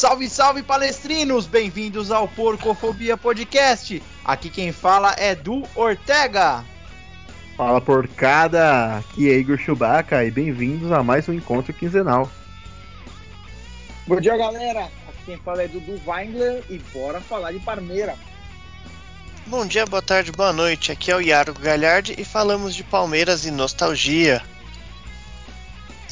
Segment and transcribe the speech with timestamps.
[0.00, 1.46] Salve, salve palestrinos!
[1.46, 4.02] Bem-vindos ao Porcofobia Podcast.
[4.24, 6.64] Aqui quem fala é Du Ortega.
[7.54, 12.30] Fala porcada, aqui é Igor Chewbacca e bem-vindos a mais um encontro quinzenal.
[14.06, 18.16] Bom dia galera, aqui quem fala é Dudu Weingler e bora falar de Parmeira.
[19.48, 23.44] Bom dia, boa tarde, boa noite, aqui é o Iago Galhardi e falamos de Palmeiras
[23.44, 24.42] e nostalgia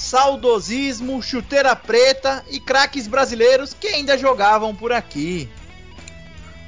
[0.09, 5.51] saudosismo, chuteira preta e craques brasileiros que ainda jogavam por aqui.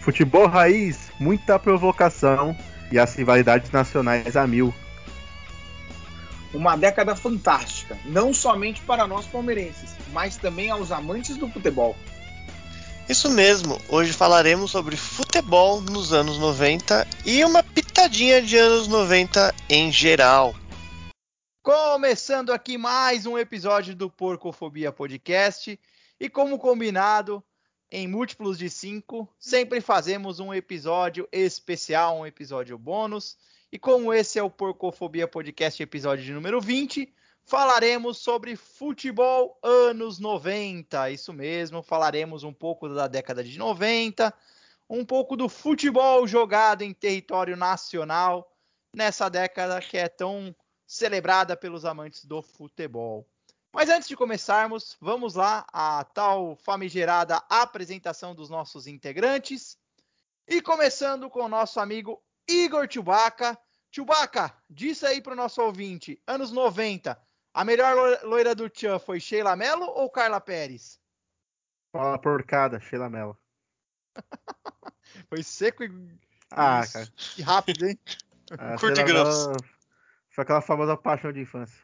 [0.00, 2.54] Futebol raiz, muita provocação
[2.92, 4.74] e as rivalidades nacionais a mil.
[6.52, 11.96] Uma década fantástica, não somente para nós palmeirenses, mas também aos amantes do futebol.
[13.08, 19.54] Isso mesmo, hoje falaremos sobre futebol nos anos 90 e uma pitadinha de anos 90
[19.68, 20.54] em geral.
[21.72, 25.78] Começando aqui mais um episódio do Porcofobia Podcast.
[26.18, 27.44] E como combinado,
[27.88, 33.38] em múltiplos de cinco, sempre fazemos um episódio especial, um episódio bônus.
[33.70, 37.14] E como esse é o Porcofobia Podcast, episódio de número 20,
[37.44, 41.12] falaremos sobre futebol anos 90.
[41.12, 44.34] Isso mesmo, falaremos um pouco da década de 90,
[44.88, 48.52] um pouco do futebol jogado em território nacional
[48.92, 50.52] nessa década que é tão
[50.90, 53.24] celebrada pelos amantes do futebol.
[53.72, 59.78] Mas antes de começarmos, vamos lá a tal famigerada apresentação dos nossos integrantes.
[60.48, 63.56] E começando com o nosso amigo Igor Chewbacca.
[63.88, 67.16] Chewbacca, diz aí para o nosso ouvinte, anos 90,
[67.54, 71.00] a melhor loira do Tchan foi Sheila Mello ou Carla Pérez?
[71.92, 73.38] Fala porcada, Sheila Mello.
[75.28, 76.18] foi seco e,
[76.50, 77.08] ah, cara.
[77.38, 77.98] e rápido, hein?
[78.58, 79.52] Ah, Curto e grosso.
[80.30, 81.82] Foi aquela famosa paixão de infância.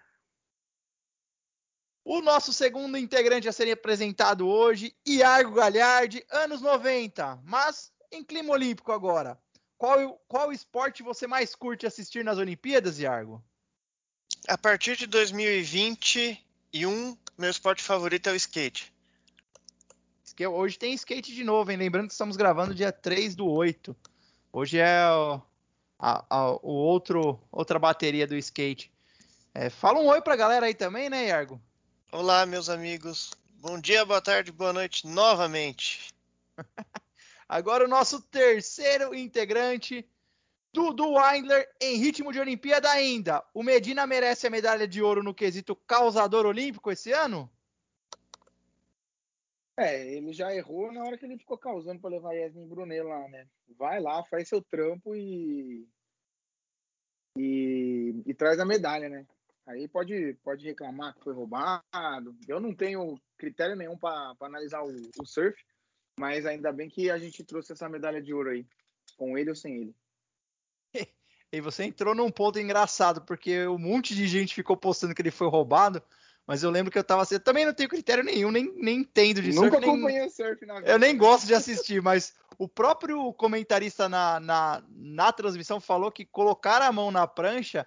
[2.05, 8.53] O nosso segundo integrante a ser apresentado hoje, Iago Galhardi, anos 90, mas em clima
[8.53, 9.37] olímpico agora.
[9.77, 13.45] Qual, qual esporte você mais curte assistir nas Olimpíadas, Iago?
[14.47, 18.95] A partir de 2021, meu esporte favorito é o skate.
[20.49, 21.79] Hoje tem skate de novo, hein?
[21.79, 23.97] Lembrando que estamos gravando dia 3 do 8.
[24.53, 25.01] Hoje é
[25.99, 28.93] a, a, o outro outra bateria do skate.
[29.55, 31.61] É, fala um oi pra galera aí também, né, Yargo?
[32.13, 33.31] Olá, meus amigos.
[33.61, 36.15] Bom dia, boa tarde, boa noite novamente.
[37.49, 40.07] Agora o nosso terceiro integrante,
[40.73, 43.43] Dudu Weindler, em ritmo de Olimpíada ainda.
[43.55, 47.51] O Medina merece a medalha de ouro no quesito causador olímpico esse ano?
[49.79, 53.29] É, ele já errou na hora que ele ficou causando para levar Yasmin Brunet lá,
[53.29, 53.47] né?
[53.77, 55.87] Vai lá, faz seu trampo e,
[57.37, 59.27] e, e traz a medalha, né?
[59.67, 62.35] Aí pode, pode reclamar que foi roubado.
[62.49, 64.89] Eu não tenho critério nenhum para analisar o,
[65.19, 65.61] o, surf,
[66.19, 68.65] mas ainda bem que a gente trouxe essa medalha de ouro aí,
[69.19, 69.97] com ele ou sem ele.
[71.53, 75.31] E você entrou num ponto engraçado, porque um monte de gente ficou postando que ele
[75.31, 76.03] foi roubado,
[76.47, 78.99] mas eu lembro que eu tava assim, eu também não tenho critério nenhum, nem, nem
[79.01, 79.75] entendo de Nunca surf.
[79.75, 80.89] Nunca acompanhei nem, surf na vida.
[80.89, 86.25] Eu nem gosto de assistir, mas o próprio comentarista na, na, na transmissão falou que
[86.25, 87.85] colocar a mão na prancha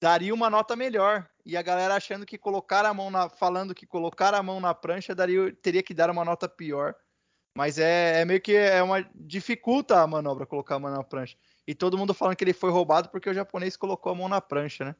[0.00, 1.28] daria uma nota melhor.
[1.46, 3.28] E a galera achando que colocar a mão na.
[3.28, 6.96] falando que colocar a mão na prancha daria, teria que dar uma nota pior.
[7.56, 9.08] Mas é, é meio que é uma.
[9.14, 11.36] dificulta a manobra colocar a mão na prancha.
[11.64, 14.40] E todo mundo falando que ele foi roubado porque o japonês colocou a mão na
[14.40, 14.96] prancha, né?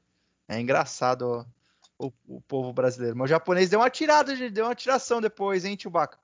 [0.47, 1.63] É engraçado, ó
[1.99, 3.16] o, o, povo brasileiro.
[3.16, 6.19] Mas o japonês deu uma tirada, deu uma tiração depois, hein, Chewbacca?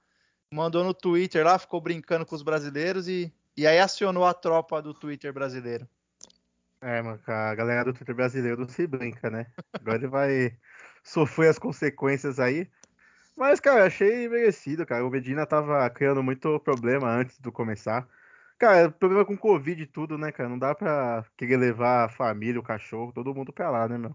[0.53, 4.83] Mandou no Twitter lá, ficou brincando com os brasileiros e, e aí acionou a tropa
[4.83, 5.89] do Twitter brasileiro.
[6.81, 9.47] É, mano, a galera do Twitter brasileiro não se brinca, né?
[9.73, 10.57] Agora ele vai
[11.05, 12.69] sofrer as consequências aí.
[13.37, 15.07] Mas, cara, achei merecido, cara.
[15.07, 18.09] O Medina tava criando muito problema antes do começar.
[18.59, 20.49] Cara, problema com Covid e tudo, né, cara?
[20.49, 24.15] Não dá pra querer levar a família, o cachorro, todo mundo pra lá, né, meu?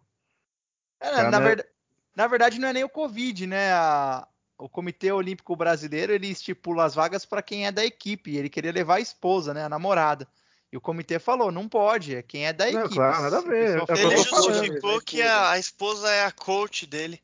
[1.06, 1.70] É, na, verdade,
[2.16, 3.72] na, verdade, não é nem o Covid, né?
[3.74, 4.28] A,
[4.58, 8.36] o Comitê Olímpico Brasileiro ele estipula as vagas para quem é da equipe.
[8.36, 9.66] Ele queria levar a esposa, né?
[9.66, 10.28] A namorada.
[10.72, 12.96] E o comitê falou, não pode, é quem é da não, equipe.
[12.96, 13.78] Claro, nada a ver.
[13.78, 17.22] É ele justificou que a, a, esposa é a coach dele.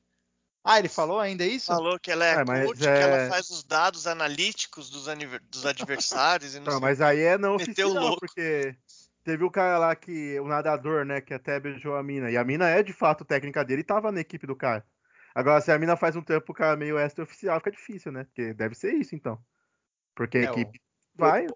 [0.64, 1.66] Ah, ele falou ainda isso?
[1.66, 2.98] Falou que ela é, é coach, é...
[2.98, 5.06] que ela faz os dados analíticos dos,
[5.50, 6.56] dos adversários.
[6.56, 8.74] e não, não mas aí é não oficial, porque
[9.24, 10.40] Teve o cara lá que.
[10.40, 11.22] O nadador, né?
[11.22, 12.32] Que até beijou a mina.
[12.32, 14.86] E a mina é de fato técnica dele e tava na equipe do cara.
[15.34, 18.26] Agora, se a mina faz um trampo cara meio extra-oficial, fica difícil, né?
[18.26, 19.40] Porque deve ser isso, então.
[20.16, 20.82] Porque a é, equipe
[21.16, 21.48] vai.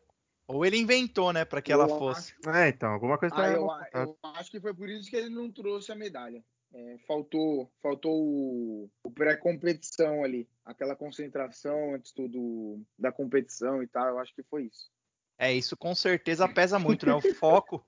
[0.47, 2.33] Ou ele inventou, né, para que eu ela fosse.
[2.45, 2.55] Acho...
[2.55, 5.29] É, então, alguma coisa ah, tá eu, eu, acho que foi por isso que ele
[5.29, 6.43] não trouxe a medalha.
[6.73, 13.87] É, faltou faltou o, o pré-competição ali, aquela concentração antes do, do, da competição e
[13.87, 14.07] tal.
[14.07, 14.91] Eu acho que foi isso.
[15.37, 17.13] É, isso com certeza pesa muito, né?
[17.13, 17.85] O foco.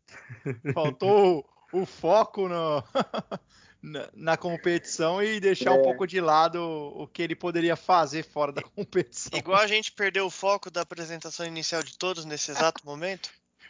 [0.74, 2.84] Faltou o, o foco no,
[3.82, 5.80] na, na, competição e deixar é.
[5.80, 9.38] um pouco de lado o que ele poderia fazer fora da competição.
[9.38, 13.30] Igual a gente perdeu o foco da apresentação inicial de todos nesse exato momento.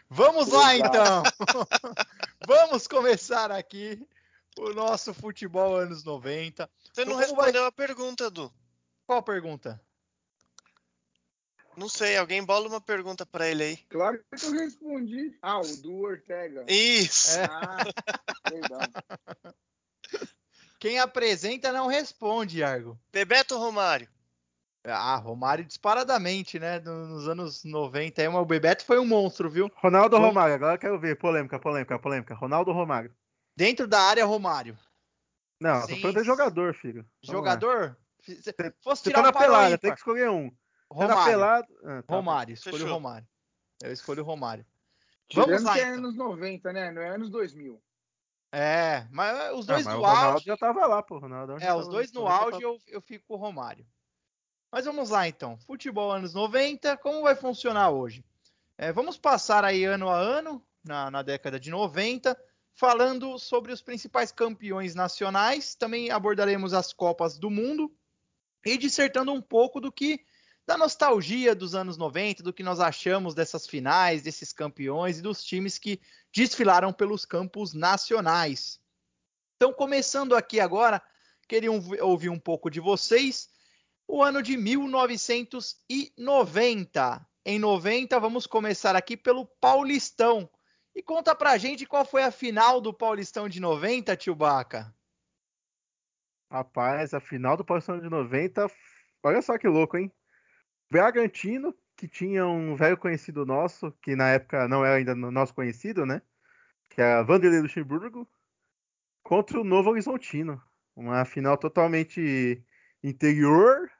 [0.09, 1.23] Vamos lá então!
[2.47, 4.01] Vamos começar aqui
[4.57, 6.69] o nosso futebol anos 90.
[6.93, 7.69] Você não então, respondeu vai...
[7.69, 8.51] a pergunta, Du.
[9.05, 9.81] Qual pergunta?
[11.77, 13.77] Não sei, alguém bola uma pergunta para ele aí.
[13.87, 15.37] Claro que eu respondi.
[15.39, 16.65] Ah, o do Ortega.
[16.67, 17.37] Isso!
[17.37, 17.45] É.
[17.45, 17.77] Ah,
[18.49, 18.93] verdade.
[20.79, 22.99] Quem apresenta não responde, Argo.
[23.13, 24.09] Bebeto Romário.
[24.83, 26.79] Ah, Romário disparadamente, né?
[26.79, 28.21] Nos anos 90.
[28.23, 29.69] Aí, o Bebeto foi um monstro, viu?
[29.75, 31.15] Ronaldo Romário, agora eu quero ver.
[31.17, 32.33] Polêmica, polêmica, polêmica.
[32.33, 33.13] Ronaldo Romário.
[33.55, 34.75] Dentro da área, Romário.
[35.61, 35.95] Não, Sim.
[35.95, 37.05] tô falando de jogador, filho.
[37.23, 37.97] Vamos jogador?
[38.23, 40.51] Se fosse tirar tá na pelada, tem que escolher um.
[40.89, 41.43] Romário.
[41.43, 42.15] Ah, tá.
[42.15, 43.27] Romário, escolhi o Romário.
[43.81, 44.65] Eu escolho o Romário.
[45.33, 45.97] Vamos lá, que é então.
[45.97, 46.91] anos 90, né?
[46.91, 47.81] Não é anos 2000.
[48.51, 51.19] É, mas os dois ah, mas no Ronaldo já tava lá, pô.
[51.19, 53.85] Ronaldo é, os dois no auge eu, eu fico com o Romário.
[54.71, 55.57] Mas vamos lá então.
[55.59, 58.23] Futebol anos 90, como vai funcionar hoje?
[58.77, 62.39] É, vamos passar aí ano a ano, na, na década de 90,
[62.73, 65.75] falando sobre os principais campeões nacionais.
[65.75, 67.91] Também abordaremos as Copas do Mundo
[68.65, 70.25] e dissertando um pouco do que
[70.67, 75.41] da nostalgia dos anos 90, do que nós achamos dessas finais, desses campeões e dos
[75.41, 76.01] times que
[76.35, 78.81] desfilaram pelos campos nacionais.
[79.55, 81.01] Então, começando aqui agora,
[81.47, 83.49] queria ouvir um pouco de vocês.
[84.05, 87.25] O ano de 1990.
[87.45, 90.49] Em 90, vamos começar aqui pelo Paulistão.
[90.93, 94.93] E conta pra gente qual foi a final do Paulistão de 90, tio Baca.
[96.51, 98.67] Rapaz, a final do Paulistão de 90,
[99.23, 100.11] olha só que louco, hein?
[100.89, 106.05] Bragantino, que tinha um velho conhecido nosso, que na época não era ainda nosso conhecido,
[106.05, 106.21] né?
[106.89, 108.27] Que era Vanderlei Luxemburgo,
[109.23, 110.61] contra o Novo Horizontino.
[110.95, 112.63] Uma final totalmente
[113.03, 113.91] interior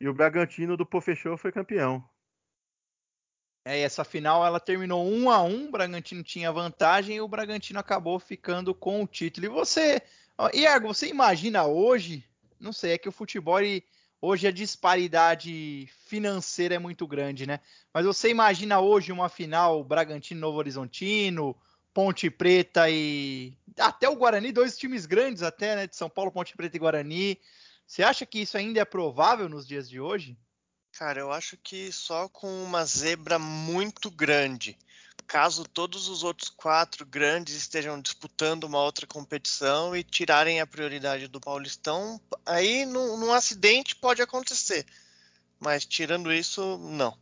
[0.00, 2.04] e o Bragantino do Pofechou foi campeão.
[3.64, 7.28] É, e essa final ela terminou 1 a 1 o Bragantino tinha vantagem e o
[7.28, 9.46] Bragantino acabou ficando com o título.
[9.46, 10.02] E você,
[10.54, 12.24] Iago, você imagina hoje,
[12.58, 13.84] não sei, é que o futebol ele,
[14.22, 17.58] Hoje a disparidade financeira é muito grande, né?
[17.92, 21.56] Mas você imagina hoje uma final Bragantino Novo Horizontino,
[21.94, 25.86] Ponte Preta e até o Guarani, dois times grandes até, né?
[25.86, 27.40] De São Paulo, Ponte Preta e Guarani.
[27.86, 30.36] Você acha que isso ainda é provável nos dias de hoje?
[30.92, 34.76] Cara, eu acho que só com uma zebra muito grande
[35.30, 41.28] caso todos os outros quatro grandes estejam disputando uma outra competição e tirarem a prioridade
[41.28, 44.84] do Paulistão, aí num, num acidente pode acontecer.
[45.60, 47.16] Mas tirando isso, não.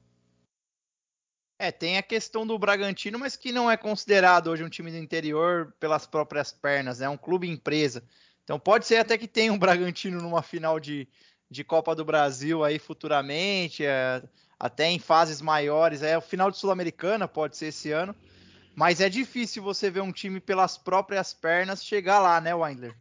[1.58, 4.96] É, tem a questão do Bragantino, mas que não é considerado hoje um time do
[4.96, 8.02] interior pelas próprias pernas, é um clube empresa.
[8.42, 11.06] Então pode ser até que tenha um Bragantino numa final de,
[11.50, 13.84] de Copa do Brasil aí futuramente.
[13.84, 14.22] É,
[14.58, 16.02] até em fases maiores.
[16.02, 18.14] É o final de Sul-Americana, pode ser esse ano.
[18.74, 22.96] Mas é difícil você ver um time pelas próprias pernas chegar lá, né, Wendler?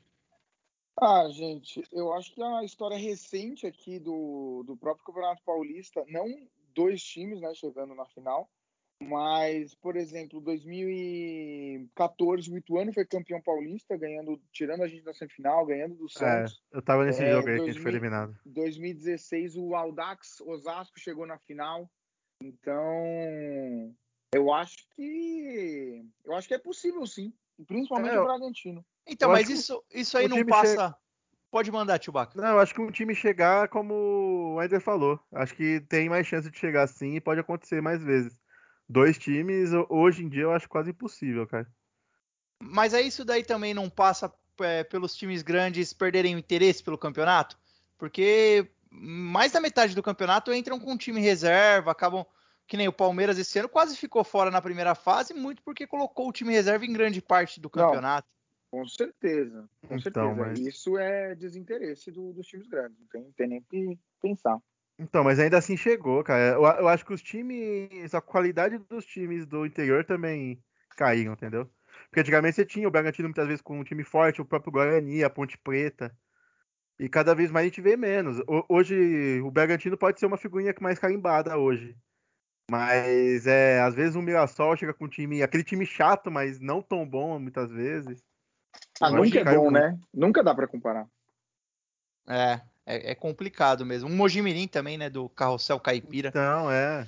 [0.99, 6.47] Ah, gente, eu acho que a história recente aqui do, do próprio Campeonato Paulista, não
[6.73, 8.49] dois times né, chegando na final,
[9.01, 15.63] mas, por exemplo, 2014, o Ituano foi campeão paulista, ganhando, tirando a gente da semifinal,
[15.65, 16.61] ganhando do é, Santos.
[16.73, 18.35] É, eu tava nesse é, jogo aí 2000, que a gente foi eliminado.
[18.45, 21.87] 2016, o Aldax Osasco chegou na final.
[22.41, 23.95] Então,
[24.33, 27.31] eu acho que eu acho que é possível sim,
[27.67, 28.83] principalmente é, o Bragantino.
[29.07, 30.71] Então, mas isso, isso aí não passa.
[30.71, 30.95] Chega...
[31.49, 32.39] Pode mandar, Chewbacca.
[32.39, 36.27] Não, eu acho que um time chegar, como o Eder falou, acho que tem mais
[36.27, 38.37] chance de chegar assim e pode acontecer mais vezes
[38.87, 41.67] dois times, hoje em dia eu acho quase impossível, cara.
[42.61, 46.97] Mas aí isso daí também não passa é, pelos times grandes perderem o interesse pelo
[46.97, 47.57] campeonato?
[47.97, 52.25] Porque mais da metade do campeonato entram com time reserva, acabam
[52.67, 56.27] que nem o Palmeiras esse ano quase ficou fora na primeira fase, muito porque colocou
[56.27, 58.27] o time reserva em grande parte do campeonato.
[58.71, 60.35] Não, com certeza, com então, certeza.
[60.35, 60.59] Mas...
[60.59, 64.59] Isso é desinteresse do, dos times grandes, não tem, tem nem que pensar.
[64.99, 66.55] Então, mas ainda assim chegou, cara.
[66.55, 70.61] Eu, eu, acho que os times, a qualidade dos times do interior também
[70.95, 71.69] caíram, entendeu?
[72.05, 75.23] Porque antigamente você tinha o Bragantino muitas vezes com um time forte, o próprio Guarani,
[75.23, 76.15] a Ponte Preta.
[76.99, 78.41] E cada vez mais a gente vê menos.
[78.67, 81.95] Hoje, o Bragantino pode ser uma figurinha mais carimbada hoje.
[82.69, 86.81] Mas é, às vezes o Mirassol chega com um time, aquele time chato, mas não
[86.81, 88.21] tão bom muitas vezes.
[88.99, 89.97] Ah, nunca é bom, né?
[90.13, 91.07] Nunca dá para comparar.
[92.27, 94.09] É, é, é, complicado mesmo.
[94.09, 95.09] Um Mojimirim também, né?
[95.09, 96.29] Do Carrossel Caipira.
[96.29, 97.05] Então, é.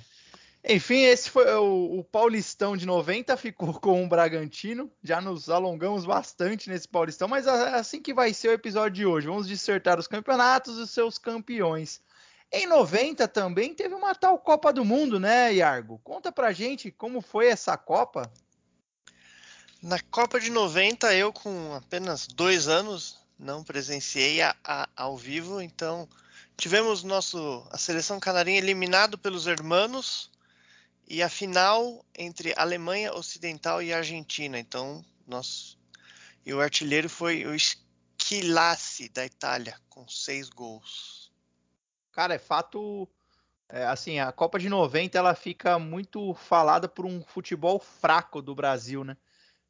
[0.62, 4.92] Enfim, esse foi o, o, Paulistão de 90, ficou com o Bragantino.
[5.02, 9.06] Já nos alongamos bastante nesse Paulistão, mas é assim que vai ser o episódio de
[9.06, 9.26] hoje.
[9.26, 12.02] Vamos dissertar os campeonatos e os seus campeões.
[12.52, 15.98] Em 90 também teve uma tal Copa do Mundo, né, Iargo?
[16.04, 18.30] Conta pra gente como foi essa Copa.
[19.82, 25.60] Na Copa de 90, eu com apenas dois anos não presenciei a, a, ao vivo,
[25.60, 26.06] então
[26.56, 30.30] tivemos nosso a seleção canarinha eliminado pelos hermanos
[31.08, 34.58] e a final entre Alemanha Ocidental e Argentina.
[34.58, 35.78] Então, nós
[36.44, 41.32] e o artilheiro foi o Schilassi da Itália com seis gols.
[42.12, 43.08] Cara, é fato.
[43.68, 48.54] É, assim, a Copa de 90 ela fica muito falada por um futebol fraco do
[48.54, 49.16] Brasil, né?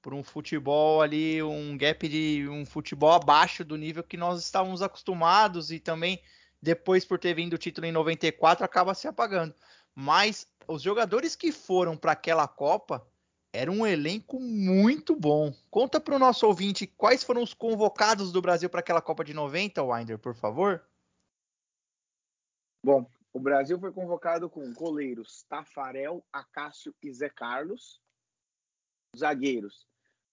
[0.03, 4.81] Por um futebol ali, um gap de um futebol abaixo do nível que nós estávamos
[4.81, 6.23] acostumados e também
[6.63, 9.55] depois por ter vindo o título em 94 acaba se apagando.
[9.95, 13.07] Mas os jogadores que foram para aquela Copa
[13.53, 15.53] era um elenco muito bom.
[15.71, 19.35] Conta para o nosso ouvinte quais foram os convocados do Brasil para aquela Copa de
[19.35, 20.85] 90, Winder, por favor.
[22.85, 28.01] Bom, o Brasil foi convocado com goleiros Tafarel, Acácio e Zé Carlos.
[29.17, 29.90] Zagueiros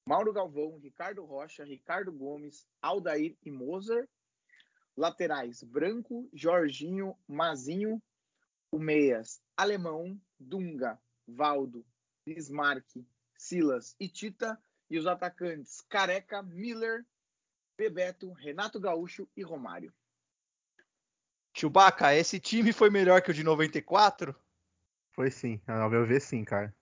[0.07, 4.07] Mauro Galvão, Ricardo Rocha, Ricardo Gomes, Aldair e Moser.
[4.95, 8.01] Laterais Branco, Jorginho, Mazinho.
[8.71, 10.97] O Meias Alemão, Dunga,
[11.27, 11.85] Valdo,
[12.25, 12.85] Bismarck,
[13.37, 14.57] Silas e Tita,
[14.89, 17.05] e os atacantes Careca, Miller,
[17.77, 19.93] Bebeto, Renato Gaúcho e Romário.
[21.53, 24.33] Chewbacca, esse time foi melhor que o de 94?
[25.11, 26.73] Foi sim, ao meu ver sim, cara.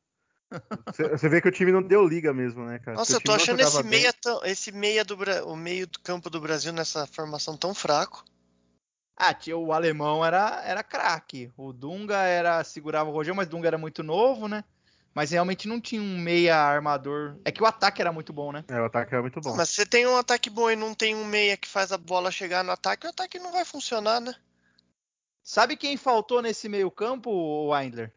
[1.12, 2.98] Você vê que o time não deu liga mesmo, né, cara?
[2.98, 6.40] Nossa, eu tô achando esse meia, tão, esse meia do o meio do campo do
[6.40, 8.24] Brasil nessa formação tão fraco.
[9.18, 11.52] Ah, tinha, o alemão era, era craque.
[11.56, 14.64] O Dunga era segurava o Rogério, mas o Dunga era muito novo, né?
[15.14, 17.38] Mas realmente não tinha um meia armador.
[17.46, 18.66] É que o ataque era muito bom, né?
[18.68, 19.56] É, o ataque era muito bom.
[19.56, 21.98] Mas se você tem um ataque bom e não tem um meia que faz a
[21.98, 24.36] bola chegar no ataque, o ataque não vai funcionar, né?
[25.42, 28.12] Sabe quem faltou nesse meio-campo, Windler?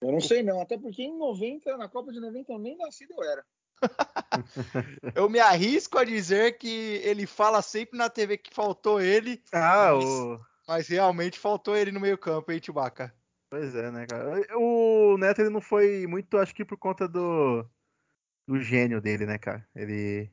[0.00, 3.14] Eu não sei não, até porque em 90, na Copa de 90 eu nem nascido
[3.14, 3.44] eu era.
[5.14, 9.42] eu me arrisco a dizer que ele fala sempre na TV que faltou ele.
[9.52, 10.40] Ah, mas, o...
[10.66, 13.14] mas realmente faltou ele no meio-campo, hein, Chewbacca?
[13.50, 14.42] Pois é, né, cara?
[14.58, 17.64] O Neto ele não foi muito, acho que por conta do,
[18.46, 19.66] do gênio dele, né, cara?
[19.74, 20.30] Ele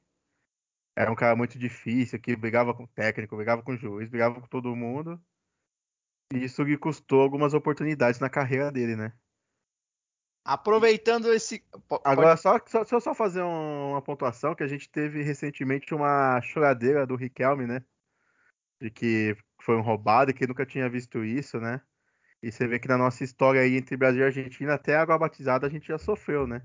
[0.96, 4.40] era um cara muito difícil, que brigava com o técnico, brigava com o juiz, brigava
[4.40, 5.22] com todo mundo.
[6.34, 9.14] E isso lhe custou algumas oportunidades na carreira dele, né?
[10.46, 11.64] Aproveitando esse.
[11.88, 12.04] Pode...
[12.06, 15.94] Agora, só, só, deixa eu só fazer um, uma pontuação que a gente teve recentemente
[15.94, 17.84] uma choradeira do Riquelme, né?
[18.80, 21.82] De que foi um roubado e que nunca tinha visto isso, né?
[22.44, 25.66] E você vê que na nossa história aí entre Brasil e Argentina, até água batizada
[25.66, 26.62] a gente já sofreu, né?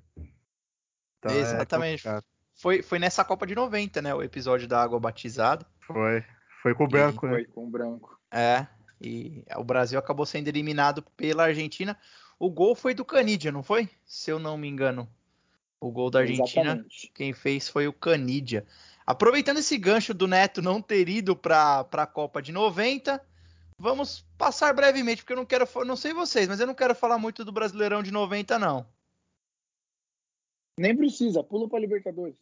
[1.18, 2.06] Então, é Exatamente.
[2.06, 2.20] É
[2.60, 4.14] foi, foi nessa Copa de 90, né?
[4.14, 5.66] O episódio da água batizada.
[5.80, 6.22] Foi.
[6.62, 7.30] Foi com o branco, e...
[7.30, 7.34] né?
[7.36, 8.20] Foi com o branco.
[8.30, 8.66] É.
[9.00, 11.98] E o Brasil acabou sendo eliminado pela Argentina.
[12.40, 13.86] O gol foi do Canidia, não foi?
[14.06, 15.06] Se eu não me engano.
[15.78, 17.12] O gol da Argentina, Exatamente.
[17.14, 18.66] quem fez foi o Canidia.
[19.06, 23.22] Aproveitando esse gancho do Neto não ter ido para a Copa de 90,
[23.78, 27.18] vamos passar brevemente, porque eu não quero, não sei vocês, mas eu não quero falar
[27.18, 28.86] muito do Brasileirão de 90 não.
[30.78, 32.36] Nem precisa, pula para Libertadores.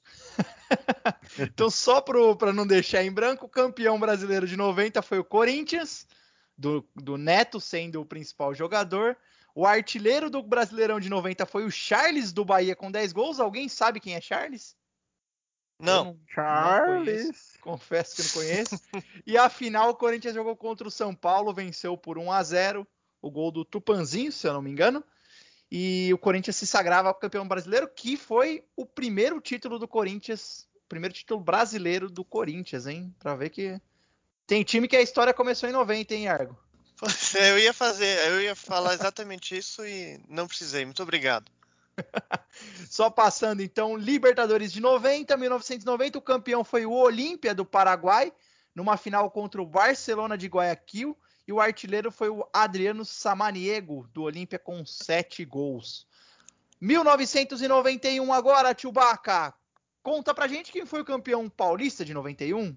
[1.41, 6.07] então só para não deixar em branco, o campeão brasileiro de 90 foi o Corinthians,
[6.57, 9.17] do, do Neto sendo o principal jogador.
[9.59, 13.41] O artilheiro do Brasileirão de 90 foi o Charles do Bahia com 10 gols.
[13.41, 14.77] Alguém sabe quem é Charles?
[15.81, 16.05] Não.
[16.05, 17.57] não Charles.
[17.57, 18.81] Não Confesso que não conheço.
[19.27, 22.87] e a final, o Corinthians jogou contra o São Paulo, venceu por 1 a 0
[23.21, 25.03] O gol do Tupanzinho, se eu não me engano.
[25.69, 31.13] E o Corinthians se sagrava campeão brasileiro, que foi o primeiro título do Corinthians, primeiro
[31.13, 33.13] título brasileiro do Corinthians, hein?
[33.19, 33.81] Pra ver que
[34.47, 36.57] tem time que a história começou em 90, hein, Argo?
[37.39, 40.85] Eu ia fazer, eu ia falar exatamente isso e não precisei.
[40.85, 41.51] Muito obrigado.
[42.91, 48.33] Só passando então, Libertadores de 90, 1990, o campeão foi o Olímpia do Paraguai,
[48.75, 54.23] numa final contra o Barcelona de Guayaquil, e o artilheiro foi o Adriano Samaniego do
[54.23, 56.07] Olímpia com sete gols.
[56.81, 59.55] 1991 agora, Chewbacca.
[60.03, 62.77] Conta pra gente quem foi o campeão paulista de 91?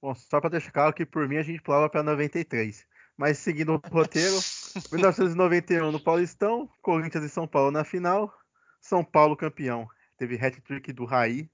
[0.00, 2.86] Bom, só para deixar claro que por mim a gente pulava para 93.
[3.18, 4.38] Mas seguindo o roteiro,
[4.92, 8.32] 1991 no Paulistão, Corinthians e São Paulo na final,
[8.80, 9.88] São Paulo campeão.
[10.16, 11.50] teve hat-trick do Raí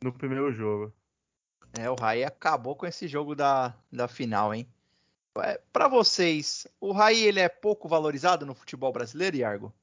[0.00, 0.94] no primeiro jogo.
[1.72, 4.66] É, o Raí acabou com esse jogo da, da final, hein?
[5.38, 9.74] É, Para vocês, o Raí ele é pouco valorizado no futebol brasileiro, Iargo?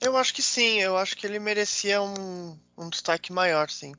[0.00, 3.94] Eu acho que sim, eu acho que ele merecia um, um destaque maior, sim.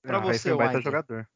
[0.00, 1.28] Pra É, o Raí você, foi um baita jogador.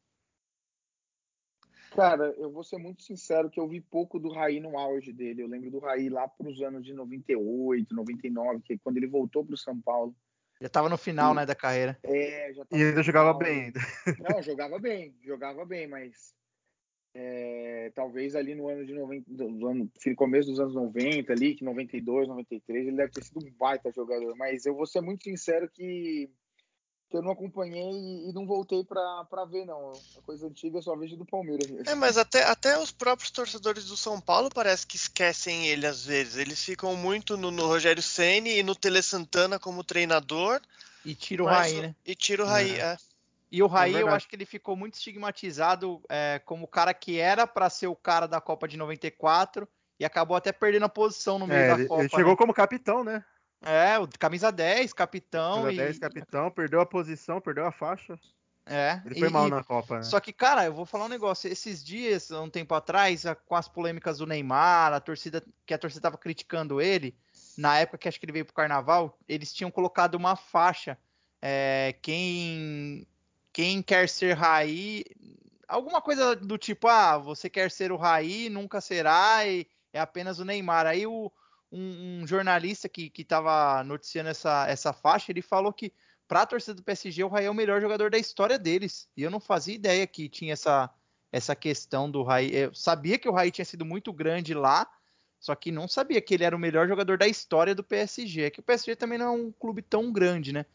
[1.91, 5.43] Cara, eu vou ser muito sincero que eu vi pouco do Raí no auge dele.
[5.43, 9.45] Eu lembro do Raí lá pros anos de 98, 99, que é quando ele voltou
[9.45, 10.15] pro São Paulo.
[10.61, 11.37] Já tava no final, Sim.
[11.37, 11.99] né, da carreira.
[12.03, 13.79] É, já E tava ainda no jogava bem ainda.
[14.35, 16.33] Não, jogava bem, jogava bem, mas
[17.13, 21.63] é, talvez ali no ano de 90, do ano, começo dos anos 90 ali, que
[21.65, 25.69] 92, 93, ele deve ter sido um baita jogador, mas eu vou ser muito sincero
[25.69, 26.29] que,
[27.11, 29.91] que eu não acompanhei e, e não voltei pra, pra ver, não.
[30.17, 31.69] A coisa antiga eu só vejo do Palmeiras.
[31.69, 31.87] mesmo.
[31.87, 36.05] É, mas até, até os próprios torcedores do São Paulo parece que esquecem ele às
[36.05, 36.37] vezes.
[36.37, 40.61] Eles ficam muito no, no Rogério Ceni e no Tele Santana como treinador.
[41.05, 41.95] E tira o mas Raí, né?
[42.05, 42.97] E tira o Raí, é.
[43.51, 44.15] E o Raí, eu verdade.
[44.15, 47.95] acho que ele ficou muito estigmatizado é, como o cara que era pra ser o
[47.95, 49.67] cara da Copa de 94
[49.99, 52.01] e acabou até perdendo a posição no meio É, da ele, Copa.
[52.01, 52.37] ele chegou né?
[52.37, 53.25] como capitão, né?
[53.61, 55.63] É, o camisa 10, capitão.
[55.63, 55.85] Camisa e...
[55.85, 58.19] 10, capitão, perdeu a posição, perdeu a faixa.
[58.65, 60.03] É, Ele foi e- mal na Copa, né?
[60.03, 61.51] Só que, cara, eu vou falar um negócio.
[61.51, 65.77] Esses dias, há um tempo atrás, com as polêmicas do Neymar, a torcida que a
[65.77, 67.15] torcida tava criticando ele,
[67.57, 70.97] na época que acho que ele veio pro carnaval, eles tinham colocado uma faixa.
[71.41, 73.05] é, quem
[73.53, 75.03] quem quer ser Raí,
[75.67, 80.39] alguma coisa do tipo, ah, você quer ser o Raí, nunca será, e é apenas
[80.39, 80.85] o Neymar.
[80.85, 81.31] Aí o,
[81.71, 85.93] um, um jornalista que, que tava noticiando essa, essa faixa, ele falou que
[86.27, 89.09] para a torcida do PSG, o Raí é o melhor jogador da história deles.
[89.17, 90.89] E eu não fazia ideia que tinha essa,
[91.31, 92.55] essa questão do Raí.
[92.55, 94.89] Eu sabia que o Raí tinha sido muito grande lá,
[95.39, 98.43] só que não sabia que ele era o melhor jogador da história do PSG.
[98.43, 100.65] É que o PSG também não é um clube tão grande, né?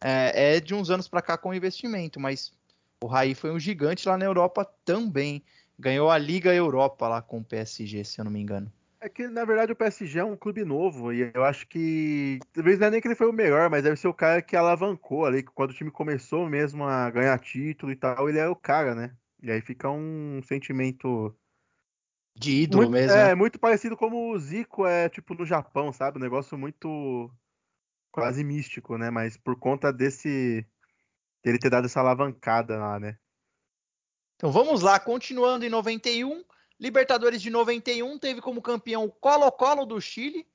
[0.00, 2.52] É, é de uns anos para cá com investimento, mas
[3.00, 5.44] o Raí foi um gigante lá na Europa também.
[5.78, 8.72] Ganhou a Liga Europa lá com o PSG, se eu não me engano.
[9.04, 12.38] É que, na verdade, o PSG é um clube novo e eu acho que.
[12.54, 14.56] Talvez não é nem que ele foi o melhor, mas deve ser o cara que
[14.56, 15.42] alavancou ali.
[15.42, 18.94] que Quando o time começou mesmo a ganhar título e tal, ele era o cara,
[18.94, 19.14] né?
[19.42, 21.36] E aí fica um sentimento.
[22.34, 23.12] De ídolo muito, mesmo.
[23.12, 23.34] É, né?
[23.34, 26.16] muito parecido como o Zico é, tipo, no Japão, sabe?
[26.16, 27.30] Um negócio muito.
[28.10, 29.10] quase místico, né?
[29.10, 30.66] Mas por conta desse.
[31.44, 33.18] dele ter dado essa alavancada lá, né?
[34.36, 36.42] Então vamos lá, continuando em 91.
[36.84, 40.46] Libertadores de 91 teve como campeão o Colo-Colo do Chile,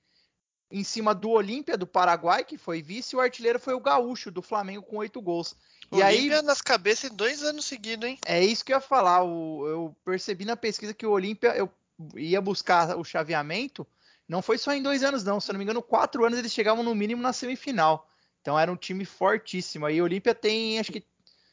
[0.69, 4.29] em cima do Olímpia do Paraguai, que foi vice, e o artilheiro foi o Gaúcho
[4.29, 5.55] do Flamengo com oito gols.
[5.91, 8.19] E aí Olímpia nas cabeças em dois anos seguidos, hein?
[8.27, 9.23] é isso que eu ia falar.
[9.23, 11.67] o- eu percebi na pesquisa que o Olímpia eu
[12.15, 13.87] ia buscar o chaveamento.
[14.27, 15.39] Não foi só em dois anos, não.
[15.39, 18.07] Se eu não me engano, quatro anos eles chegavam no mínimo na semifinal.
[18.39, 19.87] Então era um time fortíssimo.
[19.87, 21.03] Aí o Olímpia tem, acho que,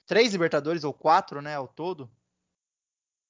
[0.07, 2.11] três Libertadores ou quatro, né, ao todo.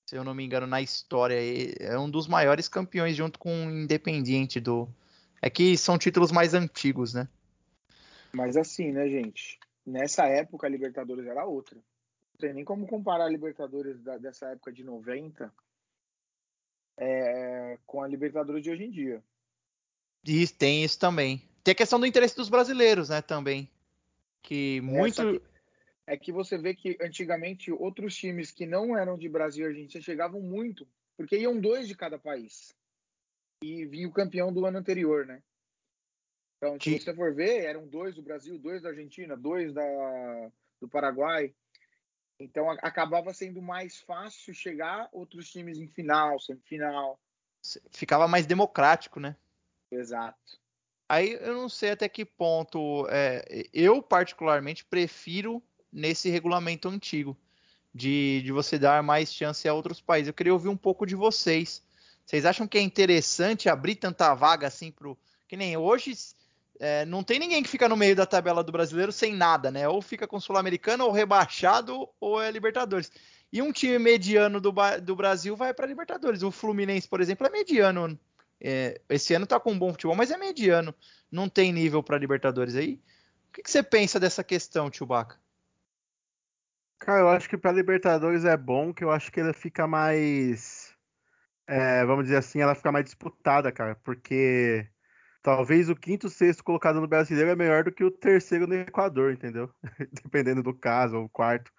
[0.07, 1.37] Se eu não me engano, na história.
[1.81, 4.89] É um dos maiores campeões junto com o Independiente do.
[5.43, 7.29] É que são títulos mais antigos, né?
[8.33, 9.59] Mas assim, né, gente?
[9.85, 11.77] Nessa época a Libertadores era outra.
[11.77, 15.53] Não tem nem como comparar a Libertadores da- dessa época de 90
[16.97, 19.23] é, com a Libertadores de hoje em dia.
[20.25, 21.43] E tem isso também.
[21.65, 23.69] Tem a questão do interesse dos brasileiros, né, também.
[24.43, 25.43] Que É, muito.
[26.07, 30.03] É que você vê que antigamente outros times que não eram de Brasil e Argentina
[30.03, 32.75] chegavam muito, porque iam dois de cada país.
[33.63, 35.43] E vinha o campeão do ano anterior, né?
[36.59, 39.83] Então, se Que- você for ver, eram dois do Brasil, dois da Argentina, dois da,
[40.81, 41.55] do Paraguai.
[42.39, 47.19] Então a- acabava sendo mais fácil chegar outros times em final, semifinal.
[47.91, 49.37] ficava mais democrático, né?
[49.91, 50.61] Exato.
[51.09, 53.07] Aí eu não sei até que ponto.
[53.09, 55.63] é, eu, particularmente, prefiro
[55.97, 57.35] nesse regulamento antigo
[57.95, 60.29] de, de você dar mais chance a outros países.
[60.29, 61.83] Eu queria ouvir um pouco de vocês.
[62.25, 65.19] Vocês acham que é interessante abrir tanta vaga assim pro.
[65.49, 66.13] Que nem hoje.
[66.79, 69.89] é, não tem ninguém que fica no meio da tabela do brasileiro sem nada, né?
[69.89, 73.11] Ou fica com Sul-Americana, ou rebaixado, ou é Libertadores.
[73.51, 76.43] E um time mediano do, do Brasil vai para Libertadores.
[76.43, 78.19] O Fluminense, por exemplo, é mediano.
[78.61, 80.95] É, esse ano tá com um bom futebol, mas é mediano.
[81.31, 83.01] Não tem nível para Libertadores aí.
[83.49, 85.46] O que, que você pensa dessa questão, Baca?
[86.99, 90.95] Cara, eu acho que pra Libertadores é bom, que eu acho que ela fica mais.
[91.67, 94.89] é, vamos dizer assim, ela fica mais disputada, cara, porque
[95.43, 99.33] talvez o quinto, sexto colocado no brasileiro é melhor do que o terceiro no Equador,
[99.33, 99.71] entendeu?
[100.25, 101.73] Dependendo do caso, ou o quarto.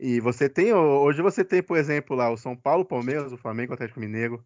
[0.00, 3.72] E você tem, hoje você tem, por exemplo, lá o São Paulo, Palmeiras, o Flamengo,
[3.72, 4.44] o Atlético Mineiro,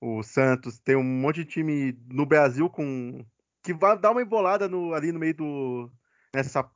[0.00, 3.24] o Santos, tem um monte de time no Brasil com
[3.62, 5.92] que vai dar uma embolada no, ali no meio do.
[6.34, 6.68] nessa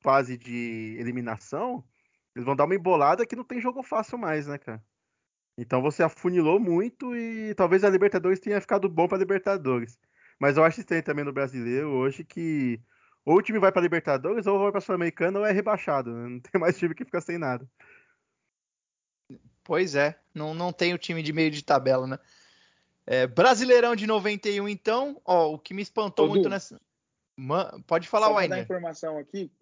[0.00, 1.84] fase de eliminação,
[2.38, 4.80] eles vão dar uma embolada que não tem jogo fácil mais, né, cara?
[5.58, 9.98] Então você afunilou muito e talvez a Libertadores tenha ficado bom para Libertadores.
[10.38, 12.80] Mas eu acho estranho também no brasileiro hoje que
[13.24, 16.14] ou o time vai para Libertadores ou vai para Sul-Americana ou é rebaixado.
[16.14, 16.28] Né?
[16.30, 17.68] Não tem mais time que fica sem nada.
[19.64, 22.18] Pois é, não, não tem o time de meio de tabela, né?
[23.04, 26.80] É, Brasileirão de 91, então, ó, o que me espantou Ô, muito du, nessa.
[27.36, 29.52] Man, pode falar, dar informação aqui: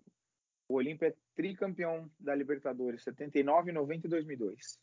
[0.68, 4.79] o Olímpia é tricampeão da Libertadores, 79, 90 e 2002.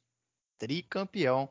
[0.57, 1.49] Tricampeão.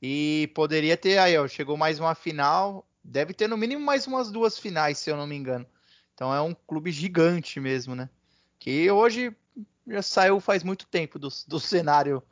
[0.00, 4.30] E poderia ter aí, ó, chegou mais uma final, deve ter no mínimo mais umas
[4.30, 5.66] duas finais, se eu não me engano.
[6.14, 8.08] Então é um clube gigante mesmo, né?
[8.58, 9.34] Que hoje
[9.86, 12.22] já saiu faz muito tempo do, do cenário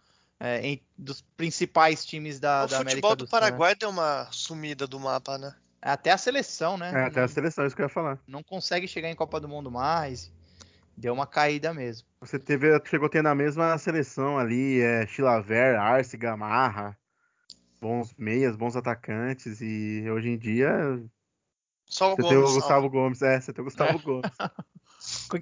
[0.41, 3.09] é, em, dos principais times da, o da América do Sul.
[3.09, 3.77] O futebol do Paraguai né?
[3.81, 5.55] deu uma sumida do mapa, né?
[5.81, 6.91] Até a seleção, né?
[6.95, 8.19] É, até a seleção, isso que eu ia falar.
[8.27, 10.33] Não consegue chegar em Copa do Mundo mais.
[10.97, 12.07] Deu uma caída mesmo.
[12.21, 16.97] Você teve, chegou a ter na mesma seleção ali, é, Chilaver, Arce, Gamarra,
[17.81, 20.71] bons meias, bons atacantes, e hoje em dia.
[21.87, 22.29] Só o você Gomes.
[22.29, 24.03] Tem o Gustavo Gomes, é, você tem o Gustavo é.
[24.03, 24.31] Gomes.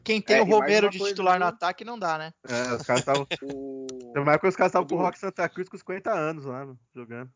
[0.02, 2.34] Quem tem é, o Romero de titular no ataque não dá, né?
[2.48, 3.26] É, os caras estavam.
[3.42, 3.86] o...
[4.12, 6.66] Tem uma época os caras estavam com o Rock Santa Cruz com 50 anos lá,
[6.94, 7.30] jogando.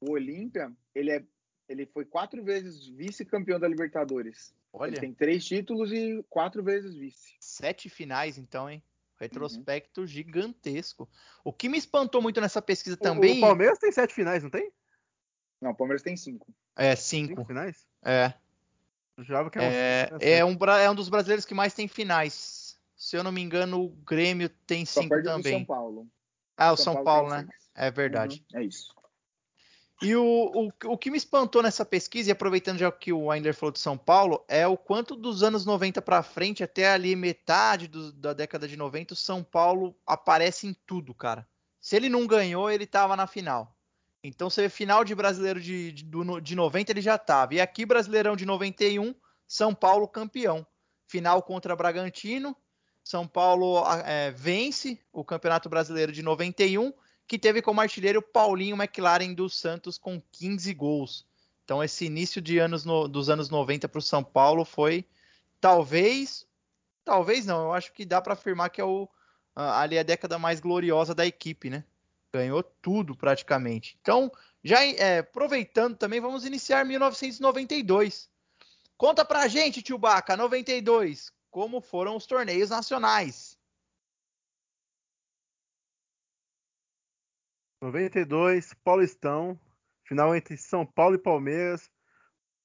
[0.00, 1.24] O Olímpia, ele, é,
[1.68, 4.54] ele foi quatro vezes vice-campeão da Libertadores.
[4.72, 4.90] Olha.
[4.90, 7.34] Ele tem três títulos e quatro vezes vice.
[7.40, 8.82] Sete finais, então, hein?
[9.18, 10.06] Retrospecto uhum.
[10.06, 11.08] gigantesco.
[11.42, 13.38] O que me espantou muito nessa pesquisa também.
[13.38, 14.70] O Palmeiras tem sete finais, não tem?
[15.60, 16.54] Não, o Palmeiras tem cinco.
[16.76, 17.28] É, cinco.
[17.28, 17.86] cinco finais?
[18.04, 18.34] É.
[19.50, 22.78] Que é, é, é, um, é um dos brasileiros que mais tem finais.
[22.94, 25.54] Se eu não me engano, o Grêmio tem Só cinco também.
[25.54, 26.06] São Paulo.
[26.54, 27.48] Ah, o São, São Paulo, Paulo né?
[27.74, 28.44] É verdade.
[28.52, 28.94] Uhum, é isso.
[30.02, 33.54] E o, o, o que me espantou nessa pesquisa, e aproveitando já que o Winder
[33.54, 37.88] falou de São Paulo, é o quanto dos anos 90 para frente, até ali metade
[37.88, 41.48] do, da década de 90, o São Paulo aparece em tudo, cara.
[41.80, 43.74] Se ele não ganhou, ele estava na final.
[44.22, 46.04] Então, você vê final de brasileiro de, de,
[46.42, 47.54] de 90, ele já estava.
[47.54, 49.14] E aqui, Brasileirão de 91,
[49.46, 50.66] São Paulo campeão.
[51.06, 52.54] Final contra Bragantino.
[53.04, 56.92] São Paulo é, vence o Campeonato Brasileiro de 91
[57.26, 61.26] que teve como artilheiro Paulinho McLaren dos Santos com 15 gols.
[61.64, 65.04] Então esse início de anos no, dos anos 90 para o São Paulo foi
[65.60, 66.46] talvez,
[67.04, 69.08] talvez não, eu acho que dá para afirmar que é o,
[69.54, 71.84] ali a década mais gloriosa da equipe, né?
[72.32, 73.98] Ganhou tudo praticamente.
[74.00, 74.30] Então,
[74.62, 78.28] já é, aproveitando também, vamos iniciar 1992.
[78.96, 83.55] Conta pra gente, tio Baca, 92, como foram os torneios nacionais.
[87.80, 89.58] 92, Paulistão,
[90.04, 91.90] final entre São Paulo e Palmeiras.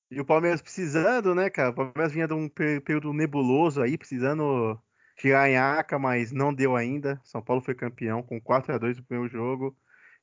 [0.10, 1.70] E o Palmeiras precisando, né, cara?
[1.70, 4.80] O Palmeiras vinha de um período nebuloso aí, precisando
[5.18, 7.22] tirar em aca, mas não deu ainda.
[7.24, 9.78] São Paulo foi campeão com 4 a 2 no primeiro jogo.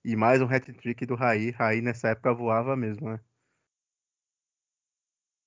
[0.04, 1.50] E mais um hat-trick do Raí.
[1.50, 3.20] Raí nessa época voava mesmo, né?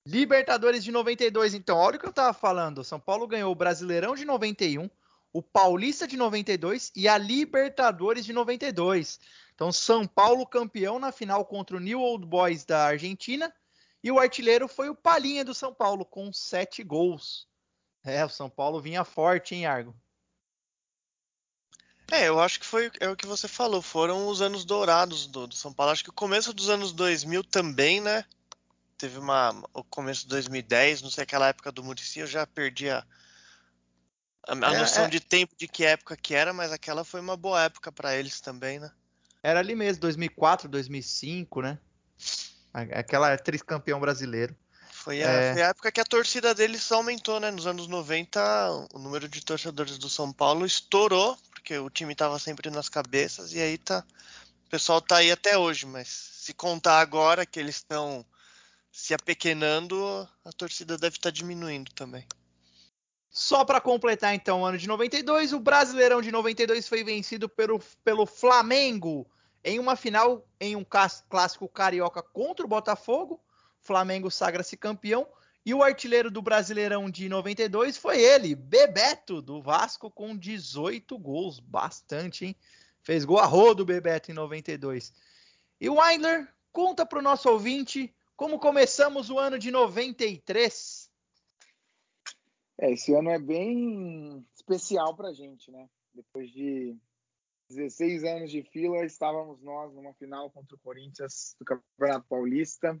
[0.06, 1.78] Libertadores de 92, então.
[1.78, 2.82] Olha o que eu tava falando.
[2.82, 4.90] São Paulo ganhou o Brasileirão de 91,
[5.32, 9.18] o Paulista de 92 e a Libertadores de 92.
[9.54, 13.52] Então, São Paulo campeão na final contra o New Old Boys da Argentina.
[14.02, 17.46] E o artilheiro foi o Palinha do São Paulo, com sete gols.
[18.04, 19.94] É, o São Paulo vinha forte, hein, Argo?
[22.10, 25.46] É, eu acho que foi é o que você falou, foram os anos dourados do,
[25.46, 25.92] do, São Paulo.
[25.92, 28.24] Acho que o começo dos anos 2000 também, né?
[28.98, 29.54] Teve uma.
[29.72, 33.06] O começo de 2010, não sei aquela época do Muricy, eu já perdi a,
[34.46, 35.08] a, a é, noção é...
[35.08, 38.40] de tempo de que época que era, mas aquela foi uma boa época para eles
[38.40, 38.90] também, né?
[39.42, 41.78] Era ali mesmo, 2004, 2005, né?
[42.72, 44.56] Aquela campeão brasileiro.
[44.90, 45.52] Foi a, é...
[45.52, 47.50] foi a, época que a torcida deles aumentou, né?
[47.50, 52.38] Nos anos 90, o número de torcedores do São Paulo estourou, porque o time estava
[52.38, 54.04] sempre nas cabeças, e aí tá.
[54.66, 58.24] O pessoal tá aí até hoje, mas se contar agora que eles estão
[58.90, 62.26] se apequenando, a torcida deve estar tá diminuindo também.
[63.34, 67.80] Só para completar então o ano de 92, o Brasileirão de 92 foi vencido pelo,
[68.04, 69.26] pelo Flamengo
[69.64, 73.40] em uma final em um clássico carioca contra o Botafogo.
[73.80, 75.26] Flamengo sagra-se campeão
[75.64, 81.58] e o artilheiro do Brasileirão de 92 foi ele, Bebeto do Vasco com 18 gols,
[81.58, 82.56] bastante, hein?
[83.00, 85.10] Fez gol a rodo Bebeto em 92.
[85.80, 91.01] E o Weindler conta para o nosso ouvinte como começamos o ano de 93.
[92.78, 95.88] É, esse ano é bem especial para a gente, né?
[96.14, 96.96] Depois de
[97.70, 103.00] 16 anos de fila, estávamos nós numa final contra o Corinthians do Campeonato Paulista.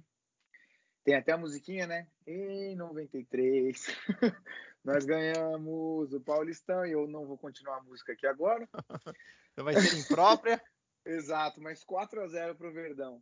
[1.04, 2.06] Tem até a musiquinha, né?
[2.26, 3.86] Em 93,
[4.84, 8.68] nós ganhamos o Paulistão e eu não vou continuar a música aqui agora.
[9.52, 10.62] Então vai ser imprópria.
[11.04, 13.20] Exato, mas 4 a 0 pro Verdão.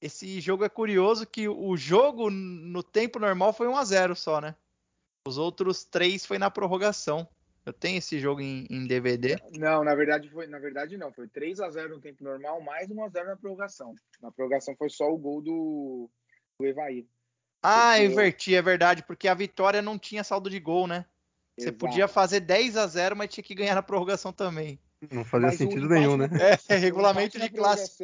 [0.00, 4.40] Esse jogo é curioso que o jogo no tempo normal foi 1 a 0 só,
[4.40, 4.56] né?
[5.28, 7.28] Os outros três foi na prorrogação.
[7.66, 9.36] Eu tenho esse jogo em, em DVD.
[9.52, 12.90] Não, na verdade foi, na verdade não, foi 3 a 0 no tempo normal, mais
[12.90, 13.94] 1 a 0 na prorrogação.
[14.22, 16.08] Na prorrogação foi só o gol do,
[16.58, 17.06] do Evaí.
[17.62, 21.04] Ah, Porque- inverti, é verdade, porque a vitória não tinha saldo de gol, né?
[21.58, 21.78] Você Exato.
[21.78, 24.80] podia fazer 10 a 0, mas tinha que ganhar na prorrogação também.
[25.12, 26.28] Não fazia Mas sentido empate nenhum, né?
[26.70, 28.02] É, regulamento de classe.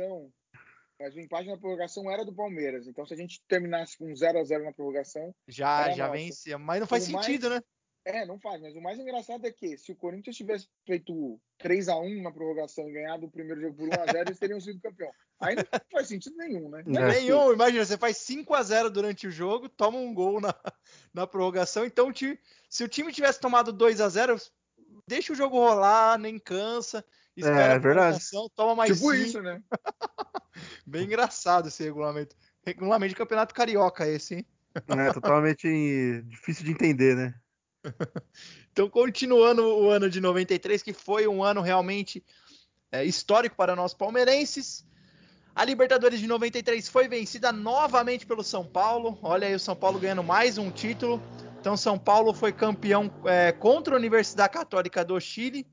[1.05, 2.87] Mas o empate na prorrogação era do Palmeiras.
[2.87, 6.57] Então, se a gente terminasse com 0 a 0 na prorrogação, Já, já vencia.
[6.57, 7.61] Mas não faz O mais- sentido, né?
[8.07, 8.63] é, não faz.
[8.63, 12.33] Mas o mais engraçado é que se o Corinthians tivesse feito 3 a 1 na
[12.33, 15.11] prorrogação e ganhado o primeiro jogo por 1 a 0 eles teriam sido campeão.
[15.41, 16.83] Aí não faz sentido nenhum, né?
[16.87, 17.21] Mas, É.
[17.21, 20.55] Nenhum, imagina, você faz 5 a 0 durante o jogo, toma um gol na,
[21.13, 22.11] na prorrogação, então
[22.71, 24.37] se o time tivesse tomado 2 a 0
[25.07, 27.05] deixa o jogo rolar, nem cansa,
[27.37, 28.19] espera É, a verdade.
[28.55, 29.15] toma mais Tipo cinco.
[29.15, 29.61] isso, né?
[30.87, 32.37] Bem engraçado esse regulamento.
[32.65, 34.47] Regulamento de campeonato carioca esse, hein?
[34.75, 37.35] É totalmente difícil de entender, né?
[38.73, 42.25] Então, continuando o ano de 93, que foi um ano realmente
[42.91, 44.85] é, histórico para nós palmeirenses.
[45.55, 49.17] A Libertadores de 93 foi vencida novamente pelo São Paulo.
[49.23, 51.23] Olha aí o São Paulo ganhando mais um título.
[51.61, 55.65] Então, São Paulo foi campeão é, contra a Universidade Católica do Chile.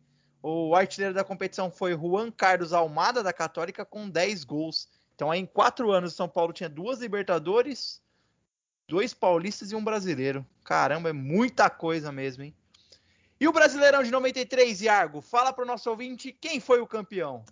[0.44, 4.88] O artilheiro da competição foi Juan Carlos Almada, da Católica, com 10 gols.
[5.22, 8.02] Então, aí, em quatro anos, o São Paulo tinha duas Libertadores,
[8.88, 10.44] dois paulistas e um brasileiro.
[10.64, 12.56] Caramba, é muita coisa mesmo, hein?
[13.40, 17.46] E o Brasileirão de 93, Iago, fala para o nosso ouvinte quem foi o campeão.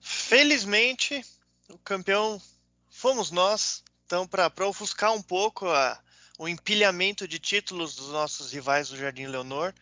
[0.00, 1.22] Felizmente,
[1.68, 2.40] o campeão
[2.88, 3.84] fomos nós.
[4.06, 6.00] Então, para ofuscar um pouco a-
[6.38, 9.74] o empilhamento de títulos dos nossos rivais do Jardim Leonor,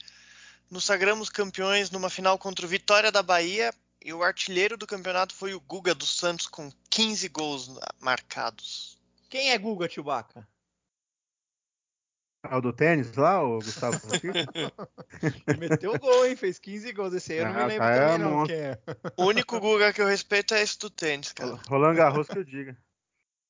[0.69, 3.73] nos sagramos campeões numa final contra o Vitória da Bahia
[4.07, 8.97] e o artilheiro do campeonato foi o Guga dos Santos com 15 gols marcados.
[9.29, 10.47] Quem é Guga Chewbacca?
[12.45, 13.99] Ah, o do tênis lá, o Gustavo?
[15.49, 16.37] Ele meteu gol, hein?
[16.37, 17.39] Fez 15 gols esse aí.
[17.41, 18.47] Eu não me Ah, lembro tá, é também, não.
[18.47, 18.79] Quem é?
[19.17, 21.59] O único Guga que eu respeito é esse do tênis, cara.
[21.69, 22.79] Roland Garros que eu diga.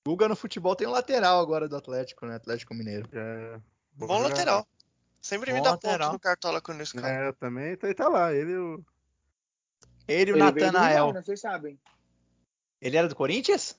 [0.08, 2.36] Guga no futebol tem um lateral agora do Atlético, né?
[2.36, 3.06] Atlético Mineiro.
[3.12, 3.60] É,
[3.92, 4.66] Bom lateral.
[5.20, 5.98] Sempre me Bom dá lateral.
[6.08, 7.06] ponto no cartola quando eu escalo.
[7.06, 8.32] É, também tá, tá lá.
[8.32, 8.82] Ele o.
[10.06, 11.12] Ele e o Natanael.
[11.12, 11.22] Né?
[11.22, 11.78] Vocês sabem.
[12.80, 13.76] Ele era do Corinthians?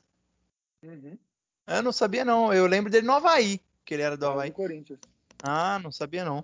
[0.83, 1.17] Uhum.
[1.67, 2.53] Eu não sabia, não.
[2.53, 4.49] Eu lembro dele no Havaí, que ele era do Era Havaí.
[4.49, 4.99] do Corinthians.
[5.43, 6.43] Ah, não sabia, não.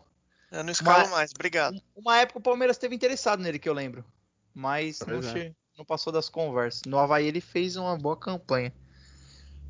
[0.52, 1.82] Eu não escalo mais, obrigado.
[1.96, 4.06] Uma época o Palmeiras esteve interessado nele, que eu lembro.
[4.54, 5.54] Mas não, é.
[5.78, 6.84] não passou das conversas.
[6.86, 8.72] No Havaí ele fez uma boa campanha.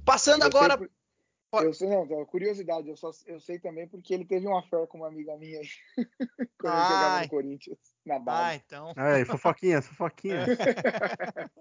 [0.03, 0.77] Passando Eu agora.
[0.77, 0.89] por-
[1.53, 4.63] Pode- Eu sei, não, então, curiosidade, eu, só, eu sei também porque ele teve uma
[4.63, 5.69] fé com uma amiga minha aí.
[6.57, 8.61] quando ele jogava no Corinthians, na Ah, base.
[8.65, 8.91] então.
[8.95, 10.47] Aí, fofoquinha, fofoquinha.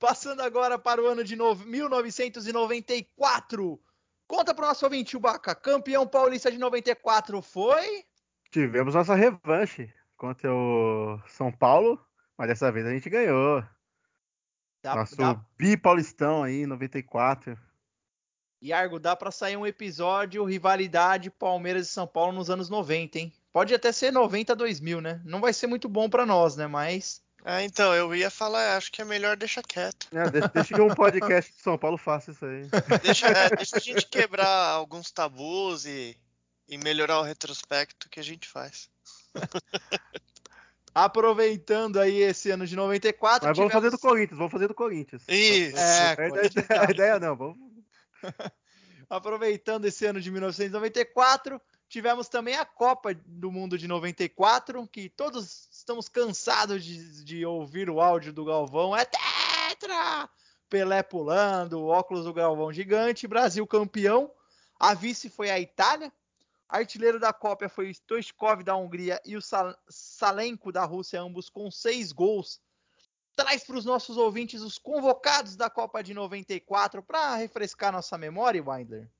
[0.00, 3.80] Passando agora para o ano de no- 1994.
[4.26, 5.54] Conta para o nosso ouvinte, Chewbacca.
[5.54, 8.04] Campeão paulista de 94 foi?
[8.50, 12.04] Tivemos nossa revanche contra o São Paulo,
[12.36, 13.62] mas dessa vez a gente ganhou.
[14.82, 17.56] Dá, Nosso dá, bi-paulistão aí, em 94.
[18.66, 23.32] Iargo, dá para sair um episódio rivalidade Palmeiras e São Paulo nos anos 90, hein?
[23.52, 25.20] Pode até ser 90 a 2000, né?
[25.24, 26.66] Não vai ser muito bom para nós, né?
[26.66, 30.08] Mas Ah, então, eu ia falar, acho que é melhor deixar quieto.
[30.12, 32.68] É, deixa, deixa que um podcast de São Paulo faça isso aí.
[33.02, 36.16] Deixa, é, deixa a gente quebrar alguns tabus e,
[36.68, 38.90] e melhorar o retrospecto que a gente faz.
[40.94, 44.74] aproveitando aí esse ano de 94, Mas vamos fazer do tivemos- Corinthians, vamos fazer do
[44.74, 45.22] Corinthians.
[45.28, 45.76] Isso.
[45.76, 47.58] É, A ideia, a ideia não, vamos.
[49.08, 55.68] Aproveitando esse ano de 1994, tivemos também a Copa do Mundo de 94, que todos
[55.70, 58.96] estamos cansados de, de ouvir o áudio do Galvão.
[58.96, 60.28] É tetra!
[60.68, 64.32] Pelé pulando, óculos do Galvão gigante, Brasil campeão.
[64.78, 66.12] A vice foi a Itália.
[66.68, 71.70] Artilheiro da Copa foi Stoichkov da Hungria e o Sal- Salenko da Rússia, ambos com
[71.70, 72.60] seis gols.
[73.36, 78.64] Traz para os nossos ouvintes os convocados da Copa de 94 para refrescar nossa memória,
[78.66, 79.10] Windler.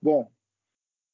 [0.00, 0.32] Bom,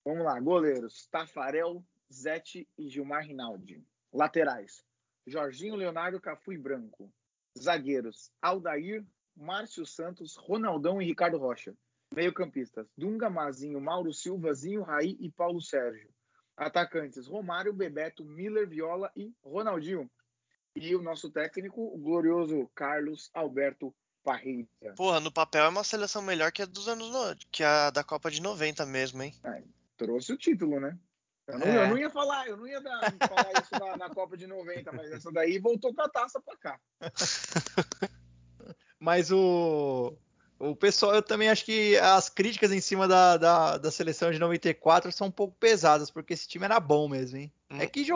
[0.05, 0.39] vamos lá.
[0.39, 3.85] Goleiros: Tafarel, Zete e Gilmar Rinaldi.
[4.13, 4.85] Laterais:
[5.27, 7.13] Jorginho, Leonardo, Cafu e Branco.
[7.59, 9.05] Zagueiros: Aldair,
[9.37, 11.75] Márcio Santos, Ronaldão e Ricardo Rocha.
[12.15, 16.15] Meio-campistas: Dunga, Mazinho, Mauro Silva, Zinho, Raí e Paulo Sérgio.
[16.57, 20.09] Atacantes: Romário, Bebeto, Miller, Viola e Ronaldinho.
[20.77, 24.67] E o nosso técnico, o glorioso Carlos Alberto Parrilha.
[24.97, 27.37] Porra, no papel é uma seleção melhor que a dos anos no...
[27.53, 29.35] que a da Copa de 90 mesmo, hein?
[29.97, 30.99] Trouxe o título, né?
[31.47, 31.85] Eu não, É.
[31.85, 34.91] eu não ia falar, eu não ia dar- falar isso na, na Copa de 90,
[34.93, 36.81] mas essa daí voltou com a taça pra cá.
[38.99, 40.17] Mas o,
[40.71, 44.39] o pessoal, eu também acho que as críticas em cima da, da, da seleção de
[44.39, 47.53] 94 são um pouco pesadas, porque esse time era bom mesmo, hein?
[47.79, 48.07] É que Tá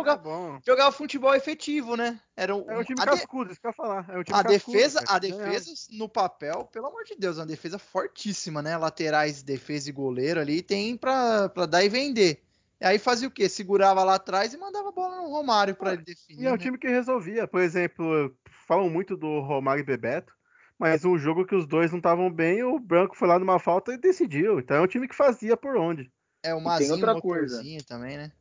[0.64, 2.20] jogava, futebol efetivo, né?
[2.37, 4.06] Era um, É um time a, de- cascudo, isso que eu ia falar.
[4.08, 5.16] É um time a cascudo, defesa, cara.
[5.16, 8.76] a defesa no papel, pelo amor de Deus, é uma defesa fortíssima, né?
[8.76, 12.42] Laterais, defesa e goleiro ali tem pra, pra dar e vender.
[12.80, 13.48] E aí fazia o quê?
[13.48, 16.42] Segurava lá atrás e mandava a bola no Romário pra ele definir.
[16.42, 16.58] E é um né?
[16.58, 17.48] time que resolvia.
[17.48, 18.32] Por exemplo,
[18.68, 20.32] falam muito do Romário e Bebeto,
[20.78, 23.92] mas um jogo que os dois não estavam bem, o Branco foi lá numa falta
[23.92, 24.60] e decidiu.
[24.60, 26.10] Então é um time que fazia por onde.
[26.42, 28.32] É o tem Mazinho, outra motorzinho também, né?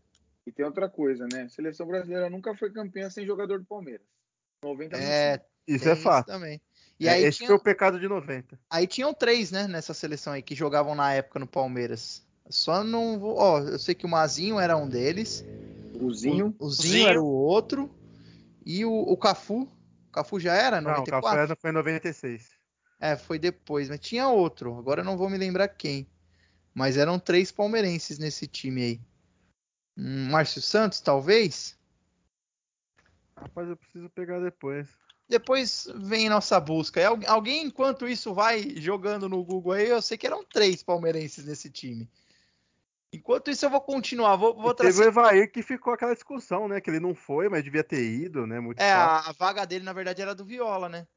[0.46, 1.44] E tem outra coisa, né?
[1.44, 4.06] A seleção brasileira nunca foi campeã sem jogador do Palmeiras.
[4.64, 6.28] 90 não É, Isso tem é fato.
[6.28, 6.62] também.
[7.00, 8.60] E É, aí, Esse tinha, foi o pecado de 90.
[8.70, 12.26] aí tinham três, né, nessa seleção aí, que jogavam na época no Palmeiras.
[12.50, 13.36] Só não vou.
[13.38, 15.44] Ó, eu sei que o Mazinho era um deles.
[16.00, 16.56] O Zinho.
[16.60, 17.08] O, o Zinho, Zinho.
[17.08, 17.90] era o outro.
[18.66, 19.68] E o, o Cafu.
[20.08, 21.40] O Cafu já era, Não, o 94?
[21.48, 22.50] Café foi em 96.
[23.00, 24.78] É, foi depois, mas tinha outro.
[24.78, 26.08] Agora eu não vou me lembrar quem.
[26.74, 29.02] Mas eram três palmeirenses nesse time aí.
[29.96, 31.78] Márcio Santos, talvez.
[33.36, 34.88] Rapaz, eu preciso pegar depois.
[35.30, 37.06] Depois vem nossa busca.
[37.06, 39.90] Al- Alguém, enquanto isso, vai jogando no Google aí.
[39.90, 42.10] Eu sei que eram três palmeirenses nesse time.
[43.18, 44.36] Enquanto isso, eu vou continuar.
[44.36, 45.06] Vou, vou E teve trazer.
[45.06, 46.80] o Evair que ficou aquela discussão, né?
[46.80, 48.60] Que ele não foi, mas devia ter ido, né?
[48.60, 51.08] Muito É, a, a vaga dele, na verdade, era do Viola, né?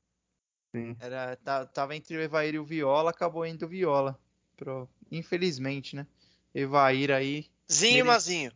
[0.74, 0.96] Sim.
[0.98, 4.18] Era, tá- tava entre o Evair e o Viola, acabou indo o Viola.
[4.56, 6.06] Pro- infelizmente, né?
[6.54, 7.46] Evair aí.
[7.70, 8.52] Zinho e Mazinho.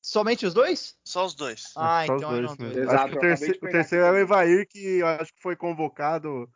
[0.00, 0.96] Somente os dois?
[1.04, 1.72] Só os dois.
[1.76, 2.80] Ah, Só os então eu dois não tô mesmo.
[2.82, 2.94] errado.
[2.94, 4.18] Exato, o terceiro, o terceiro era o.
[4.18, 6.48] Evair, que eu acho que foi convocado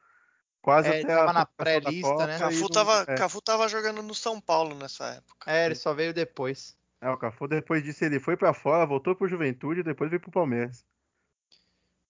[0.62, 2.36] quase É, até tava a na pré-lista, né?
[2.36, 3.14] e Cafu tava, é.
[3.16, 5.50] Cafu tava jogando no São Paulo nessa época.
[5.50, 6.76] É, ele só veio depois.
[7.00, 10.20] É, o Cafu depois disso ele foi pra fora, voltou pro Juventude e depois veio
[10.20, 10.84] pro Palmeiras.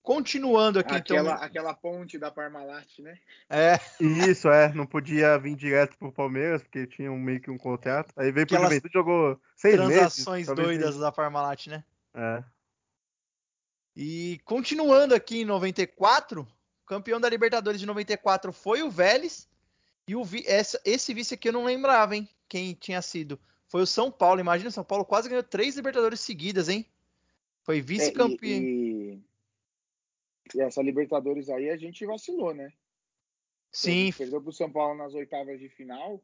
[0.02, 1.44] Continuando aqui, Aquela, então.
[1.44, 3.18] aquela ponte da Parmalat, né?
[3.50, 7.50] É, E isso, é, não podia vir direto pro Palmeiras, porque tinha um, meio que
[7.50, 8.10] um contrato.
[8.16, 9.94] Aí veio pro Aquelas Juventude, jogou seis meses.
[9.98, 11.84] transações doidas nem- da Parmalat, né?
[12.14, 12.42] É.
[13.94, 16.46] E continuando aqui em 94, o
[16.90, 19.48] campeão da Libertadores de 94 foi o Vélez.
[20.08, 22.28] E o vi- essa- esse vice aqui eu não lembrava, hein?
[22.48, 23.38] Quem tinha sido.
[23.68, 24.40] Foi o São Paulo.
[24.40, 26.84] Imagina, o São Paulo quase ganhou três Libertadores seguidas, hein?
[27.62, 28.58] Foi É, vice-campeão.
[28.60, 32.66] e, e- e essa Libertadores aí a gente vacilou, né?
[32.66, 32.72] A
[33.70, 36.20] Sim, gente perdeu pro São Paulo nas oitavas de final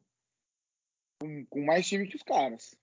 [1.21, 2.75] com, com mais time que os caras.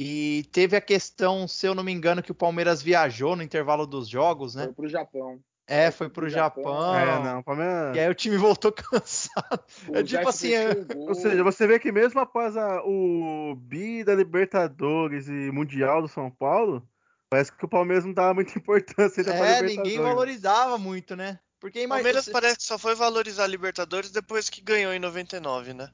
[0.00, 3.86] e teve a questão, se eu não me engano, que o Palmeiras viajou no intervalo
[3.86, 4.64] dos jogos, né?
[4.64, 5.44] Foi pro Japão.
[5.68, 6.64] É, foi pro Japão.
[6.64, 6.94] Japão.
[6.94, 7.94] É, não, o Palmeiras.
[7.94, 9.62] E aí o time voltou cansado.
[9.86, 10.74] O É tipo assim, é-.
[10.96, 16.08] Ou seja, você vê que mesmo após a- o bi da Libertadores e Mundial do
[16.08, 16.88] São Paulo,
[17.28, 21.38] parece que o Palmeiras não dava muita importância É, ninguém valorizava muito, né?
[21.60, 22.04] Porque O imagina.
[22.04, 25.90] Palmeiras parece que só foi valorizar a Libertadores depois que ganhou em 99, né?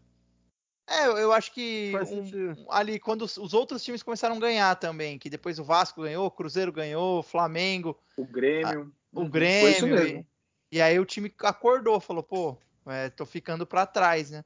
[0.86, 5.18] É, eu acho que um- ali quando os, os outros times começaram a ganhar também,
[5.18, 8.92] que depois o Vasco ganhou, o Cruzeiro ganhou, o Flamengo, O Grêmio.
[9.14, 9.60] O Uhum, Grêmio.
[9.60, 10.26] Foi isso mesmo.
[10.72, 14.44] E, e aí o time acordou, falou, pô, é, tô ficando pra trás, né?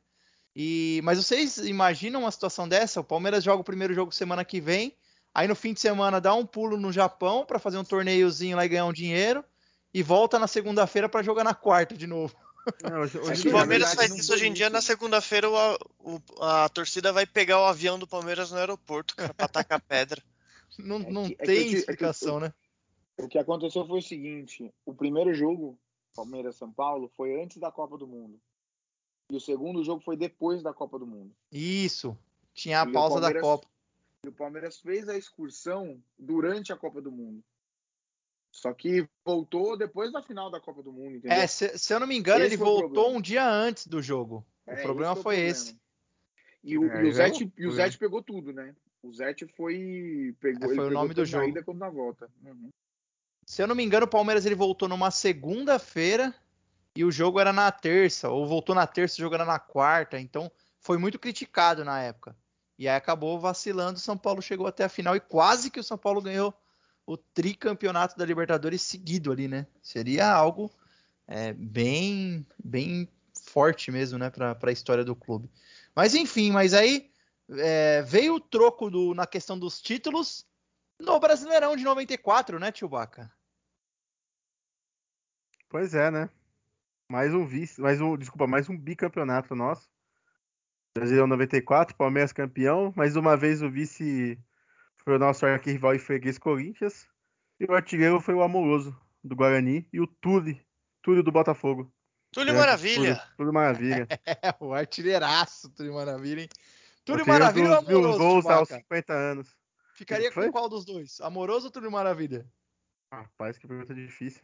[0.54, 3.00] E, mas vocês imaginam uma situação dessa?
[3.00, 4.94] O Palmeiras joga o primeiro jogo semana que vem,
[5.35, 8.64] aí no fim de semana dá um pulo no Japão pra fazer um torneiozinho lá
[8.64, 9.44] e ganhar um dinheiro,
[9.94, 12.35] e volta na segunda-feira pra jogar na quarta de novo.
[12.85, 14.68] É, hoje- hoje Acho O Palmeiras verdade, faz não isso hoje em dia.
[14.68, 19.48] Na segunda-feira, o- a torcida vai pegar o avião do Palmeiras no aeroporto cara, pra
[19.48, 20.22] tacar pedra.
[20.78, 22.52] Não, É não é que tem é que explicação, né?
[23.18, 25.78] O que aconteceu foi o seguinte: o primeiro jogo,
[26.14, 28.40] Palmeiras-São Paulo, foi antes da Copa do Mundo.
[29.31, 31.35] E o segundo jogo foi depois da Copa do Mundo.
[31.52, 32.16] Isso.
[32.54, 33.66] Tinha a E o pausa da Copa.
[34.24, 37.42] E o Palmeiras fez a excursão durante a Copa do Mundo.
[38.50, 41.37] Só que voltou depois da final da Copa do Mundo, entendeu?
[41.37, 43.18] É, se, se eu não me engano, Esse ele o voltou problema.
[43.18, 44.44] um dia antes do jogo.
[44.66, 45.64] O É, problema esse foi o esse.
[45.64, 45.88] problema.
[46.64, 47.72] E o, É, e o já é Zete, e o.
[47.72, 48.75] Zete pegou tudo, né?
[49.02, 50.35] O Zete foi.
[50.40, 51.48] Pegou, É, foi ele o pegou nome do na jogo.
[51.48, 52.29] ida quanto na volta.
[52.42, 52.71] Uhum.
[53.49, 56.35] Se eu não me engano, o Palmeiras ele voltou numa segunda-feira
[56.94, 60.21] e o jogo era na terça, ou voltou na terça o jogo era na quarta,
[60.21, 62.37] então foi muito criticado na época.
[62.79, 65.83] E aí acabou vacilando, o São Paulo chegou até a final e quase que o
[65.83, 66.53] São Paulo ganhou
[67.07, 69.67] o tricampeonato da Libertadores seguido ali, né?
[69.81, 70.71] Seria algo
[71.27, 75.51] é, bem, bem forte mesmo, né, para a história do clube.
[75.96, 77.11] Mas enfim, mas aí
[77.49, 80.46] é, veio o troco do, na questão dos títulos
[81.01, 83.37] no Brasileirão de 94, né, Tio Baca?
[85.69, 86.31] Pois é, né?
[87.10, 89.88] Mais um vice, mais um, desculpa, mais um bicampeonato nosso.
[90.96, 92.92] Brasileirão 94, Palmeiras campeão.
[92.96, 94.38] Mais uma vez o vice
[95.04, 97.06] foi o nosso arquirrival e freguês Corinthians.
[97.60, 100.64] E o artilheiro foi o Amoroso do Guarani e o Tule,
[101.02, 101.92] Túlio do Botafogo.
[102.33, 103.16] Túlio Maravilha.
[103.16, 104.08] Túlio, Túlio Maravilha.
[104.27, 106.48] É, o artilheiraço, Túlio Maravilha, hein?
[107.04, 108.85] Túlio Maravilha ou dos mil Amoroso, gols aos Chewbacca?
[108.85, 109.56] 50 anos.
[109.94, 111.21] Ficaria com qual dos dois?
[111.21, 112.46] Amoroso ou Túlio Maravilha?
[113.12, 114.42] Rapaz, que pergunta difícil.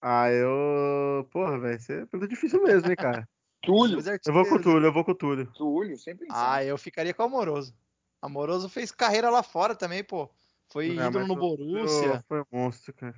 [0.00, 1.28] Ah, eu.
[1.30, 3.28] Porra, velho, isso é pergunta difícil mesmo, hein, cara.
[3.62, 4.02] Túlio.
[4.02, 4.62] Dois Eu vou com o.
[4.62, 5.46] Túlio, eu vou com o Túlio.
[5.52, 7.74] Túlio, sempre em Ah, eu ficaria com o Amoroso.
[8.22, 10.30] Amoroso fez carreira lá fora também, pô.
[10.70, 13.14] Foi Ah, ídolo mas no Borussia, Túlio Foi um monstro, cara.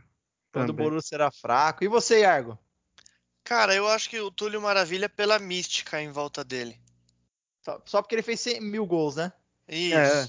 [0.52, 0.72] quando o.
[0.72, 1.84] Borussia era fraco.
[1.84, 2.58] E você, Yargo?
[3.44, 6.80] Cara, eu acho que o Túlio Maravilha é pela mística em volta dele.
[7.60, 9.32] Só, só porque ele fez 100 mil gols, né?
[9.68, 9.96] Isso.
[9.96, 10.28] É.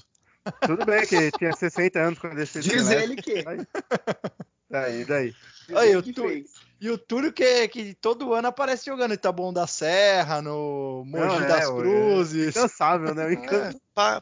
[0.66, 3.44] Tudo bem que tinha 60 anos quando ele fez Diz ele que.
[4.70, 5.34] Daí, daí.
[5.74, 6.64] Aí, o que fez.
[6.80, 11.24] E o Túlio que, que todo ano aparece jogando em Taboão da Serra, no Mogi
[11.26, 12.54] Não, é, das o- Cruzes.
[12.56, 13.32] Incansável, né?
[13.32, 13.74] É,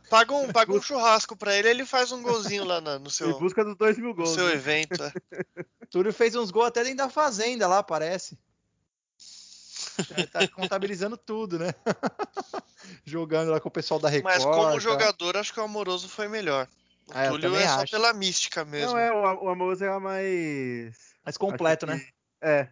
[0.08, 3.36] paga, um, paga um churrasco pra ele, ele faz um golzinho lá no Em seu,
[3.38, 4.30] busca dos 2 mil no gols.
[4.30, 4.52] seu né?
[4.52, 5.02] evento.
[5.02, 5.12] é.
[5.90, 8.38] Túlio fez uns gols até dentro da fazenda lá, parece.
[10.16, 11.74] Ele tá contabilizando tudo, né?
[13.04, 14.34] Jogando lá com o pessoal da Record.
[14.34, 14.78] Mas como tá?
[14.78, 16.68] jogador, acho que o Amoroso foi melhor.
[17.08, 17.90] O É, eu Túlio é só acho.
[17.90, 18.92] pela mística mesmo.
[18.92, 21.14] Não, é, o, o Amoroso era mais.
[21.24, 21.98] Mais completo, né?
[21.98, 22.70] que- É.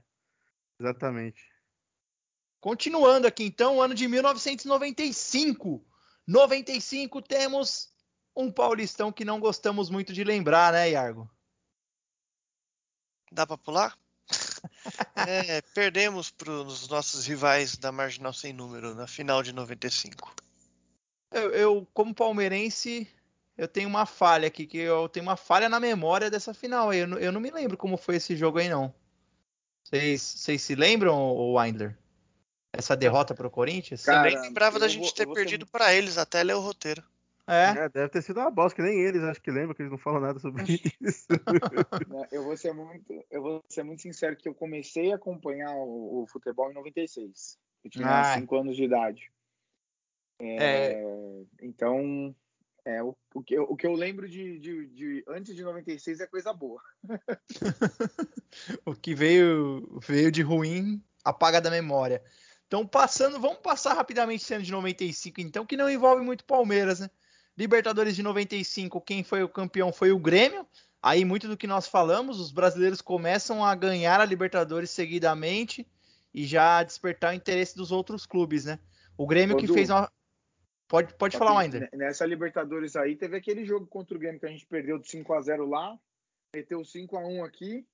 [0.79, 1.43] Exatamente.
[2.61, 5.85] Continuando aqui então, ano de 1995.
[6.27, 7.91] 95 temos
[8.37, 11.29] um paulistão que não gostamos muito de lembrar, né, Yargo?
[13.33, 13.99] Dá pra pular?
[15.17, 20.35] É, perdemos para os nossos rivais da Marginal Sem Número na final de 95.
[21.31, 23.09] Eu, eu, como palmeirense,
[23.61, 26.91] eu tenho uma falha aqui, que eu tenho uma falha na memória dessa final.
[26.91, 27.01] aí.
[27.01, 28.93] Eu, não- eu não me lembro como foi esse jogo aí, não.
[29.85, 30.23] Vocês
[30.63, 31.97] se lembram, ô Winder?
[32.73, 34.05] Essa derrota pro Corinthians?
[34.05, 37.03] Cara, Também lembrava da gente vou- ter ser perdido pra eles, até ler o roteiro.
[37.47, 39.91] É, É, deve ter sido uma bosta, que nem eles acho que lembram, que eles
[39.91, 40.63] não falam nada sobre
[41.01, 41.27] isso.
[42.31, 46.23] Eu vou ser muito, eu vou ser muito sincero que eu comecei a acompanhar o,
[46.23, 47.59] o futebol em 96.
[47.85, 48.35] Eu tinha Ah.
[48.39, 49.33] 5 anos de idade.
[50.39, 50.93] É.
[51.03, 52.33] É, Então,
[52.85, 56.21] é, o, o que eu, o que eu lembro de, de- de antes de 96
[56.21, 56.81] é coisa boa.
[58.85, 62.23] o que veio, veio de ruim apaga da memória.
[62.67, 67.01] Então, passando, vamos passar rapidamente esse ano de 95, então, que não envolve muito Palmeiras,
[67.01, 67.11] né?
[67.59, 70.67] Libertadores de 95, quem foi o campeão foi o Grêmio.
[71.03, 75.87] Aí, muito do que nós falamos, os brasileiros começam a ganhar a Libertadores seguidamente
[76.33, 78.79] e já despertar o interesse dos outros clubes, né?
[79.17, 80.11] O Grêmio que Ô, Du, fez uma.
[80.91, 84.41] Pode, pode falar, Só que ne- Nessa Libertadores aí, teve aquele jogo contra o Grêmio
[84.41, 85.97] que a gente perdeu de 5 a 0 lá,
[86.53, 87.87] meteu 5 a 1 aqui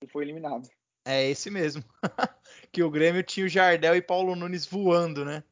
[0.00, 0.68] e foi eliminado.
[1.04, 1.82] É esse mesmo.
[2.70, 5.42] que o Grêmio tinha o Jardel e Paulo Nunes voando, né?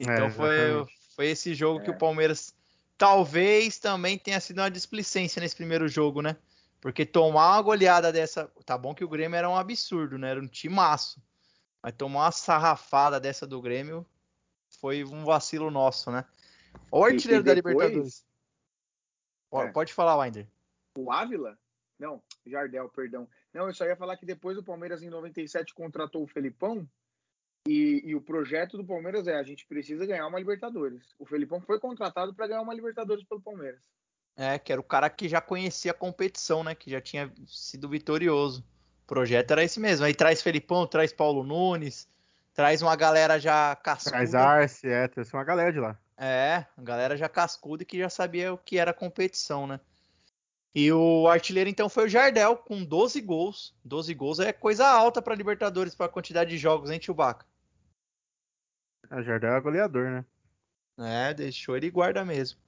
[0.00, 1.92] Então É, foi, foi esse jogo que É.
[1.92, 2.52] o Palmeiras
[2.98, 6.36] talvez também tenha sido uma displicência nesse primeiro jogo, né?
[6.80, 8.50] Porque tomar uma goleada dessa.
[8.64, 10.30] Tá bom que o Grêmio era um absurdo, né?
[10.32, 11.22] Era um timaço.
[11.80, 14.04] Mas tomar uma sarrafada dessa do Grêmio
[14.80, 16.24] foi um vacilo nosso, né?
[16.90, 18.24] O artilheiro da Libertadores.
[19.50, 19.72] Pode- É.
[19.72, 20.46] Pode falar, Winder.
[20.98, 21.58] O Ávila?
[21.98, 23.28] Não, Jardel, perdão.
[23.54, 26.86] Não, eu só ia falar que depois o Palmeiras em 97 contratou o Felipão
[27.66, 31.14] e, e o projeto do Palmeiras é a gente precisa ganhar uma Libertadores.
[31.18, 33.82] O Felipão foi contratado para ganhar uma Libertadores pelo Palmeiras.
[34.36, 36.74] É, que era o cara que já conhecia a competição, né?
[36.74, 38.60] Que já tinha sido vitorioso.
[39.04, 40.04] O projeto era esse mesmo.
[40.04, 42.06] Aí traz Felipão, traz Paulo Nunes,
[42.56, 44.16] traz uma galera já cascuda.
[44.16, 45.96] Traz Arce, é, trouxe uma galera de lá.
[46.16, 49.78] É, a galera já cascuda e que já sabia o que era competição, né?
[50.74, 53.74] E o artilheiro então foi o Jardel, com 12 gols.
[53.84, 57.46] 12 gols é coisa alta para Libertadores, para a quantidade de jogos, hein, Chewbacca?
[59.10, 60.24] A Jardel é goleador, né?
[60.98, 62.58] É, deixou ele guarda mesmo.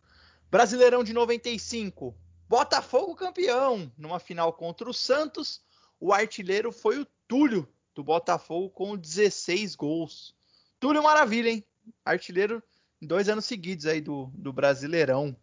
[0.51, 2.15] Brasileirão de 95.
[2.47, 3.91] Botafogo campeão.
[3.97, 5.63] Numa final contra o Santos.
[5.99, 7.69] O artilheiro foi o Túlio,
[7.99, 10.33] do Botafogo, com 16 gols.
[10.79, 11.65] Túlio Maravilha, hein?
[12.05, 12.63] Artilheiro
[13.03, 15.37] em dois anos seguidos aí do, do Brasileirão.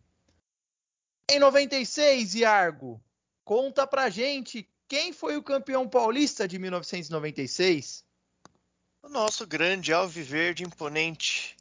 [1.30, 3.04] Em 96, Iargo,
[3.44, 8.06] conta pra gente quem foi o campeão paulista de 1996?
[9.04, 11.58] O nosso grande Alviverde imponente.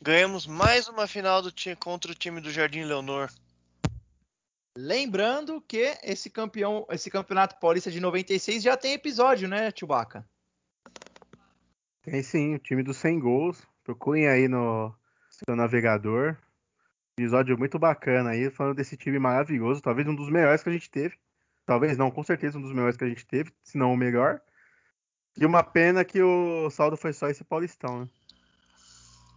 [0.00, 3.28] Ganhamos mais uma final do contra o time do Jardim Leonor.
[4.80, 10.24] Lembrando que esse campeão, esse campeonato paulista de 96 já tem episódio, né, Chewbacca?
[12.00, 13.66] Tem sim, o time dos 100 gols.
[13.82, 14.94] Procurem aí no
[15.28, 16.36] seu navegador.
[17.18, 19.82] Episódio muito bacana aí, falando desse time maravilhoso.
[19.82, 21.16] Talvez um dos melhores que a gente teve.
[21.66, 24.40] Talvez não, com certeza um dos melhores que a gente teve, se não o melhor.
[25.36, 28.08] E uma pena que o saldo foi só esse Paulistão, né?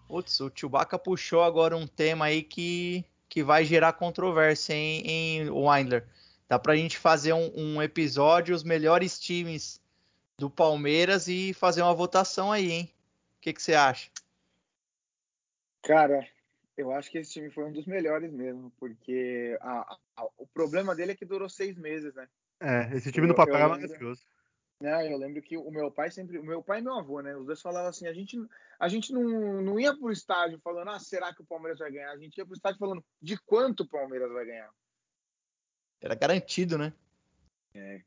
[0.08, 5.50] Putz, o Chewbacca puxou agora um tema aí que, que vai gerar controvérsia em, em
[5.50, 6.06] Windler.
[6.50, 9.82] Dá pra gente fazer um, um, episódio, os melhores times
[10.38, 12.94] do Palmeiras e fazer uma votação aí, hein?
[13.38, 14.12] O que, que você acha?
[15.82, 16.28] Cara,
[16.76, 20.94] eu acho que esse time foi um dos melhores mesmo, porque a, a, o problema
[20.94, 22.28] dele é que durou seis meses, né?
[22.60, 24.22] É, esse time eu, no papel é maravilhoso.
[24.82, 27.36] Né, eu lembro que o meu pai sempre, o meu pai e meu avô, né?
[27.36, 28.36] Os dois falavam assim, a gente,
[28.80, 32.12] a gente não, não ia pro estádio falando, ah, será que o Palmeiras vai ganhar?
[32.12, 34.72] A gente ia pro estádio falando de quanto o Palmeiras vai ganhar.
[36.02, 36.92] Era garantido, né?
[37.76, 38.02] É.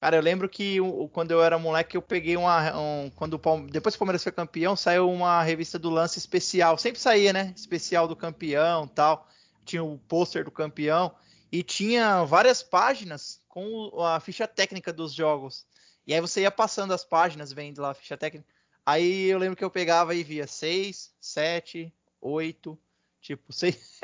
[0.00, 0.76] Cara, eu lembro que
[1.12, 2.78] quando eu era moleque, eu peguei uma.
[2.78, 6.78] Um, quando o depois que o Palmeiras foi campeão, saiu uma revista do lance especial.
[6.78, 7.52] Sempre saía, né?
[7.56, 9.26] Especial do campeão tal.
[9.64, 11.12] Tinha o pôster do campeão.
[11.50, 15.66] E tinha várias páginas com a ficha técnica dos jogos.
[16.06, 18.46] E aí você ia passando as páginas, vendo lá a ficha técnica.
[18.84, 22.78] Aí eu lembro que eu pegava e via 6, 7, 8,
[23.20, 24.00] tipo, 6,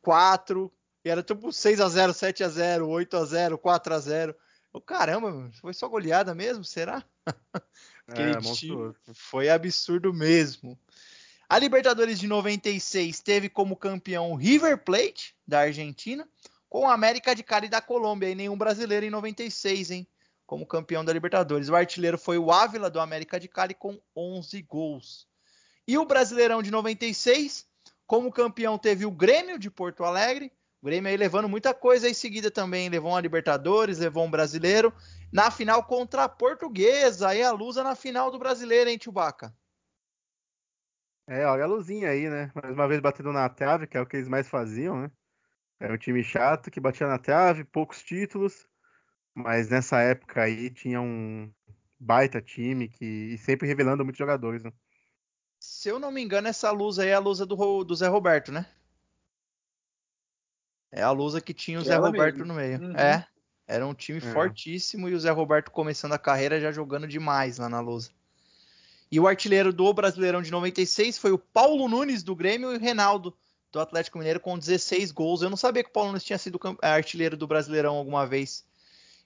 [0.00, 0.72] 4,
[1.04, 4.36] e era tipo 6 a 0 7 a 0 8 a 0 4 a 0
[4.72, 6.64] oh, Caramba, foi só goleada mesmo?
[6.64, 7.04] Será?
[8.08, 8.96] é, monstruoso.
[9.14, 10.78] foi absurdo mesmo.
[11.48, 16.28] A Libertadores de 96 teve como campeão o River Plate, da Argentina,
[16.68, 20.06] com a América de Cali da Colômbia, e nenhum brasileiro em 96, hein?
[20.50, 21.68] Como campeão da Libertadores.
[21.68, 25.28] O artilheiro foi o Ávila, do América de Cali, com 11 gols.
[25.86, 27.68] E o Brasileirão de 96,
[28.04, 32.14] como campeão, teve o Grêmio de Porto Alegre, o Grêmio aí levando muita coisa em
[32.14, 32.88] seguida também.
[32.88, 34.92] Levou uma Libertadores, levou um brasileiro.
[35.32, 37.28] Na final contra a Portuguesa.
[37.28, 39.54] Aí a Lusa na final do brasileiro, hein, Chewbacca?
[41.28, 42.50] É, olha a luzinha aí, né?
[42.60, 45.12] Mais uma vez batendo na trave, que é o que eles mais faziam, né?
[45.78, 48.68] Era um time chato que batia na trave, poucos títulos.
[49.34, 51.50] Mas nessa época aí tinha um
[51.98, 54.72] baita time que e sempre revelando muitos jogadores, né?
[55.58, 58.50] Se eu não me engano, essa luz aí é a luz do, do Zé Roberto,
[58.50, 58.66] né?
[60.92, 62.46] É a Lusa que tinha o Zé Roberto mesmo.
[62.46, 62.80] no meio.
[62.80, 62.96] Uhum.
[62.96, 63.26] É.
[63.66, 64.32] Era um time é.
[64.32, 68.10] fortíssimo e o Zé Roberto começando a carreira já jogando demais lá na Lusa.
[69.12, 72.80] E o artilheiro do Brasileirão de 96 foi o Paulo Nunes do Grêmio e o
[72.80, 73.36] Reinaldo
[73.70, 75.42] do Atlético Mineiro com 16 gols.
[75.42, 78.64] Eu não sabia que o Paulo Nunes tinha sido artilheiro do Brasileirão alguma vez.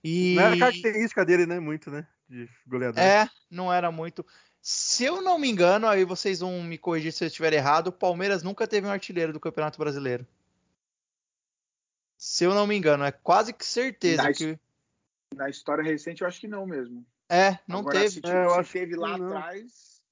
[0.05, 0.35] E...
[0.35, 1.59] Não era característica dele, né?
[1.59, 2.07] Muito, né?
[2.29, 3.03] De goleador.
[3.03, 4.25] É, não era muito.
[4.61, 7.93] Se eu não me engano, aí vocês vão me corrigir se eu estiver errado, o
[7.93, 10.27] Palmeiras nunca teve um artilheiro do Campeonato Brasileiro.
[12.19, 14.59] Se eu não me engano, é quase que certeza na que.
[15.35, 17.05] Na história recente, eu acho que não mesmo.
[17.29, 18.21] É, não Agora, teve.
[18.21, 20.03] Se, é, eu acho que teve lá atrás.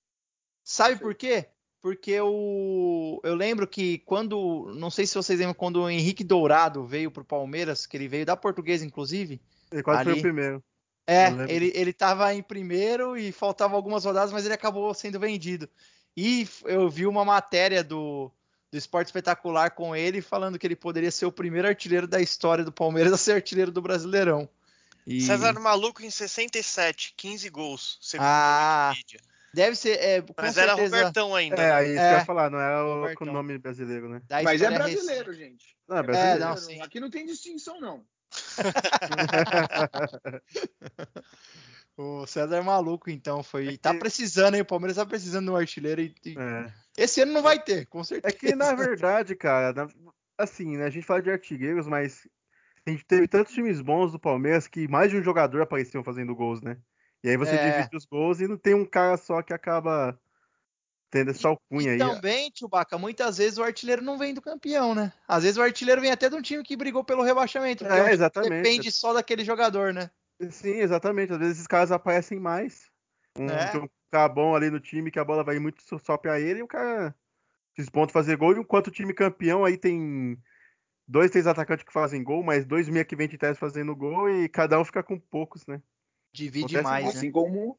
[0.64, 1.48] Sabe por quê?
[1.80, 4.72] Porque o, eu lembro que quando.
[4.76, 8.26] Não sei se vocês lembram quando o Henrique Dourado veio pro Palmeiras, que ele veio
[8.26, 9.40] da portuguesa, inclusive.
[9.72, 10.64] Ele quase ali, foi o primeiro.
[11.06, 15.68] É, ele, ele tava em primeiro e faltavam algumas rodadas, mas ele acabou sendo vendido.
[16.16, 18.30] E eu vi uma matéria do,
[18.70, 22.64] do Esporte Espetacular com ele, falando que ele poderia ser o primeiro artilheiro da história
[22.64, 24.48] do Palmeiras a ser artilheiro do Brasileirão.
[25.06, 25.20] E...
[25.20, 29.20] César Maluco em 67, 15 gols, segundo ah, a Wikipedia.
[29.52, 29.98] Deve ser.
[29.98, 30.62] É, Mas certeza...
[30.62, 31.60] era Robertão ainda.
[31.60, 31.94] É, aí né?
[31.94, 34.22] é, que eu ia falar, não é o com nome brasileiro, né?
[34.42, 35.76] Mas é brasileiro, gente.
[35.86, 36.42] Não, é brasileiro.
[36.42, 38.04] É, não, Aqui não tem distinção, não.
[41.96, 43.42] o César é maluco, então.
[43.42, 43.74] Foi.
[43.74, 44.62] É tá precisando, hein?
[44.62, 46.14] O Palmeiras tá precisando de um artilheiro e.
[46.36, 46.72] É.
[46.96, 48.34] Esse ano não vai ter, com certeza.
[48.34, 49.88] É que, na verdade, cara,
[50.36, 52.28] assim, né, a gente fala de artilheiros, mas
[52.86, 56.34] a gente teve tantos times bons do Palmeiras que mais de um jogador apareciam fazendo
[56.34, 56.76] gols, né?
[57.24, 57.70] E aí você é.
[57.70, 60.18] divide os gols e não tem um cara só que acaba
[61.12, 61.98] tendo essa alcunha e aí.
[61.98, 65.12] Também, Chewbacca, muitas vezes o artilheiro não vem do campeão, né?
[65.28, 67.84] Às vezes o artilheiro vem até de um time que brigou pelo rebaixamento.
[67.84, 68.62] É, exatamente.
[68.62, 70.10] Depende só daquele jogador, né?
[70.50, 71.30] Sim, exatamente.
[71.30, 72.90] Às vezes esses caras aparecem mais.
[73.38, 73.76] Um, é.
[73.76, 76.62] um cara bom ali no time que a bola vai muito só pra ele e
[76.62, 77.14] o cara
[77.76, 78.56] desponta fazer gol.
[78.56, 80.38] Enquanto o time campeão aí tem
[81.06, 84.30] dois, três atacantes que fazem gol, mais dois meia que vem de teste fazendo gol
[84.30, 85.82] e cada um fica com poucos, né?
[86.32, 87.32] Divide Acontece mais, assim né?
[87.32, 87.78] como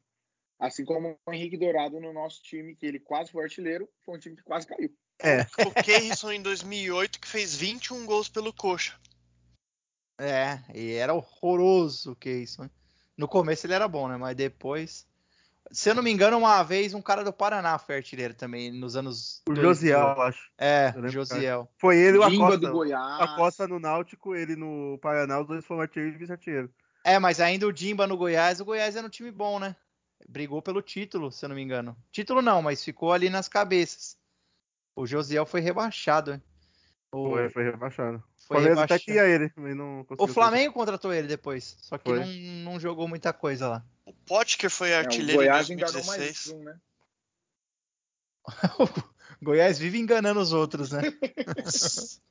[0.60, 4.20] assim como o Henrique Dourado no nosso time, que ele quase foi artilheiro, foi um
[4.20, 4.93] time que quase caiu.
[5.22, 5.41] É.
[5.66, 8.99] O Keirson em 2008 que fez 21 gols pelo Coxa.
[10.20, 12.70] É, e era horroroso o Keirson.
[13.18, 14.18] No começo ele era bom, né?
[14.18, 15.08] Mas depois
[15.72, 18.95] se eu não me engano, uma vez um cara do Paraná foi artilheiro também, nos
[18.95, 19.41] anos.
[19.49, 20.51] O Josiel, acho.
[20.58, 21.68] É, o Josiel.
[21.78, 22.58] Foi ele o Acosta.
[22.58, 23.22] do Goiás.
[23.22, 26.70] Acosta no Náutico, ele no Paraná, os dois foram artilheiro e vice-artilheiro.
[27.04, 29.76] É, mas ainda o Dimba no Goiás, o Goiás era um time bom, né?
[30.28, 31.95] Brigou pelo título, se eu não me engano.
[32.11, 34.17] Título não, mas ficou ali nas cabeças.
[34.95, 36.41] O Josiel foi rebaixado.
[37.11, 37.32] O...
[37.32, 38.24] Foi, foi rebaixado.
[38.47, 38.93] Foi rebaixado.
[38.93, 42.80] até que ia ele, mas não O Flamengo contratou ele depois, só que não, não
[42.80, 43.86] jogou muita coisa lá.
[44.05, 46.55] O Potker foi É, o artilheiro Goiás em enganou mais 2016.
[46.55, 46.78] um, né?
[49.41, 51.01] o Goiás vive enganando os outros, né?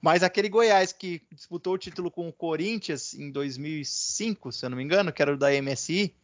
[0.00, 4.76] Mas aquele Goiás que disputou o título com o Corinthians em 2005, se eu não
[4.76, 6.14] me engano, que era o da MSI,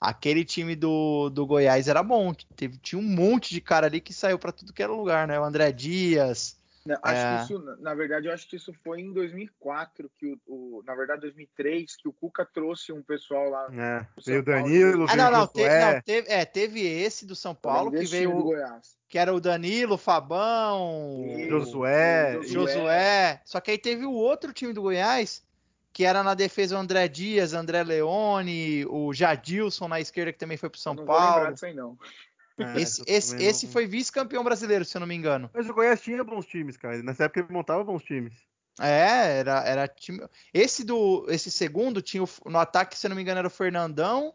[0.00, 2.32] aquele time do, do Goiás era bom.
[2.54, 5.38] Teve, tinha um monte de cara ali que saiu para tudo que era lugar, né?
[5.40, 6.56] O André Dias.
[6.84, 7.36] Não, acho É.
[7.38, 10.94] que isso, na- verdade, eu acho que isso foi em 2004, que o, o- na
[10.94, 13.66] verdade, 2003, que o Cuca trouxe um pessoal lá.
[13.72, 15.94] É, veio o São Paulo- Danilo, Ah, não, o não, te- Josué.
[15.94, 18.96] não, teve, é, teve esse do São Paulo, que veio, do Goiás.
[19.08, 23.40] que era o Danilo, o Fabão, Josué, o Josué.
[23.44, 25.42] Só que aí teve o outro time do Goiás,
[25.96, 30.58] que era na defesa o André Dias, André Leone, o Jadilson na esquerda, que também
[30.58, 31.52] foi pro Eu São não vou lembrar Paulo.
[31.54, 31.98] disso aí, não.
[32.58, 35.48] É, Esse, esse, esse não- foi vice-campeão brasileiro, se eu não me engano.
[35.54, 37.02] Mas o Goiás tinha bons times, cara.
[37.02, 38.34] Nessa época ele montava bons times.
[38.78, 40.22] É, era, era time.
[40.52, 43.50] Esse do, esse segundo tinha o- no ataque, se eu não me engano, era o
[43.50, 44.34] Fernandão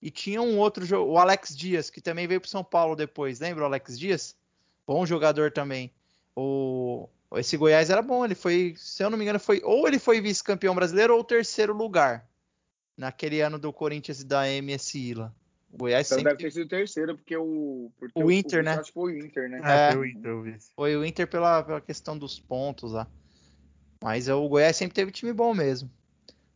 [0.00, 3.38] e tinha um outro jogo, o Alex Dias, que também veio pro São Paulo depois.
[3.38, 4.36] Lembra o Alex Dias?
[4.84, 5.92] Bom jogador também.
[6.34, 7.08] O
[7.38, 10.20] esse Goiás era bom, ele foi, se eu não me engano, foi ou ele foi
[10.20, 12.28] vice-campeão brasileiro ou terceiro lugar
[12.96, 15.32] naquele ano do Corinthians e da MSI lá.
[15.72, 17.90] O Goiás Então sempre deve ter sido o terceiro, porque o.
[17.98, 18.72] Porque O Inter, vice né?
[18.72, 19.60] Acho que foi o Inter, né?
[19.64, 19.88] É.
[19.88, 20.58] É, foi o Inter.
[20.76, 23.08] Foi o Inter pela, pela questão dos pontos lá.
[24.02, 25.90] Mas o Goiás sempre teve time bom mesmo.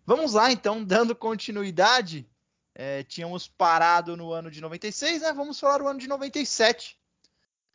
[0.05, 2.29] Vamos lá, então, dando continuidade.
[2.75, 5.33] É, tínhamos parado no ano de 96, né?
[5.33, 6.99] Vamos falar do ano de 97.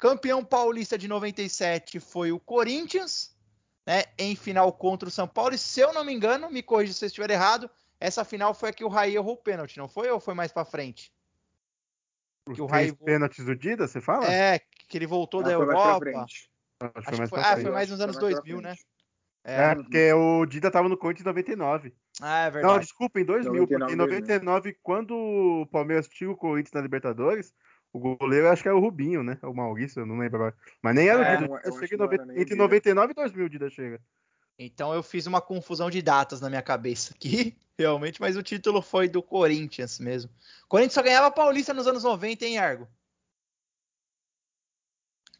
[0.01, 3.37] Campeão paulista de 97 foi o Corinthians,
[3.85, 4.05] né?
[4.17, 5.53] Em final contra o São Paulo.
[5.53, 8.69] E se eu não me engano, me corrija se eu estiver errado, essa final foi
[8.69, 10.09] a que o Raí errou o pênalti, não foi?
[10.09, 11.13] Ou foi mais pra frente?
[12.49, 14.25] Os Que o Raí- pênaltis do Dida, você fala?
[14.25, 14.57] É,
[14.89, 16.25] que ele voltou Ah, da foi mais pra Europa.
[16.25, 16.49] Acho
[16.79, 18.61] foi que mais foi- pra ah, foi mais nos anos que foi mais pra 2000,
[18.63, 18.75] né?
[18.75, 18.87] frente.
[19.43, 21.93] É, porque o Dida tava no Corinthians em 99.
[22.19, 22.79] Ah, é Não, verdade.
[22.85, 27.53] desculpa, em 2000, porque em 99, 99, quando o Palmeiras tinha o Corinthians na Libertadores,
[27.93, 29.37] o goleiro acho que era o Rubinho, né?
[29.43, 30.57] O Maurício, eu não lembro agora.
[30.81, 31.47] Mas nem era É, o Dida.
[31.47, 32.63] não, o eu Dida acho chega que em não era 90 nem o entre Dida.
[32.63, 34.01] 99 e 2000 o Dida chega.
[34.59, 38.81] Então eu fiz uma confusão de datas na minha cabeça aqui, realmente, mas o título
[38.81, 40.29] foi do Corinthians mesmo.
[40.65, 42.87] O Corinthians só ganhava Paulista nos anos 90, hein, Argo?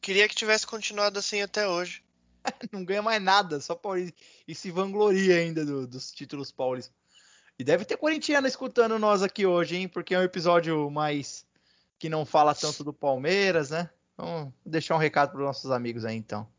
[0.01, 2.03] Queria que tivesse continuado assim até hoje.
[2.71, 4.19] Não ganha mais nada, só Paulista.
[4.47, 6.95] E se vangloria ainda do- dos títulos paulistas.
[7.59, 9.87] E deve ter corintiano escutando nós aqui hoje, hein?
[9.87, 11.45] Porque é um episódio mais
[12.01, 13.87] que não fala tanto do Palmeiras, né?
[14.15, 16.51] Então, vou deixar um recado para os nossos amigos aí, então.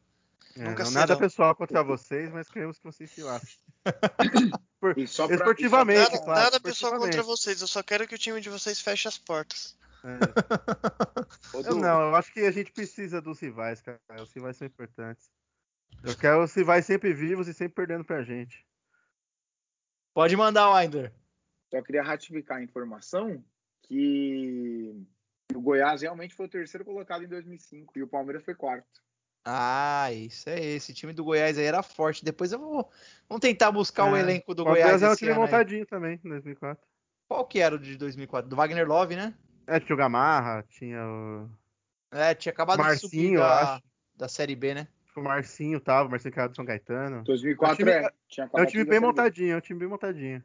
[0.54, 3.58] É, Nunca não, nada pessoal contra vocês, mas queremos que vocês se lasquem.
[4.78, 6.40] Por- só pra- esportivamente, Nada, claro.
[6.42, 9.76] nada pessoal contra vocês, eu só quero que o time de vocês feche as portas.
[10.04, 10.18] É.
[11.68, 14.00] Eu não, eu acho que a gente precisa dos rivais, cara.
[14.20, 15.28] Os rivais são importantes.
[16.04, 18.64] Eu quero os rivais sempre vivos e sempre perdendo pra gente.
[20.14, 21.12] Pode mandar, Winder.
[21.70, 23.44] Só queria ratificar a informação
[23.82, 25.04] que
[25.56, 29.02] o Goiás realmente foi o terceiro colocado em 2005 e o Palmeiras foi quarto.
[29.44, 30.94] Ah, isso é esse.
[30.94, 32.24] time do Goiás aí era forte.
[32.24, 32.88] Depois eu vou.
[33.28, 35.38] Vamos tentar buscar o É, elenco do O Palmeiras Goiás era um esse time aí.
[35.38, 36.84] montadinho também, em 2004.
[37.28, 38.48] Qual que era o de 2004?
[38.48, 39.34] Do Wagner Love, né?
[39.66, 41.48] É, tinha o Gamarra, tinha o,
[42.12, 43.82] É, tinha acabado de subir Marcinho, eu da, acho.
[44.16, 44.88] da Série B, né?
[45.16, 47.22] o Marcinho tava, o Marcinho que era do São Caetano.
[47.24, 49.88] 2004 É um time- é, tinha É um time bem montadinho, é um time bem
[49.88, 50.42] montadinho.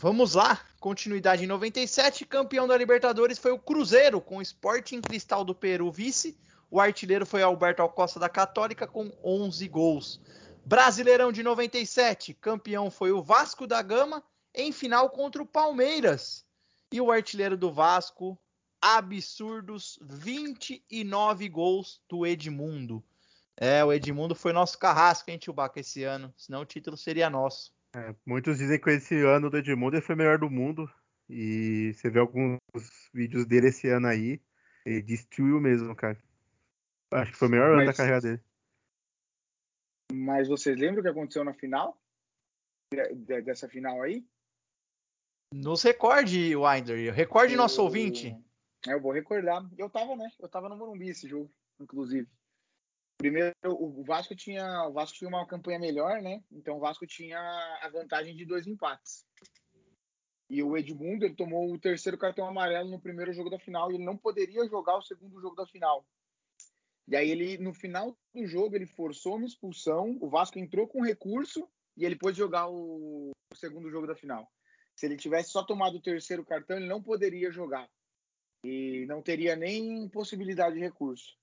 [0.00, 0.58] Vamos lá.
[0.80, 2.24] Continuidade em 97.
[2.24, 6.38] Campeão da Libertadores foi o Cruzeiro, com o Sporting Cristal do Peru vice.
[6.70, 10.18] O artilheiro foi Alberto Alcosta da Católica, com 11 gols.
[10.64, 12.32] Brasileirão de 97.
[12.32, 14.24] Campeão foi o Vasco da Gama,
[14.54, 16.46] em final contra o Palmeiras.
[16.90, 18.38] E o artilheiro do Vasco,
[18.80, 23.04] absurdos 29 gols do Edmundo.
[23.54, 26.32] É, o Edmundo foi nosso carrasco, hein, Tchubaca, esse ano.
[26.38, 27.78] Senão o título seria nosso.
[27.94, 30.90] É, muitos dizem que esse ano do Edmundo ele foi o melhor do mundo.
[31.28, 32.58] E você vê alguns
[33.12, 34.40] vídeos dele esse ano aí,
[34.84, 36.20] ele destruiu mesmo, cara.
[37.12, 38.42] Acho que foi o melhor ano da carreira dele.
[40.12, 42.00] Mas vocês lembram o que aconteceu na final?
[42.92, 44.26] De- de- dessa final aí?
[45.54, 47.12] Nos recorde, Winder.
[47.12, 48.36] Recorde nosso O- ouvinte.
[48.86, 49.68] É, eu vou recordar.
[49.78, 50.30] Eu tava, né?
[50.38, 52.28] Eu tava no Morumbi esse jogo, inclusive.
[53.20, 56.42] Primeiro, o Vasco tinha, o Vasco tinha uma campanha melhor, né?
[56.50, 57.38] Então o Vasco tinha
[57.82, 59.26] a vantagem de dois empates.
[60.48, 63.96] E o Edmundo ele tomou o terceiro cartão amarelo no primeiro jogo da final e
[63.96, 66.02] ele não poderia jogar o segundo jogo da final.
[67.06, 71.02] E aí ele no final do jogo ele forçou uma expulsão, o Vasco entrou com
[71.02, 71.68] recurso
[71.98, 74.50] e ele pôde jogar o, o segundo jogo da final.
[74.96, 77.86] Se ele tivesse só tomado o terceiro cartão, ele não poderia jogar
[78.64, 81.38] e não teria nem possibilidade de recurso.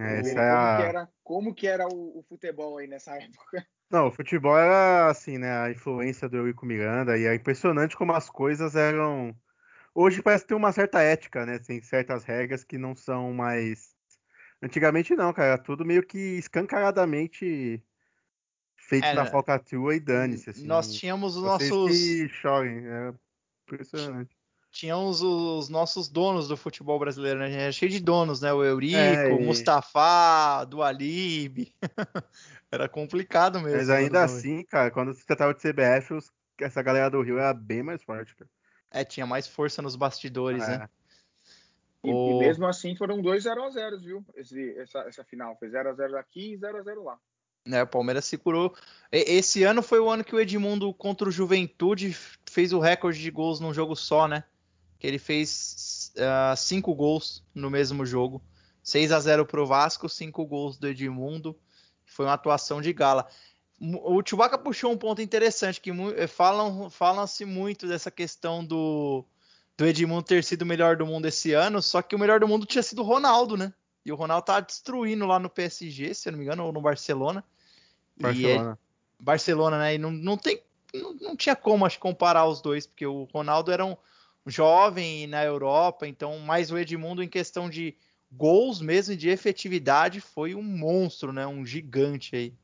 [0.00, 0.76] Essa é como, a...
[0.76, 3.66] que era, como que era o, o futebol aí nessa época.
[3.90, 5.50] Não, o futebol era assim, né?
[5.60, 9.36] A influência do Eurico Miranda, e é impressionante como as coisas eram.
[9.94, 11.58] Hoje parece ter uma certa ética, né?
[11.58, 13.94] Tem certas regras que não são mais.
[14.62, 15.54] Antigamente não, cara.
[15.54, 17.84] Era tudo meio que escancaradamente
[18.76, 19.30] feito É, na né?
[19.30, 20.50] falcatrua e dane-se.
[20.50, 21.90] Assim, Nós tínhamos os vocês nossos.
[21.90, 22.86] que chorem.
[22.86, 23.14] É
[23.64, 24.35] impressionante.
[24.80, 27.50] Tínhamos os nossos donos do futebol brasileiro, né?
[27.50, 28.52] Era cheio de donos, né?
[28.52, 31.72] O Eurico, É, o e- Mustafa, Dualib.
[32.70, 33.78] Era complicado mesmo.
[33.78, 34.38] Mas os ainda anos 90.
[34.58, 38.02] assim, cara, quando se tratava de CBF, os- essa galera do Rio era bem mais
[38.02, 38.50] forte, cara.
[38.90, 40.78] É, tinha mais força nos bastidores, É.
[40.78, 40.88] né?
[42.04, 44.22] E, O- e mesmo assim foram dois 0x0, viu?
[44.34, 45.56] Esse, essa, essa final.
[45.58, 47.16] Foi 0x0 aqui e 0x0 lá.
[47.64, 48.76] né, o Palmeiras segurou.
[49.10, 52.14] E- Esse ano foi o ano que o Edmundo contra o Juventude
[52.48, 54.44] fez o recorde de gols num jogo só, né?
[54.98, 58.42] Que ele fez ah, cinco gols no mesmo jogo.
[58.82, 61.58] 6 a 0 pro Vasco, cinco gols do Edmundo.
[62.04, 63.26] Foi uma atuação de gala.
[63.80, 69.24] O Chewbacca puxou um ponto interessante, que eh, falam, falam-se muito dessa questão do,
[69.76, 72.48] do Edmundo ter sido o melhor do mundo esse ano, só que o melhor do
[72.48, 73.74] mundo tinha sido o Ronaldo, né?
[74.04, 76.80] E o Ronaldo tá destruindo lá no PSG, se eu não me engano, ou no
[76.80, 77.44] Barcelona.
[78.18, 78.78] E é- Barcelona.
[79.18, 79.94] Barcelona, né?
[79.96, 80.62] E não, não tem.
[80.94, 83.96] Não, não tinha como, acho, comparar os dois, porque o Ronaldo era um
[84.46, 87.94] jovem na Europa, então, mais o Edmundo em questão de
[88.30, 91.46] gols mesmo e de efetividade foi um monstro, né?
[91.46, 92.54] Um gigante aí.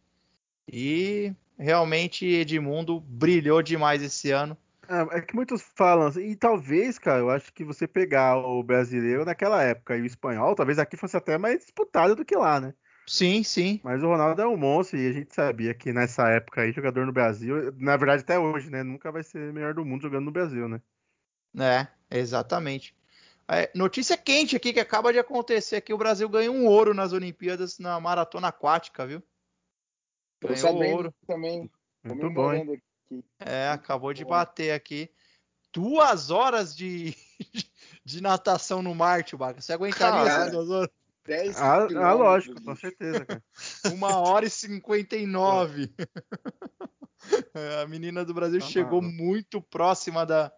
[0.72, 4.56] E realmente Edmundo brilhou demais esse ano.
[4.88, 8.62] É, é que muitos falam, assim, e talvez, cara, eu acho que você pegar o
[8.62, 12.60] brasileiro naquela época e o espanhol, talvez aqui fosse até mais disputado do que lá,
[12.60, 12.74] né?
[13.06, 13.80] Sim, sim.
[13.82, 17.04] Mas o Ronaldo é um monstro e a gente sabia que nessa época aí, jogador
[17.06, 18.82] no Brasil, na verdade até hoje, né?
[18.82, 20.80] Nunca vai ser melhor do mundo jogando no Brasil, né?
[21.58, 22.94] É, exatamente.
[23.48, 27.12] É, notícia quente aqui que acaba de acontecer aqui, o Brasil ganhou um ouro nas
[27.12, 29.22] Olimpíadas na maratona aquática, viu?
[30.40, 31.14] Ganhou sabendo ouro.
[31.26, 31.70] também.
[32.02, 32.82] Muito bom, hein?
[33.38, 35.10] É, acabou de bater aqui.
[35.72, 37.14] Duas horas de,
[38.04, 39.60] de natação no mar, Chewbacca.
[39.60, 40.28] Você aguentaria Cara.
[40.28, 40.90] essas duas horas?
[41.24, 43.44] 10 Ah, ah, lógico, com certeza, cara.
[43.94, 45.92] Uma hora e cinquenta e nove.
[47.54, 50.52] É, A menina do Brasil Tá chegou muito próxima da,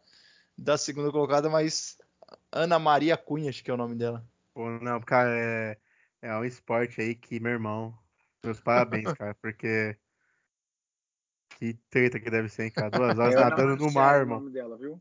[0.57, 1.98] da segunda colocada, mas
[2.52, 4.24] Ana Maria Cunha, acho que é o nome dela.
[4.52, 5.78] Pô, não, cara, é,
[6.22, 7.96] é um esporte aí que, meu irmão,
[8.42, 9.96] meus parabéns, cara, porque
[11.59, 12.90] que treta que deve ser, hein, cara.
[12.90, 14.40] Duas horas É nadando no Marcela mar, o irmão.
[14.40, 15.00] nome dela, viu?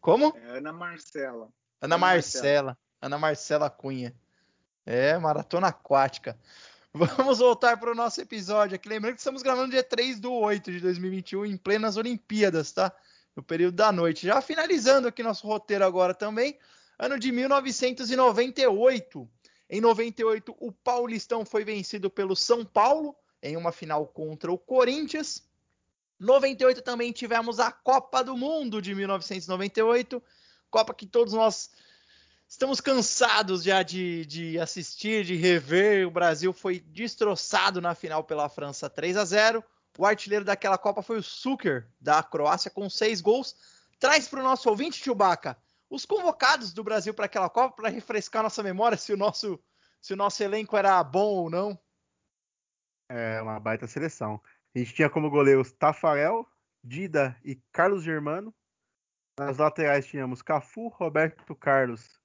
[0.00, 0.36] Como?
[0.36, 1.48] É Ana Marcela.
[1.80, 2.78] Ana Ana Marcela.
[3.00, 4.14] Ana Marcela Cunha.
[4.84, 6.38] É, maratona aquática.
[6.92, 8.88] Vamos voltar para o nosso episódio aqui.
[8.88, 12.92] Lembrando que estamos gravando dia 3 do 8 de 2021, em plenas Olimpíadas, tá?
[13.36, 14.26] No período da noite.
[14.26, 16.58] Já finalizando aqui nosso roteiro agora também.
[16.98, 19.28] Ano de 1998.
[19.68, 25.44] Em 98, o Paulistão foi vencido pelo São Paulo em uma final contra o Corinthians.
[26.18, 30.22] 98 também tivemos a Copa do Mundo de 1998.
[30.70, 31.70] Copa que todos nós
[32.48, 36.06] estamos cansados já de, de assistir, de rever.
[36.06, 39.64] O Brasil foi destroçado na final pela França 3 a 0.
[39.98, 43.56] O artilheiro daquela Copa foi o Suker, da Croácia, com seis gols.
[43.98, 45.56] Traz para o nosso ouvinte, Chewbacca,
[45.88, 49.58] os convocados do Brasil para aquela Copa, para refrescar nossa memória se o nosso,
[50.00, 51.78] se o nosso elenco era bom ou não.
[53.08, 54.40] É uma baita seleção.
[54.74, 56.46] A gente tinha como goleiros Tafarel,
[56.84, 58.54] Dida e Carlos Germano.
[59.38, 62.20] Nas laterais tínhamos Cafu, Roberto Carlos,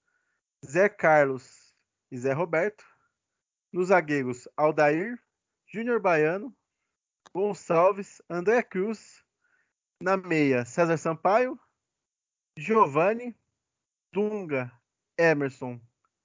[0.66, 1.74] Zé Carlos
[2.12, 2.84] e Zé Roberto.
[3.72, 5.18] Nos zagueiros, Aldair,
[5.66, 6.54] Júnior Baiano,
[7.34, 9.24] Gonçalves, André Cruz.
[10.02, 11.60] Na meia, César Sampaio,
[12.58, 13.36] Giovanni,
[14.12, 14.72] Dunga,
[15.16, 15.80] Emerson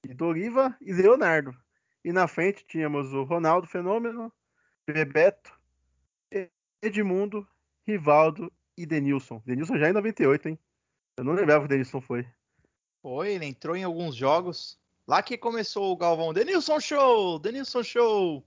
[0.08, 1.54] e Doriva e Leonardo.
[2.02, 4.32] E na frente tínhamos o Ronaldo Fenômeno,
[4.86, 5.52] Bebeto,
[6.80, 7.46] Edmundo,
[7.86, 9.42] Rivaldo e Denilson.
[9.44, 10.58] Denilson já em 98, hein?
[11.16, 12.26] Eu não lembrava que o Denilson foi.
[13.02, 14.78] Foi, ele entrou em alguns jogos.
[15.06, 16.32] Lá que começou o Galvão.
[16.32, 17.38] Denilson Show!
[17.38, 18.46] Denilson Show!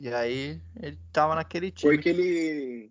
[0.00, 1.92] E aí, ele tava naquele time.
[1.94, 2.90] Foi que ele.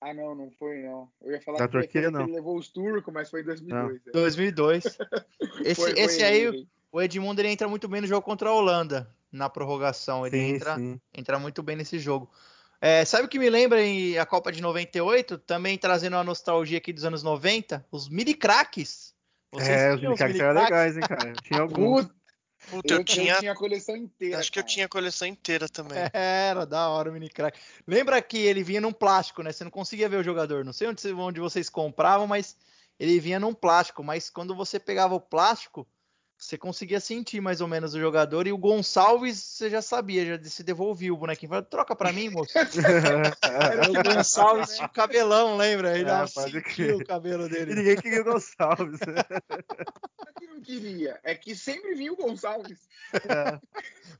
[0.00, 1.08] Ah, não, não foi, não.
[1.22, 2.22] Eu ia falar Da que foi Turquia, não.
[2.22, 4.00] ele levou os turcos, mas foi em 2002.
[4.06, 4.10] é.
[4.10, 4.84] 2002.
[5.64, 6.68] Esse, Foi- foi esse aí, ele.
[6.92, 10.26] o Edmundo, ele entra muito bem no jogo contra a Holanda, na prorrogação.
[10.26, 11.00] Ele Sim, entra, sim.
[11.14, 12.30] entra muito bem nesse jogo.
[12.80, 15.38] É, sabe o que me lembra em a Copa de 98?
[15.38, 17.86] Também trazendo uma nostalgia aqui dos anos 90?
[17.90, 19.14] Os mini craques.
[19.50, 21.32] Vocês É, os mini eram legais, hein, cara?
[21.42, 22.06] Tinha alguns.
[22.70, 23.38] Puta, eu, eu tinha.
[23.38, 24.38] tinha a coleção inteira.
[24.38, 24.72] Acho que eu cara.
[24.72, 25.98] tinha a coleção inteira também.
[26.12, 27.58] Era da hora o mini crack.
[27.86, 29.52] Lembra que ele vinha num plástico, né?
[29.52, 30.64] Você não conseguia ver o jogador.
[30.64, 32.56] Não sei onde, onde vocês compravam, mas
[32.98, 34.02] ele vinha num plástico.
[34.02, 35.86] Mas quando você pegava o plástico,
[36.38, 38.46] você conseguia sentir mais ou menos o jogador.
[38.46, 41.48] E o Gonçalves, você já sabia, já se devolvia o bonequinho.
[41.50, 42.52] Falou, troca pra mim, moço.
[43.42, 45.92] Era o Gonçalves tinha o cabelão, lembra?
[45.92, 46.94] Ele É, dava crer.
[46.94, 47.74] o cabelo E dele.
[47.74, 49.00] ninguém queria o Gonçalves.
[49.06, 52.78] Não é que não queria, é que sempre vinha o Gonçalves.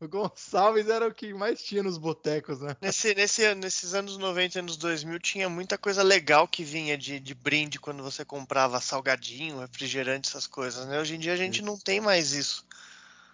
[0.01, 2.77] O Gonçalves era o que mais tinha nos botecos, né?
[2.81, 7.19] Nesse, nesse, nesses anos 90 e anos 2000 tinha muita coisa legal que vinha de,
[7.19, 11.01] de brinde quando você comprava salgadinho, refrigerante, essas coisas, né?
[11.01, 12.64] Hoje em dia a gente não tem mais isso.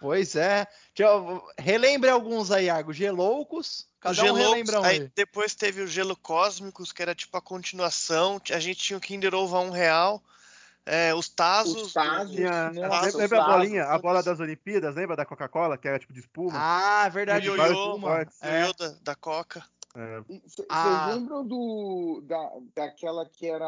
[0.01, 0.67] Pois é.
[1.57, 2.91] Relembre alguns aí, Argo.
[2.91, 3.87] Geloucos.
[4.01, 8.41] Cada um relembra um aí depois teve o Gelo Cósmicos, que era tipo a continuação.
[8.51, 10.21] A gente tinha o Kinder Ovo a um real.
[10.85, 11.83] É, os Tazos.
[11.83, 12.35] Os Tazos.
[12.35, 15.77] Tinha, Nossa, lembra, os lembra a Tazos, bolinha, a bola das Olimpíadas, lembra da Coca-Cola,
[15.77, 16.51] que era tipo de espuma?
[16.53, 17.49] Ah, verdade.
[17.49, 18.09] O o ioiô, o
[18.41, 18.73] É.
[18.73, 19.63] da, da Coca.
[19.95, 21.11] É, Vocês Ah.
[21.13, 23.67] lembram do, da, daquela que era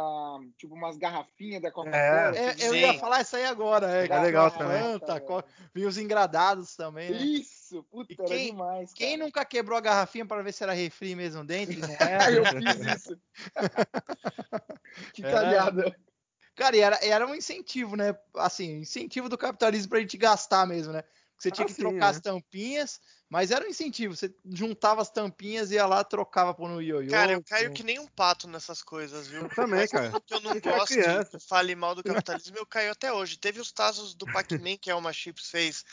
[0.57, 1.71] tipo umas garrafinhas da É.
[1.71, 2.36] Coca-Cola?
[2.36, 2.78] É, eu Sim.
[2.78, 3.91] ia falar isso aí agora.
[3.91, 5.43] É, É legal Coca, também.
[5.73, 7.17] Vinha os engradados também, né?
[7.17, 8.91] Isso, puta, E era quem- demais.
[8.93, 9.23] Quem cara.
[9.26, 11.78] nunca quebrou a garrafinha para ver se era refri mesmo dentro?
[11.80, 12.32] Não era.
[12.34, 13.19] eu fiz isso.
[15.13, 15.95] que cagada.
[16.55, 18.17] Cara, e era, era um incentivo, né?
[18.36, 21.03] Assim, incentivo do capitalismo pra gente gastar mesmo, né?
[21.38, 22.09] Você tinha Ah, que sim, trocar é.
[22.09, 24.15] as tampinhas, mas era um incentivo.
[24.15, 27.07] Você juntava as tampinhas, ia lá, trocava por no ioiô.
[27.07, 29.41] Cara, eu caio que nem um pato nessas coisas, viu?
[29.41, 30.19] Eu também, Mas cara.
[30.29, 31.38] eu não gosto criança.
[31.38, 33.38] de fale mal do capitalismo, eu caio até hoje.
[33.38, 35.83] Teve os Tazos do Pac-Man que a Alma Chips fez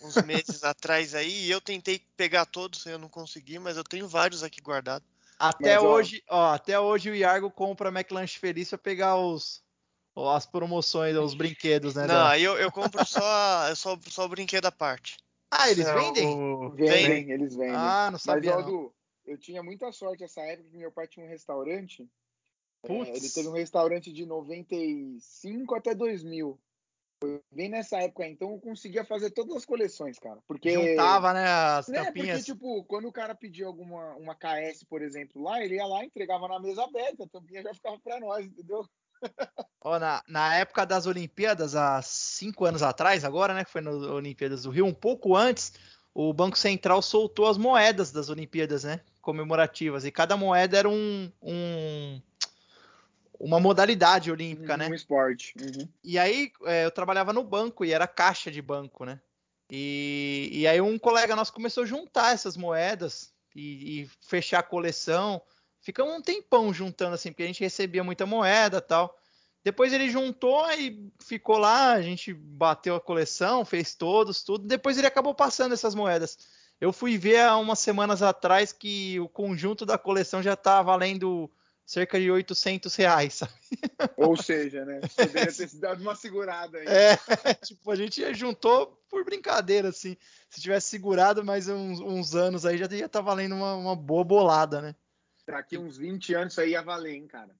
[0.00, 4.08] uns meses atrás aí, e eu tentei pegar todos, eu não consegui, mas eu tenho
[4.08, 5.06] vários aqui guardados.
[5.38, 9.60] Até Mas, ó- hoje, ó, até hoje o Iargo compra McLanche Feliz pra pegar os
[9.60, 9.69] ó,
[10.28, 12.02] as promoções, os brinquedos, né?
[12.02, 15.16] Não, da- aí eu, eu compro só, só, só o brinquedo à parte.
[15.50, 16.26] Ah, eles é, vendem?
[16.28, 17.74] o- Vendem, eles vendem.
[17.76, 18.56] Ah, não Mas, sabia.
[18.56, 18.64] não.
[18.64, 18.94] Du,
[19.26, 22.08] eu tinha muita sorte essa época que meu pai tinha um restaurante.
[22.82, 23.10] É, Putz.
[23.10, 26.58] ele teve um restaurante de 95 até 2000.
[27.22, 30.40] Foi bem nessa época, então eu conseguia fazer todas as coleções, cara.
[30.46, 30.72] Porque.
[30.72, 32.44] Juntava, né, as Né, porque, tampinhas.
[32.46, 36.48] tipo, quando o cara pedia alguma uma KS, por exemplo, lá, ele ia lá, entregava
[36.48, 38.86] na mesa aberta, a tampinha já ficava pra nós, entendeu?
[39.82, 43.64] Ó, na, na época das Olimpíadas, há cinco anos atrás, agora, né?
[43.64, 45.72] Que foi nas Olimpíadas do Rio, um pouco antes,
[46.14, 49.00] o Banco Central soltou as moedas das Olimpíadas, né?
[49.22, 50.04] Comemorativas.
[50.04, 52.20] E cada moeda era um, um-
[53.38, 54.88] uma modalidade olímpica, né?
[54.88, 55.54] Um esporte.
[55.58, 55.88] Uhum.
[56.04, 59.18] E aí é, eu trabalhava no banco e era caixa de banco, né?
[59.70, 64.64] E, e aí um colega nosso começou a juntar essas moedas e, e fechar a
[64.64, 65.40] coleção.
[65.80, 69.16] Ficamos um tempão juntando assim, porque a gente recebia muita moeda e tal.
[69.62, 74.66] Depois ele juntou e ficou lá, a gente bateu a coleção, fez todos, tudo.
[74.66, 76.38] Depois ele acabou passando essas moedas.
[76.80, 81.50] Eu fui ver há umas semanas atrás que o conjunto da coleção já tá valendo
[81.84, 83.52] cerca de 800 reais, sabe?
[84.16, 85.00] Ou seja, né?
[85.14, 86.86] Poderia ter se dado uma segurada aí.
[86.86, 87.16] É,
[87.62, 90.16] tipo, a gente juntou por brincadeira, assim.
[90.48, 94.24] Se tivesse segurado mais uns, uns anos aí, já ia estar valendo uma, uma boa
[94.24, 94.94] bolada, né?
[95.50, 97.54] Daqui uns 20 anos isso aí ia valer, hein, cara.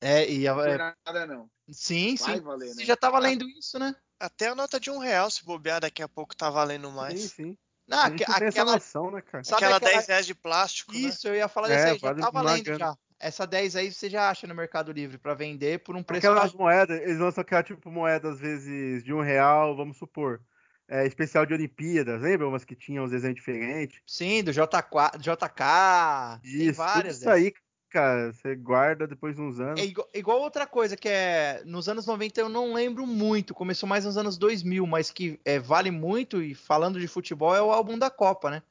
[0.00, 1.50] É, e Não a- foi é, nada, não.
[1.70, 2.42] sim, Vai sim.
[2.42, 2.84] valer, né?
[2.84, 3.94] já tá valendo isso, né?
[4.20, 7.20] Até a nota de um real, se bobear, daqui a pouco tá valendo Sim, mais.
[7.32, 7.58] sim.
[7.86, 9.44] Não, a gente não tem essa aquela, noção, né, cara?
[9.44, 10.98] sabe Aquela aquela- 10 reais de plástico, né?
[10.98, 12.78] Isso, eu ia falar É, dessa aí, já tá valendo grana.
[12.78, 12.98] já.
[13.18, 16.52] Essa 10 aí você já acha no Mercado Livre pra vender por um preço Aquelas
[16.52, 16.58] baixo.
[16.58, 20.42] moedas, eles lançam aquela tipo moeda, às vezes, de um real, vamos supor.
[20.88, 22.46] É, especial de Olimpíadas, lembra?
[22.46, 24.00] Umas que tinham os desenhos diferentes.
[24.06, 27.52] Sim, do JK, JK tem Isso, várias isso aí,
[27.88, 29.80] cara, você guarda depois de uns anos.
[29.80, 33.88] É igual, igual outra coisa que é nos anos 90 eu não lembro muito, começou
[33.88, 37.70] mais nos anos 2000, mas que é, vale muito e falando de futebol é o
[37.70, 38.62] álbum da Copa, né?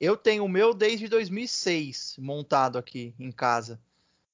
[0.00, 3.78] Eu tenho o meu desde 2006 montado aqui em casa,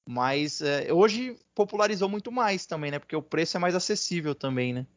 [0.03, 2.97] mas é, hoje popularizou muito mais também, né?
[2.97, 4.87] Porque o preço é mais acessível também, né?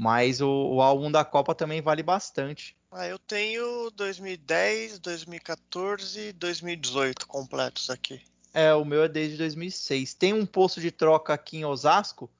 [0.00, 2.74] Mas o, o álbum da Copa também vale bastante.
[2.90, 8.18] Ah, eu tenho 2010, 2014 e 2018 completos aqui.
[8.54, 10.14] É, o meu é desde 2006.
[10.14, 12.30] Tem um posto de troca aqui em Osasco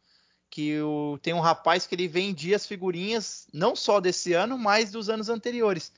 [0.49, 4.91] que o, tem um rapaz que ele vendia as figurinhas não só desse ano, mas
[4.91, 5.93] dos anos anteriores.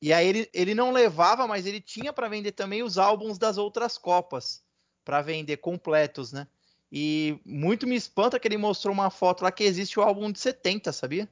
[0.00, 3.58] E aí ele, ele não levava, mas ele tinha para vender também os álbuns das
[3.58, 4.62] outras Copas
[5.04, 6.48] para vender completos, né?
[6.94, 10.38] E muito me espanta que ele mostrou uma foto lá que existe o álbum de
[10.38, 11.26] 70, sabia?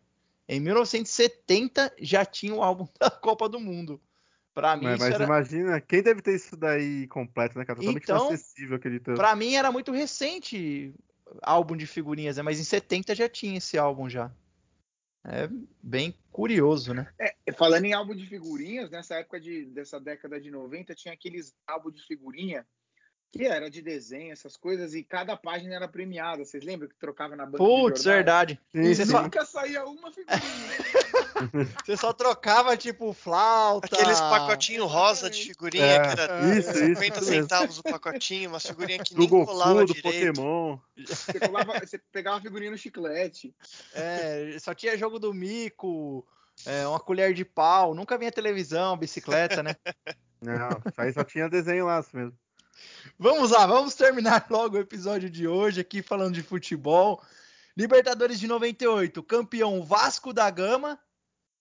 [0.48, 4.00] Em 1970 já tinha o álbum da Copa do Mundo.
[4.54, 7.78] Para mim Mas, mas era imagina, quem deve ter isso daí completo, né, cara?
[7.78, 9.18] Totalmente Então, inacessível aquele tanto.
[9.18, 10.94] Pra mim era muito recente
[11.42, 12.42] álbum de figurinhas, né?
[12.42, 14.32] mas em 70 já tinha esse álbum já.
[15.22, 15.46] É
[15.82, 17.12] bem curioso, né?
[17.18, 21.54] É, falando em álbum de figurinhas, nessa época de, dessa década de 90, tinha aqueles
[21.66, 22.66] álbuns de figurinha
[23.32, 26.44] que era de desenho, essas coisas, e cada página era premiada.
[26.44, 28.58] Vocês lembram que trocava na banca Putz, verdade.
[28.72, 29.12] Sim, sim.
[29.12, 30.40] nunca saía uma figurinha.
[31.84, 33.86] Você só trocava, tipo, flauta.
[33.86, 38.60] Aqueles pacotinhos rosa de figurinha É, que era isso, 50 isso centavos o pacotinho, uma
[38.60, 40.34] figurinha que Do nem Goku, colava do direito.
[40.34, 40.78] Pokémon.
[41.06, 43.54] Você, colava- você pegava a figurinha no chiclete.
[43.94, 46.26] É, só tinha jogo do mico,
[46.66, 49.74] é, uma colher de pau, nunca vinha televisão, bicicleta, né?
[50.42, 52.36] Não, isso aí só tinha desenho lá mesmo.
[53.18, 57.22] Vamos lá, vamos terminar logo o episódio de hoje aqui falando de futebol.
[57.76, 60.98] Libertadores de 98, campeão Vasco da Gama,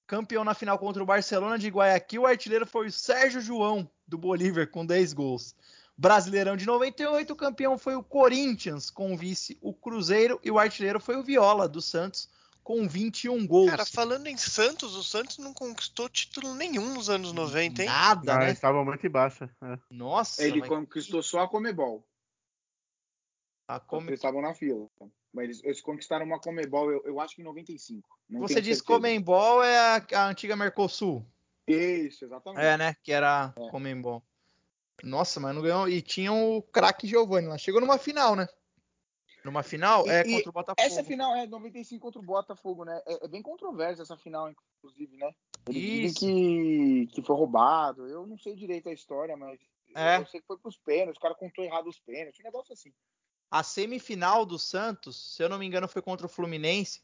[0.08, 4.18] campeão na final contra o Barcelona de Guayaquil, o artilheiro foi o Sérgio João do
[4.18, 5.56] Bolívar com 10 gols.
[5.98, 10.58] Brasileirão de 98, o campeão foi o Corinthians com o vice o Cruzeiro e o
[10.58, 12.30] artilheiro foi o Viola do Santos
[12.70, 13.72] com 21 gols.
[13.72, 17.88] Cara, falando em Santos, o Santos não conquistou título nenhum nos anos 90, hein?
[17.90, 18.44] Nada, Ah, né?
[18.46, 19.50] eles estavam muito baixa.
[19.64, 19.80] é.
[19.90, 22.06] Nossa, Ele mas conquistou só a Comebol.
[23.68, 23.80] Como...
[23.88, 24.88] como- Eles estavam na fila.
[25.34, 28.08] Mas eles, eles conquistaram uma Comebol, eu, eu acho que em 95.
[28.30, 28.84] Não Você diz certeza.
[28.84, 31.26] Comembol é a, a antiga Mercosul.
[31.68, 32.64] Isso, exatamente.
[32.64, 32.96] É, né?
[33.02, 33.70] Que era É.
[33.72, 34.22] Comembol.
[35.04, 35.90] Nossa, mas não ganhou.
[35.90, 37.58] E tinha o craque Giovanni lá.
[37.58, 38.48] Chegou numa final, né?
[39.50, 40.06] Numa final?
[40.08, 40.82] E- é e contra o Botafogo.
[40.88, 43.02] Essa final é 95 contra o Botafogo, né?
[43.06, 45.32] É, é bem controversa essa final, inclusive, né?
[45.70, 46.20] Isso.
[46.20, 48.08] que, que foi roubado.
[48.08, 49.60] Eu não sei direito a história, mas
[49.95, 50.18] É.
[50.18, 51.18] eu sei que foi pros pênaltis.
[51.18, 52.39] O cara contou errado os pênaltis.
[52.39, 52.93] Um negócio assim.
[53.52, 57.02] A semifinal do Santos, se eu não me engano, foi contra o Fluminense.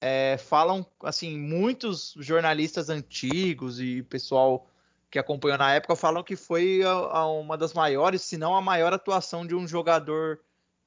[0.00, 4.68] É, falam, assim, muitos jornalistas antigos e pessoal
[5.10, 8.60] que acompanhou na época falam que foi a- a uma das maiores, se não a
[8.60, 10.38] maior atuação de um jogador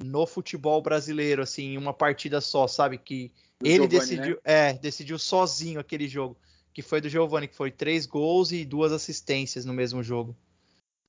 [0.03, 2.97] no futebol brasileiro, assim, em uma partida só, sabe?
[2.97, 4.41] Que Do ele Giovani, decidiu, né?
[4.43, 6.37] é, decidiu sozinho aquele jogo,
[6.73, 10.35] que foi do Giovani, que foi três gols e duas assistências no mesmo jogo.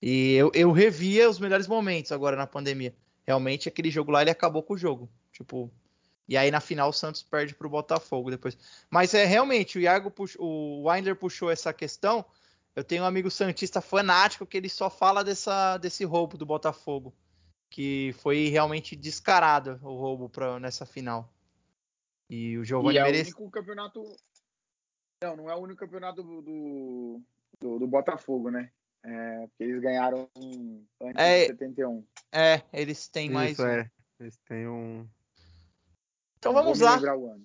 [0.00, 2.94] E eu, eu revia os melhores momentos agora na pandemia.
[3.24, 5.70] Realmente aquele jogo lá ele acabou com o jogo, tipo.
[6.28, 8.56] E aí na final o Santos perde pro Botafogo depois.
[8.90, 12.24] Mas é realmente o Iago o Windler puxou essa questão.
[12.74, 17.14] Eu tenho um amigo santista fanático que ele só fala dessa, desse roubo do Botafogo,
[17.72, 21.32] que foi realmente descarado o roubo pra, nessa final.
[22.28, 23.30] E o Giovani E é o merece.
[23.30, 24.02] único campeonato.
[25.24, 27.22] Não, não é o único campeonato do, do,
[27.58, 28.70] do- do Botafogo, né?
[29.02, 31.40] É, porque eles ganharam em- antes É.
[31.40, 32.06] de 71.
[32.30, 33.52] É, eles têm mais.
[33.52, 33.90] Isso, é.
[34.20, 35.08] Eles têm um.
[36.38, 36.98] Então vamos lá.
[37.16, 37.40] o.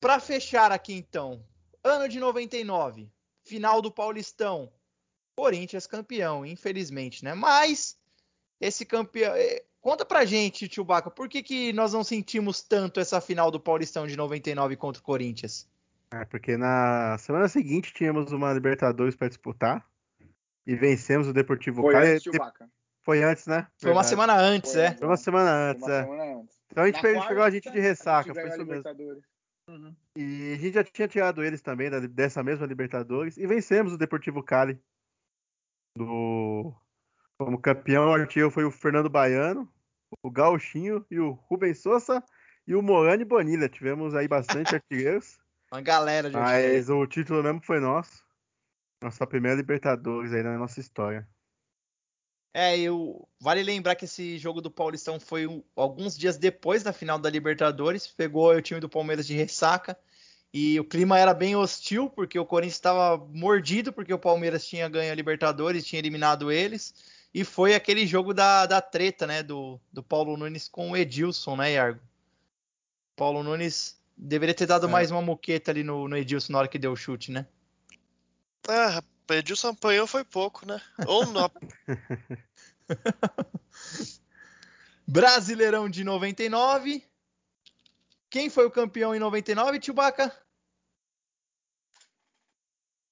[0.00, 1.44] Para fechar aqui então,
[1.84, 3.08] ano de 99,
[3.44, 4.72] final do Paulistão.
[5.36, 7.32] Corinthians campeão, infelizmente, né?
[7.32, 7.98] Mas
[8.66, 13.00] esse campeão, eh, conta pra gente, tio Baca, por que que nós não sentimos tanto
[13.00, 15.68] essa final do Paulistão de 99 contra o Corinthians?
[16.12, 19.86] É, porque na semana seguinte tínhamos uma Libertadores para disputar
[20.66, 22.08] e vencemos o Deportivo Foi Cali.
[22.10, 22.68] antes, Chewbacca.
[23.04, 23.66] Foi antes, né?
[23.80, 24.08] Foi uma Verdade.
[24.08, 24.86] semana antes, Foi é.
[24.88, 26.02] antes, Foi uma semana Foi antes, uma é.
[26.04, 26.56] semana antes.
[26.70, 28.64] Então a gente Na pegou, quarta, a gente de ressaca, foi isso mesmo.
[28.74, 29.24] Libertadores.
[29.68, 29.94] Uhum.
[30.16, 33.98] E a gente já tinha tirado eles também da- dessa mesma Libertadores e vencemos o
[33.98, 34.78] Deportivo Cali.
[35.96, 36.74] Do...
[37.44, 39.68] Como campeão, artilheiro foi o Fernando Baiano,
[40.22, 42.22] o Gauchinho e o Rubens Souza
[42.66, 43.68] e o Morani Bonilha.
[43.68, 45.38] Tivemos aí bastante artilheiros,
[45.72, 48.22] Uma galera de mas o título mesmo foi nosso.
[49.02, 51.26] Nossa primeira Libertadores aí na nossa história.
[52.54, 56.92] É, eu vale lembrar que esse jogo do Paulistão foi um- alguns dias depois da
[56.92, 59.98] final da Libertadores, pegou o time do Palmeiras de ressaca
[60.52, 64.86] e o clima era bem hostil porque o Corinthians estava mordido porque o Palmeiras tinha
[64.90, 66.94] ganho a Libertadores, tinha eliminado eles
[67.34, 71.56] e foi aquele jogo da, da treta, né, do, do Paulo Nunes com o Edilson,
[71.56, 72.00] né, Iargo?
[73.16, 74.90] Paulo Nunes deveria ter dado É.
[74.90, 77.46] mais uma muqueta ali no, no Edilson na hora que deu o chute, né?
[78.68, 80.80] Ah, rapaz, Edilson apanhou foi pouco, né?
[81.06, 81.50] Ou não.
[85.06, 87.04] Brasileirão de 99.
[88.30, 90.34] Quem foi o campeão em 99, Tchubaca?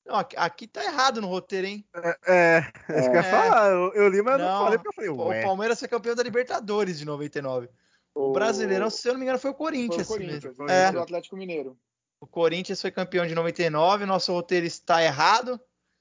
[0.06, 1.86] Não, aqui, aqui tá errado no roteiro, hein?
[1.94, 3.22] É, é isso que eu É.
[3.22, 3.70] falar.
[3.70, 5.42] Eu, eu li, mas Não, não falei porque eu falei, O ué.
[5.42, 7.68] Palmeiras foi campeão da Libertadores de 99.
[8.14, 10.06] O Brasileirão, se eu não me engano, foi o Foi Corinthians.
[10.08, 10.64] o Corinthians, mesmo.
[10.66, 10.82] né?
[10.88, 11.78] É, do Atlético Mineiro.
[12.20, 14.04] o Corinthians foi campeão de 99.
[14.06, 15.60] Nosso roteiro está errado,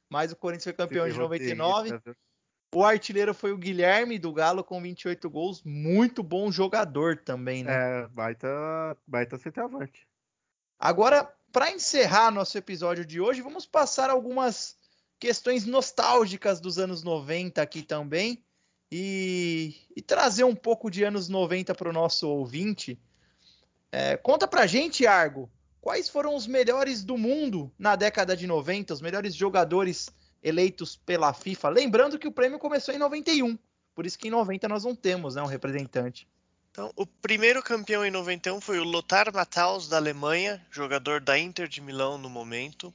[0.10, 1.72] mas o Corinthians foi campeão de Esse 99.
[1.92, 2.16] roteirista, viu?
[2.76, 5.62] O artilheiro foi o Guilherme do Galo com 28 gols.
[5.64, 8.04] Muito bom jogador também, né?
[8.04, 8.48] É, baita,
[9.08, 10.08] baita centroavante.
[10.80, 14.78] Agora, para encerrar nosso episódio de hoje, vamos passar algumas
[15.20, 18.44] questões nostálgicas dos anos 90 aqui também
[18.92, 23.00] e, e trazer um pouco de anos 90 para o nosso ouvinte.
[23.92, 25.50] É, conta pra gente, Argo,
[25.82, 30.10] quais foram os melhores do mundo na década de 90, os melhores jogadores
[30.42, 31.70] eleitos pela FIFA?
[31.70, 33.58] Lembrando que o prêmio começou em 91,
[33.94, 36.28] Por isso que em 90 nós não temos né, um representante.
[36.80, 41.68] Então, o primeiro campeão em 91 foi o Lothar Matthaus, da Alemanha, jogador da Inter
[41.68, 42.94] de Milão no momento.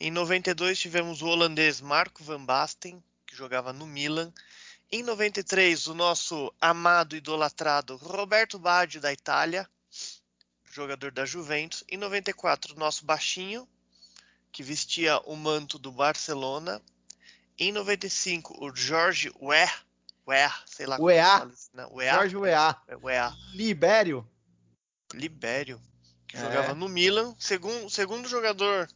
[0.00, 4.32] Em 92 tivemos o holandês Marco van Basten, que jogava no Milan.
[4.90, 9.64] Em 93, o nosso amado idolatrado Roberto Baggio, da Itália,
[10.68, 11.84] jogador da Juventus.
[11.88, 13.64] Em 94, o nosso baixinho,
[14.50, 16.82] que vestia o manto do Barcelona.
[17.56, 19.72] Em 95, o Jorge Weah,
[20.30, 21.46] Weah sei lá Weah.
[21.74, 21.86] né?
[22.14, 22.82] Jorge Weah.
[22.88, 23.36] É, Weah.
[23.52, 24.28] Libério.
[25.12, 25.80] Libério,
[26.28, 26.40] que É.
[26.40, 28.88] jogava no Milan, segundo, segundo jogador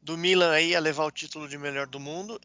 [0.00, 2.40] do Milan aí a levar o título de melhor do mundo.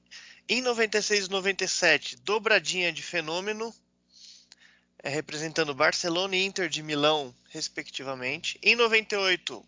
[0.47, 3.73] Em 96 e 97, dobradinha de fenômeno,
[5.03, 8.57] é, representando Barcelona e Inter de Milão, respectivamente.
[8.63, 9.65] Em 98,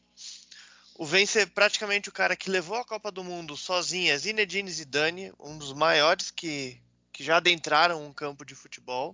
[0.95, 5.57] o vence praticamente o cara que levou a Copa do Mundo sozinha, Zinedine Zidane, um
[5.57, 6.79] dos maiores que,
[7.19, 9.13] que já adentraram um campo de futebol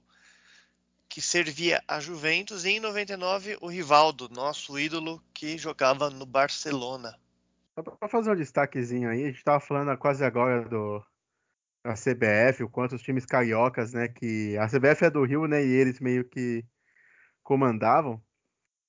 [1.10, 7.18] que servia a Juventus, e em 99 o Rivaldo, nosso ídolo, que jogava no Barcelona.
[7.74, 11.04] Só pra fazer um destaquezinho aí, a gente tava falando quase agora do
[11.84, 15.66] da CBF, o quanto os times cariocas, né, que a CBF é do Rio, né,
[15.66, 16.64] e eles meio que
[17.42, 18.22] comandavam.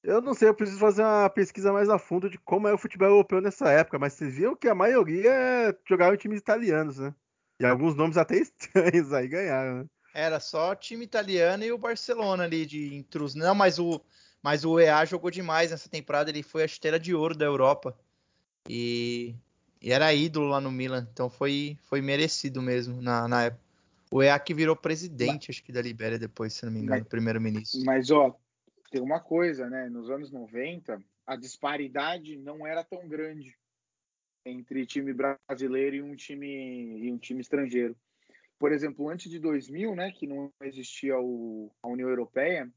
[0.03, 2.79] Eu não sei, eu preciso fazer uma pesquisa mais a fundo de como é o
[2.79, 7.15] futebol europeu nessa época, mas vocês viram que a maioria jogava em times italianos, né?
[7.59, 9.87] E alguns nomes até estranhos aí ganharam, né?
[10.15, 13.37] Era só time italiano e o Barcelona ali de intruso.
[13.37, 14.01] Não, mas o,
[14.43, 16.31] mas o EA jogou demais nessa temporada.
[16.31, 17.95] Ele foi a esteira de ouro da Europa.
[18.67, 19.35] E,
[19.81, 21.07] e era ídolo lá no Milan.
[21.13, 23.63] Então foi, foi merecido mesmo na, na época.
[24.11, 27.09] O EA que virou presidente, acho que da Libéria depois, se não me engano, Mas-
[27.09, 27.83] primeiro-ministro.
[27.85, 28.35] Mas, ó,
[28.91, 29.91] tem uma coisa, né?
[29.91, 33.55] Nos anos 90, a disparidade não era tão grande
[34.47, 37.97] entre time brasileiro e um time, e um time estrangeiro.
[38.59, 42.71] Por exemplo, antes de 2000, né, que não existia o, a União Europeia,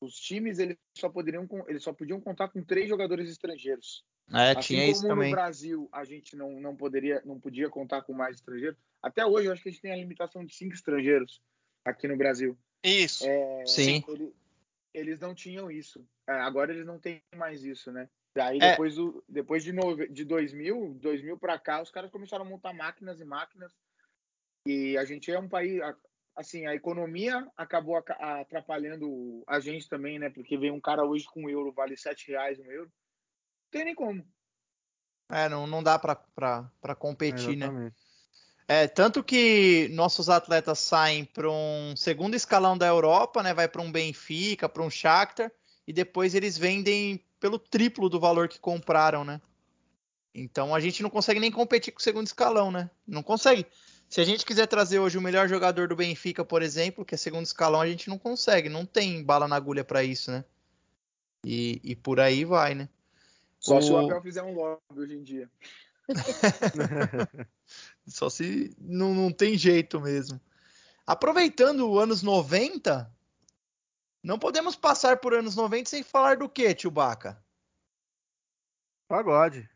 [0.00, 4.02] os times eles só poderiam eles só podiam contar com três jogadores estrangeiros.
[4.32, 5.30] É, assim tinha como isso no também.
[5.30, 8.78] Brasil a gente não, não poderia não podia contar com mais estrangeiros.
[9.02, 11.42] Até hoje eu acho que a gente tem a limitação de cinco estrangeiros
[11.84, 12.56] aqui no Brasil.
[12.82, 13.26] Isso.
[13.26, 14.02] É, Sim.
[14.08, 14.32] ele-
[14.94, 16.04] eles não tinham isso.
[16.26, 18.08] É, agora eles não têm mais isso, né?
[18.34, 18.70] Daí É.
[18.70, 22.72] depois, do, depois de, nove- de 2000, 2000 para cá, os caras começaram a montar
[22.72, 23.72] máquinas e máquinas.
[24.66, 25.80] E a gente é um país,
[26.36, 30.30] assim, a economia acabou aca- atrapalhando a gente também, né?
[30.30, 32.88] Porque vem um cara hoje com um euro, vale 7 reais um euro.
[32.88, 34.24] Não tem nem como.
[35.28, 37.92] É, não, não dá pra competir, né?
[38.68, 43.52] É, tanto que nossos atletas saem para um segundo escalão da Europa, né?
[43.52, 45.50] Vai para um Benfica, para um Shakhtar
[45.86, 49.40] e depois eles vendem pelo triplo do valor que compraram, né?
[50.34, 52.88] Então a gente não consegue nem competir com o segundo escalão, né?
[53.06, 53.66] Não consegue.
[54.08, 57.18] Se a gente quiser trazer hoje o melhor jogador do Benfica, por exemplo, que é
[57.18, 60.44] segundo escalão, a gente não consegue, não tem bala na agulha para isso, né?
[61.44, 62.88] E, e por aí vai, né?
[63.58, 65.50] Só se o O- Abel fizer um lobby hoje em dia.
[68.06, 70.40] Só se não, não tem jeito mesmo.
[71.06, 73.10] Aproveitando os anos 90,
[74.22, 77.42] não podemos passar por anos 90 sem falar do que, tio Baca?
[79.08, 79.68] Pagode.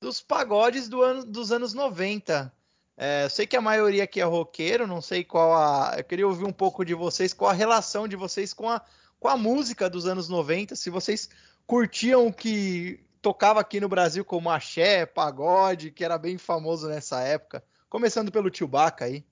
[0.00, 2.52] Dos pagodes do ano, dos anos 90.
[2.96, 5.94] É, eu sei que a maioria aqui é roqueiro, não sei qual a.
[5.96, 8.82] Eu queria ouvir um pouco de vocês, qual a relação de vocês com a,
[9.18, 10.76] com a música dos anos 90.
[10.76, 11.30] Se vocês
[11.66, 17.20] curtiam o que tocava aqui no Brasil como axé, pagode, que era bem famoso nessa
[17.22, 17.64] época.
[17.88, 19.24] Começando pelo tio Baca aí.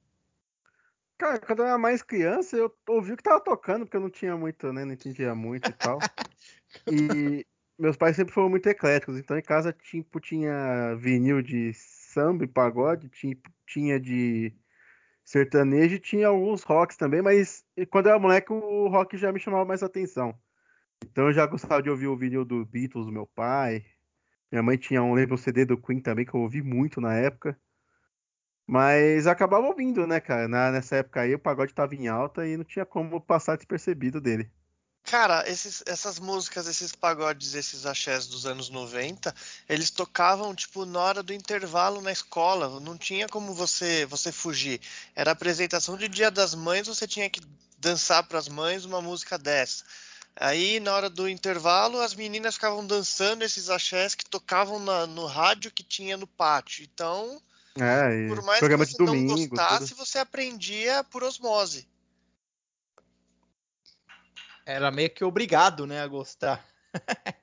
[1.19, 4.11] Cara, quando eu era mais criança, eu ouvi o que tava tocando, porque eu não
[4.11, 4.85] tinha muito, né?
[4.85, 6.03] Não entendia muito e tal.
[6.91, 7.47] E
[7.79, 12.49] meus pais sempre foram muito ecléticos, então em casa tipo, tinha vinil de samba e
[12.49, 14.55] pagode, tipo, tinha de
[15.25, 19.41] sertanejo e tinha alguns rocks também, mas quando eu era moleque o rock já me
[19.41, 20.39] chamava mais atenção.
[21.05, 23.85] Então eu já gostava de ouvir o vinil do Beatles do meu pai.
[24.53, 27.15] Minha mãe tinha um, lembra, um CD do Queen também, que eu ouvi muito na
[27.15, 27.59] época.
[28.69, 30.47] Mas acabava ouvindo, né, cara?
[30.47, 34.21] Na- nessa época aí o pagode tava em alta e não tinha como passar despercebido
[34.21, 34.49] dele.
[35.05, 39.35] Cara, esses- essas músicas, esses pagodes, esses axés dos anos 90,
[39.69, 44.81] eles tocavam tipo na hora do intervalo na escola, não tinha como você você fugir.
[45.17, 47.41] Era apresentação de Dia das Mães, você tinha que
[47.79, 49.85] dançar para as mães uma música dessa.
[50.37, 55.27] Aí na hora do intervalo, as meninas ficavam dançando esses axés que tocavam na- no
[55.27, 56.85] rádio que tinha no pátio.
[56.85, 57.41] Então,
[57.81, 60.05] É, e por mais que programa você de domingo, não gostasse, tudo.
[60.05, 61.89] você aprendia por osmose.
[64.67, 66.65] Era meio que obrigado, né, a gostar.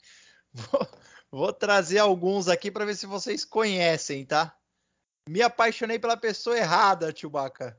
[0.53, 0.87] vou,
[1.31, 4.55] vou trazer alguns aqui para ver se vocês conhecem, tá?
[5.27, 7.77] Me apaixonei pela pessoa errada, tio Baca.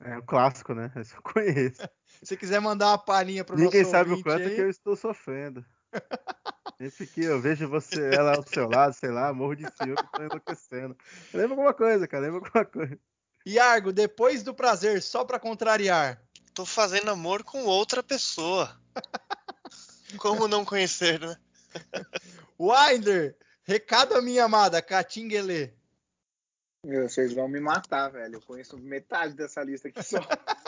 [0.00, 0.92] É o clássico, né?
[0.96, 1.82] Esse eu conheço.
[2.22, 4.96] Se quiser mandar uma palhinha pro Ninguém nosso sabe o quanto aí, que eu estou
[4.96, 5.64] sofrendo.
[6.78, 10.22] Sempre que eu vejo você, ela ao seu lado, sei lá, morro de ciúme, tô
[10.22, 10.96] enlouquecendo.
[11.34, 12.96] Lembra alguma coisa, cara, lembra alguma coisa.
[13.44, 16.22] Iargo, depois do prazer, só pra contrariar.
[16.54, 18.80] Tô fazendo amor com outra pessoa.
[20.18, 21.36] Como não conhecer, né?
[22.58, 25.74] Winder, recado à minha amada, Catinguele.
[26.84, 28.36] Meu, vocês vão me matar, velho.
[28.36, 30.18] Eu conheço metade dessa lista aqui só.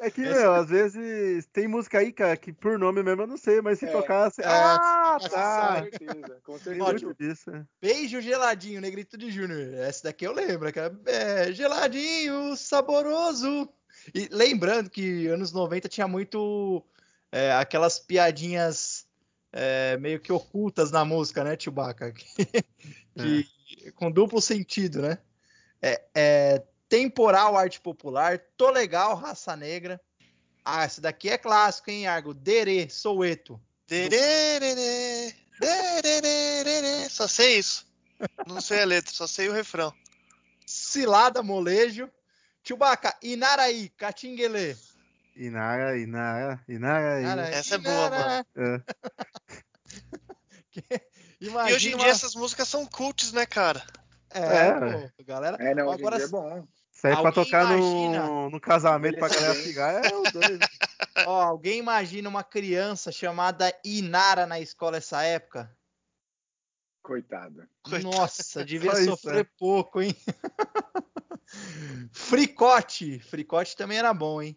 [0.00, 3.36] É que, meu, às vezes tem música aí, cara, que por nome mesmo eu não
[3.36, 3.92] sei, mas se É.
[3.92, 4.30] tocar.
[4.30, 4.42] Você...
[4.42, 5.76] É, Ah, com tá.
[5.82, 6.84] Com certeza, com certeza.
[6.84, 7.50] muito disso.
[7.52, 7.64] né?
[7.80, 9.74] Beijo geladinho, Negrito de Júnior.
[9.74, 13.68] Essa daqui eu lembro, aquela é, geladinho, saboroso.
[14.12, 16.84] E lembrando que anos 90 tinha muito
[17.30, 19.06] é, aquelas piadinhas
[19.52, 22.12] é, meio que ocultas na música, né, Chewbacca?
[23.14, 25.18] Que, que- Com duplo sentido, né?
[25.80, 26.62] É, é,
[26.92, 29.98] temporal arte popular, tô legal, raça negra.
[30.62, 32.34] Ah, essa daqui é clássico, hein, Argo?
[32.34, 33.58] Dere, Soueto.
[37.08, 37.86] Só sei isso.
[38.46, 39.90] Não sei a letra, só sei o refrão.
[40.66, 42.10] Cilada, molejo.
[42.62, 44.76] Chewbacca, Inaraí, Catinguele.
[45.34, 48.44] Inara, Inara, Inara, Essa é boa.
[48.54, 48.82] É.
[51.40, 53.82] Imagina E hoje em uma- dia essas músicas são cults, né, cara?
[54.34, 55.08] É, É.
[55.16, 55.56] pô, galera.
[55.58, 56.66] É, não, hoje em Agora, dia é bom.
[57.02, 58.26] Isso aí pra Alguém tocar imagina?
[58.26, 60.60] no, no casamento pra galera ficar é o dois.
[61.26, 65.76] ó, alguém imagina uma criança chamada Inara na escola essa época?
[67.02, 67.68] Coitado.
[68.04, 69.50] Nossa, devia Só isso, sofrer é.
[69.58, 70.14] pouco, hein?
[72.12, 73.18] Fricote.
[73.18, 74.56] Fricote também era bom, hein?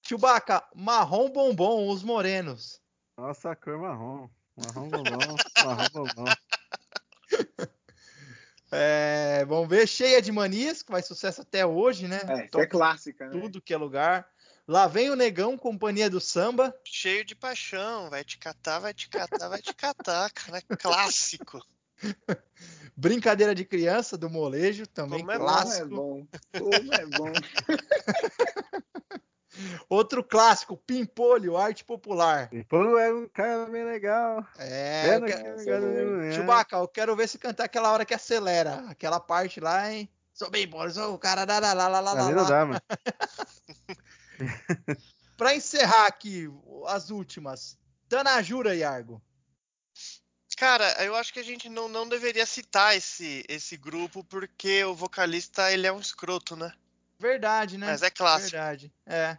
[0.00, 2.80] Chewbacca, marrom bombom, os morenos.
[3.18, 4.30] Nossa, a cor marrom.
[4.56, 6.24] Marrom bombom, marrom bombom.
[8.76, 12.20] É, vamos ver, cheia de manias, que faz sucesso até hoje, né?
[12.28, 13.40] É, é clássica, né?
[13.40, 14.28] tudo que é lugar.
[14.66, 16.74] Lá vem o Negão, companhia do samba.
[16.84, 18.10] Cheio de paixão.
[18.10, 20.58] Vai te catar, vai te catar, vai te catar, cara.
[20.58, 21.60] É clássico.
[22.96, 25.88] Brincadeira de criança, do molejo, também Como é bom, Como é clássico.
[25.88, 26.26] bom.
[26.58, 27.32] Como é bom.
[29.88, 32.50] Outro clássico, Pimpolho, arte popular.
[32.68, 34.46] Pô, é um cara bem legal.
[34.58, 35.64] É, Pena eu quero...
[35.64, 36.32] cara é boa, não é.
[36.32, 38.84] Chewbacca, eu quero ver se cantar aquela hora que acelera.
[38.88, 40.08] Aquela parte lá, hein?
[40.32, 42.80] Sou bem bom, sou o cara da lá, lá, lá, lá, lá, não dá, mano.
[45.36, 46.48] Pra encerrar aqui,
[46.86, 47.78] as últimas.
[48.08, 49.22] Tanajura, Iargo.
[50.56, 54.94] Cara, eu acho que a gente não, não deveria citar esse, esse grupo porque o
[54.94, 56.72] vocalista ele é um escroto, né?
[57.18, 57.86] Verdade, né?
[57.86, 58.52] Mas é clássico.
[58.52, 59.38] Verdade, é.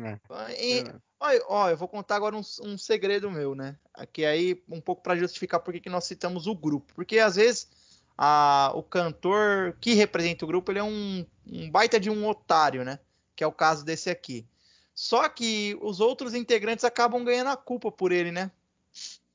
[0.00, 0.18] É.
[0.58, 0.94] E, É.
[1.20, 3.76] ó, ó, eu vou contar agora um, um segredo meu, né?
[3.92, 6.92] Aqui aí, um pouco pra justificar por que que nós citamos o grupo.
[6.94, 7.68] Porque às vezes
[8.16, 12.84] a- o cantor que representa o grupo, ele é um, um baita de um otário,
[12.84, 12.98] né?
[13.36, 14.46] Que é o caso desse aqui.
[14.94, 18.50] Só que os outros integrantes acabam ganhando a culpa por ele, né?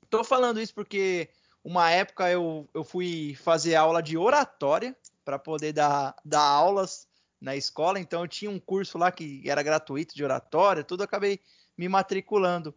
[0.10, 1.30] Tô falando isso porque
[1.64, 7.08] uma época eu, eu fui fazer aula de oratória para poder dar, dar aulas
[7.40, 11.06] na escola, então eu tinha um curso lá que era gratuito de oratória, tudo eu
[11.06, 11.40] acabei
[11.78, 12.74] me matriculando.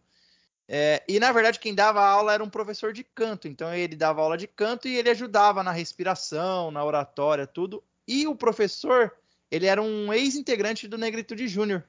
[0.67, 4.21] É, e na verdade quem dava aula era um professor de canto, então ele dava
[4.21, 7.83] aula de canto e ele ajudava na respiração, na oratória, tudo.
[8.07, 9.11] E o professor,
[9.49, 11.83] ele era um ex-integrante do Negritude Júnior.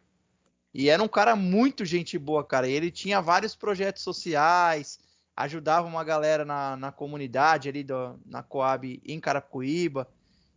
[0.74, 2.66] E era um cara muito gente boa, cara.
[2.66, 4.98] E ele tinha vários projetos sociais,
[5.36, 10.08] ajudava uma galera na, na comunidade ali do, na Coab em Carapicuíba.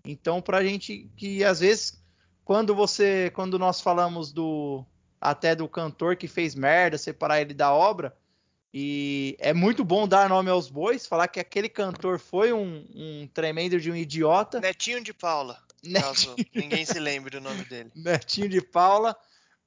[0.06, 2.02] Então, pra gente que às vezes,
[2.46, 4.86] quando você, quando nós falamos do
[5.20, 8.16] até do cantor que fez merda, separar ele da obra,
[8.72, 13.28] e é muito bom dar nome aos bois, falar que aquele cantor foi um, um
[13.34, 16.00] tremendo de um idiota, Netinho de Paula, né?
[16.00, 17.92] caso ninguém se lembre do nome dele.
[17.96, 19.18] Netinho de Paula.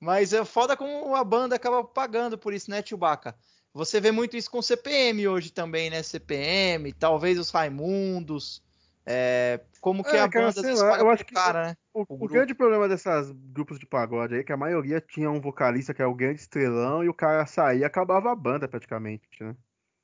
[0.01, 3.35] Mas é foda como a banda acaba pagando por isso, né, Chewbacca?
[3.75, 6.05] Você vê muito isso com CPM hoje também, né?
[6.05, 8.63] CPM, talvez os Raimundos.
[9.09, 11.77] É, como que É, a cara, banda lá, eu acho que- cara, né?
[11.95, 15.31] O, O o grande problema dessas grupos de pagode aí é que a maioria tinha
[15.31, 18.69] um vocalista que era o grande estrelão e o cara saía e acabava a banda
[18.69, 19.57] praticamente, né?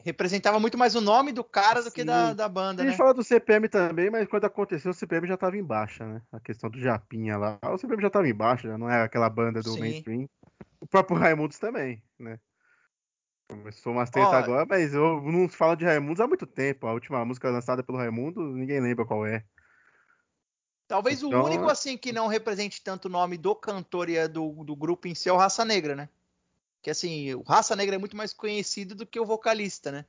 [0.02, 2.06] Representava muito mais o nome do cara do que Sim.
[2.06, 2.90] da, da banda, A né?
[2.90, 6.20] gente fala do CPM também, mas quando aconteceu o CPM já tava em baixa, né?
[6.32, 7.58] A questão do Japinha lá.
[7.62, 9.80] O CPM já tava em baixa, já não era aquela banda do Sim.
[9.80, 10.28] mainstream.
[10.80, 12.38] O próprio Raimundos também, né?
[13.48, 16.86] Começou umas treta Ó, agora, mas eu não falo de Raimundos há muito tempo.
[16.86, 19.44] A última música lançada pelo Raimundo, ninguém lembra qual é.
[20.86, 24.28] Talvez o Então, único assim que não represente tanto o nome do cantor e é
[24.28, 26.08] do, do grupo em si é o Raça Negra, né?
[26.82, 30.04] Que assim, o Raça Negra é muito mais conhecido do que o vocalista, né?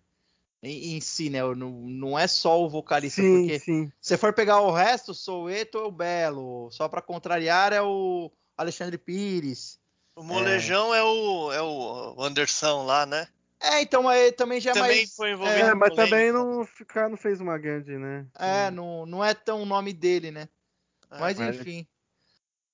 [0.62, 1.42] Em, em si, né?
[1.56, 3.92] Não, não é só o vocalista, sim, porque sim.
[4.02, 8.98] se for pegar o resto, Soueto é o Belo, só pra contrariar é o, Alexandre
[8.98, 9.80] Pires.
[10.16, 13.28] O Molejão é, é o, é o Anderson lá, né?
[13.60, 15.16] É, então mas também já também é mais.
[15.16, 15.60] foi envolvido.
[15.60, 18.26] É, mas também não, ficar, não fez uma grande, né?
[18.38, 20.48] É, não, não é tão o nome dele, né?
[21.12, 21.88] É, Mas mas- enfim.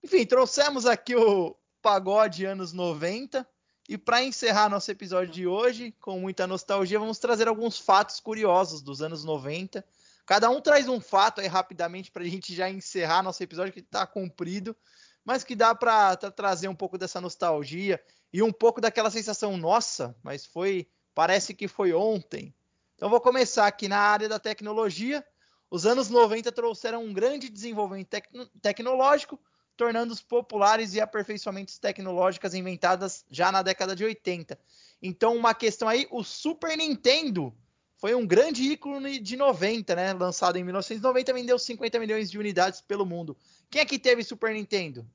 [0.04, 3.48] Enfim, trouxemos aqui o pagode anos 90.
[3.90, 8.82] E para encerrar nosso episódio de hoje, com muita nostalgia, vamos trazer alguns fatos curiosos
[8.82, 9.86] dos anos 90.
[10.26, 13.80] Cada um traz um fato aí rapidamente para a gente já encerrar nosso episódio que
[13.82, 14.76] está comprido,
[15.24, 18.02] mas que dá para trazer um pouco dessa nostalgia
[18.34, 22.54] e um pouco daquela sensação, nossa, mas foi, parece que foi ontem.
[22.96, 25.26] Então vou começar aqui na área da tecnologia.
[25.70, 29.40] Os anos 90 trouxeram um grande desenvolvimento tecno- tecnológico,
[29.76, 34.60] tornando-os populares e aperfeiçoamentos tecnológicas inventadas já na década de 80.
[35.02, 37.54] Então, uma questão aí, o Super Nintendo
[38.02, 40.12] foi um grande ícone de 90, né?
[40.14, 43.38] Lançado em 1990, vendeu 50 milhões de unidades pelo mundo.
[43.70, 45.06] Quem aqui teve Super Nintendo?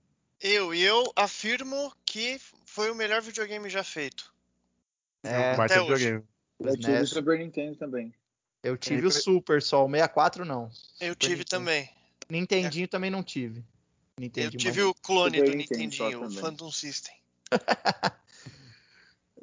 [0.40, 4.32] Eu, e eu afirmo que foi o melhor videogame já feito.
[5.24, 6.04] É, um baita até hoje.
[6.04, 6.24] videogame.
[6.60, 8.14] Eu tive o Super Nintendo também.
[8.62, 10.70] eu tive É, o Super só, o 64 não.
[11.00, 11.50] Eu Super tive Nintendo.
[11.50, 11.90] também.
[12.30, 13.58] Nintendinho também não tive.
[14.16, 16.30] Eu Nintendinho, tive mas- o clone Super do Nintendo Nintendinho, o.
[16.30, 17.14] Phantom System.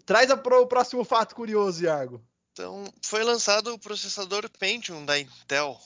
[0.05, 2.21] Traz a pro, o próximo fato curioso, Iago.
[2.53, 5.79] Então, foi lançado o processador Pentium da Intel.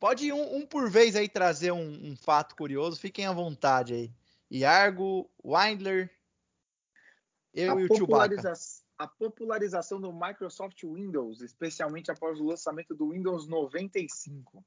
[0.00, 3.94] Pode ir um, um por vez aí trazer um, um fato curioso, fiquem à vontade
[3.94, 4.12] aí.
[4.50, 6.10] Iargo, Windler,
[7.54, 8.34] eu a, e o Chewbacca.
[8.36, 14.64] populariza- a popularização do Microsoft Windows, especialmente após o lançamento do Windows 95.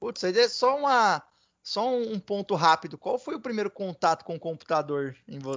[0.00, 1.22] Putz, aí é só uma
[1.62, 2.96] só um ponto rápido.
[2.96, 5.14] Qual foi o primeiro contato com o computador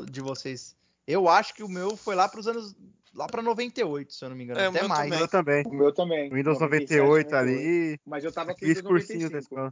[0.10, 0.76] de vocês?
[1.08, 2.76] Eu acho que o meu foi lá para os anos
[3.14, 5.10] lá para 98, se eu não me engano, É, até mais.
[5.10, 5.20] também.
[5.20, 5.64] Eu também.
[5.66, 6.30] O meu também.
[6.30, 8.00] Windows 97, 98 ali.
[8.06, 9.40] Mas eu tava com o Fiz cursinho da 95.
[9.40, 9.72] escola.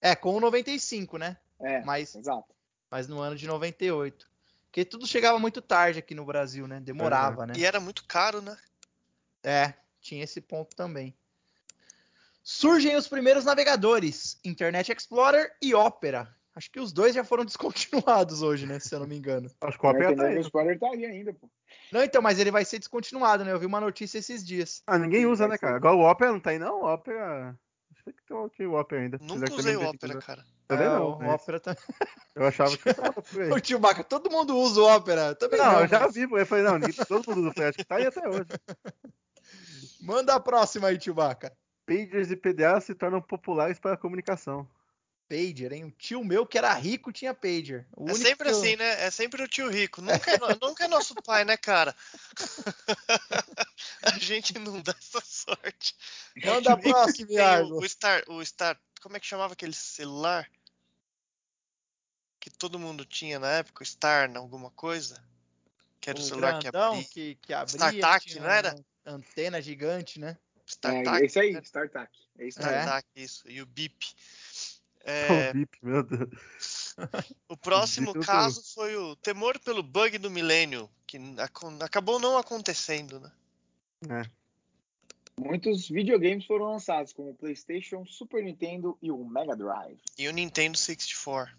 [0.00, 1.36] É, com o 95, né?
[1.58, 2.54] É, Mas exato.
[2.90, 4.28] mas no ano de 98.
[4.66, 6.80] Porque tudo chegava muito tarde aqui no Brasil, né?
[6.80, 7.54] Demorava, né?
[7.56, 8.56] E era muito caro, né?
[9.42, 11.16] É, tinha esse ponto também.
[12.42, 16.35] Surgem os primeiros navegadores, Internet Explorer e Opera.
[16.56, 18.80] Acho que os dois já foram descontinuados hoje, né?
[18.80, 19.48] Se eu não me engano.
[19.60, 20.40] Acho que o Opera tá Internet aí.
[20.40, 21.48] Explorer tá aí ainda, pô.
[21.92, 23.52] Não, então, mas ele vai ser descontinuado, né?
[23.52, 24.82] Eu vi uma notícia esses dias.
[24.86, 25.76] Ah, ninguém usa, né, cara?
[25.76, 26.80] Agora o Opera não tá aí, não?
[26.82, 27.56] O Opera.
[27.92, 29.18] Acho que tem aqui o Opera ainda.
[29.20, 30.26] Nunca usei o Opera, usar.
[30.26, 30.44] cara.
[30.66, 31.10] Também É, não.
[31.12, 31.76] o mas Opera tá...
[32.34, 33.50] Eu achava que tava por aí.
[33.50, 35.34] O Chewbacca, todo mundo usa o Opera.
[35.34, 36.38] Também Não, não, eu já vi, pô.
[36.38, 38.46] eu falei, não, ninguém- todo mundo usa, acho que tá aí até hoje.
[40.00, 41.52] Manda a próxima aí, Chewbacca.
[41.86, 44.68] Pagers e PDA se tornam populares para a comunicação.
[45.28, 45.84] Pager, hein?
[45.84, 47.86] O tio meu que era rico tinha pager.
[47.96, 49.04] O É sempre assim, né?
[49.04, 50.00] É sempre o tio rico.
[50.02, 51.94] Nunca é, nunca é nosso pai, né, cara?
[54.02, 55.96] A gente não dá essa sorte.
[56.36, 57.74] É o Manda a próxima, Iago.
[57.74, 58.80] o, o Star, o Star.
[59.00, 60.48] Como é que chamava aquele celular?
[62.38, 65.20] Que todo mundo tinha na época, o Star, alguma coisa?
[66.00, 67.04] Que era o, o celular que abria.
[67.04, 67.76] que, que abria.
[67.76, 68.76] StarTAC, tinha não era?
[69.04, 70.38] Antena gigante, né?
[70.66, 71.22] StarTAC.
[71.22, 71.60] É, esse aí, né?
[71.62, 72.10] StarTAC.
[72.38, 72.62] É isso É.
[72.62, 73.48] StarTAC, isso.
[73.48, 74.14] E o BIP.
[75.06, 76.94] O É, VIP, meu Deus.
[77.48, 83.20] o próximo caso foi o temor pelo bug do milênio, que ac- acabou não acontecendo,
[83.20, 84.24] né?
[85.38, 90.00] Muitos videogames foram lançados, como o PlayStation, Super Nintendo e o Mega Drive.
[90.18, 91.54] E o Nintendo 64.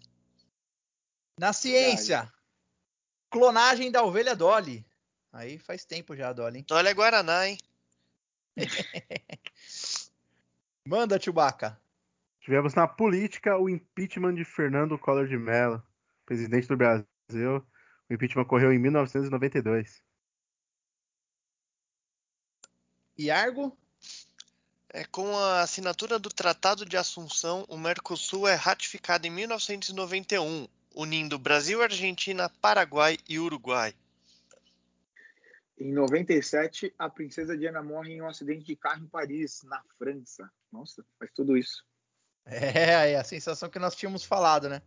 [1.38, 2.30] Na ciência,
[3.30, 4.84] clonagem da ovelha Dolly.
[5.32, 6.56] Aí faz tempo já, Dolly.
[6.56, 6.62] hein?
[6.64, 7.56] Então olha Guaraná, hein?
[10.86, 11.80] Manda, Chewbacca.
[12.48, 15.82] Tivemos na política o impeachment de Fernando Collor de Mello,
[16.24, 17.62] presidente do Brasil.
[18.08, 20.02] O impeachment ocorreu em 1992.
[23.18, 23.76] Iargo.
[24.88, 31.38] É, com a assinatura do Tratado de Assunção, o Mercosul é ratificado em 1991, unindo
[31.38, 33.94] Brasil, Argentina, Paraguai e Uruguai.
[35.76, 40.50] Em 97, a princesa Diana morre em um acidente de carro em Paris, na França.
[40.72, 41.86] Nossa, faz tudo isso.
[42.50, 44.80] É, é a sensação que nós tínhamos falado, né?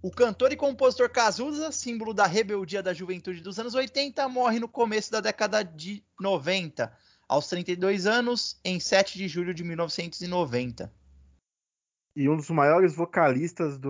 [0.00, 4.68] O cantor e compositor Cazuza, símbolo da rebeldia da juventude dos anos 80, morre no
[4.68, 6.92] começo da década de 90,
[7.28, 10.92] aos 32 anos, em 7 de julho de 1990.
[12.14, 13.88] E um dos maiores vocalistas de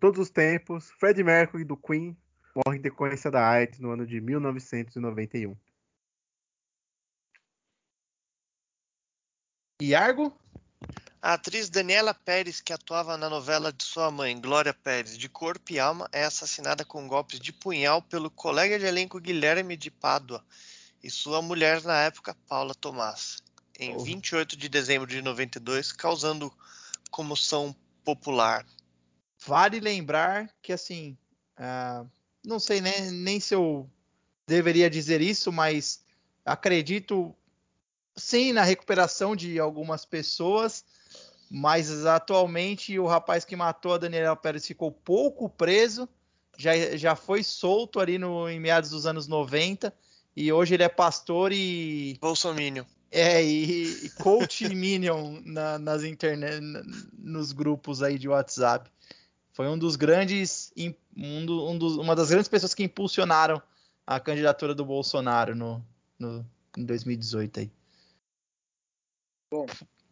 [0.00, 2.16] todos os tempos, Freddie Mercury do Queen,
[2.54, 5.56] morre em decorrência da AIDS no ano de 1991.
[9.82, 10.36] Iargo?
[11.22, 15.70] A atriz Daniela Pérez, que atuava na novela de sua mãe, Glória Pérez, de Corpo
[15.70, 20.42] e Alma, é assassinada com golpes de punhal pelo colega de elenco Guilherme de Pádua
[21.02, 23.42] e sua mulher na época, Paula Tomás,
[23.78, 24.04] em Porra.
[24.06, 26.50] 28 de dezembro de 92, causando
[27.10, 28.64] comoção popular.
[29.44, 31.18] vale lembrar que, assim,
[31.58, 32.08] uh,
[32.42, 33.90] não sei nem, nem se eu
[34.46, 36.02] deveria dizer isso, mas
[36.46, 37.36] acredito
[38.16, 40.84] sim na recuperação de algumas pessoas,
[41.50, 46.08] mas atualmente o rapaz que matou a Daniela Pérez ficou pouco preso,
[46.56, 49.92] já, já foi solto ali no, em meados dos anos 90,
[50.36, 52.16] e hoje ele é pastor e.
[52.20, 52.84] Bolsominion.
[53.10, 56.60] É, e, e coach Minion na, nas internet,
[57.18, 58.88] nos grupos aí de WhatsApp.
[59.52, 60.72] Foi um dos grandes,
[61.16, 63.60] um, do, um dos, uma das grandes pessoas que impulsionaram
[64.06, 65.84] a candidatura do Bolsonaro no,
[66.18, 66.46] no,
[66.76, 67.70] em 2018 aí.
[69.50, 69.66] Bom,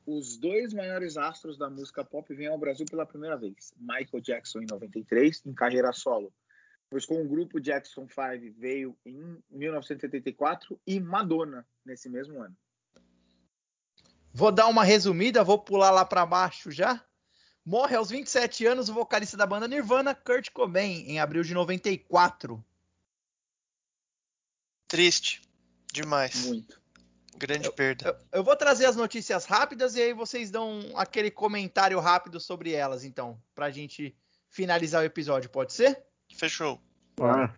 [0.04, 3.72] os dois maiores astros da música pop vêm ao Brasil pela primeira vez.
[3.78, 6.32] Michael Jackson em 93, em carreira solo.
[6.90, 12.56] Pois com o grupo Jackson 5 veio em 1974 e Madonna nesse mesmo ano.
[14.32, 17.04] Vou dar uma resumida, vou pular lá para baixo já.
[17.64, 22.64] Morre aos 27 anos o vocalista da banda Nirvana, Kurt Cobain, em abril de 94.
[24.88, 25.42] Triste.
[25.92, 26.46] Demais.
[26.46, 26.77] Muito.
[27.38, 28.08] Grande eu, perda.
[28.08, 32.72] Eu, eu, vou trazer as notícias rápidas e aí vocês dão aquele comentário rápido sobre
[32.72, 34.14] elas, então, pra gente
[34.50, 36.02] finalizar o episódio, pode ser?
[36.34, 36.80] Fechou.
[37.20, 37.54] Ah.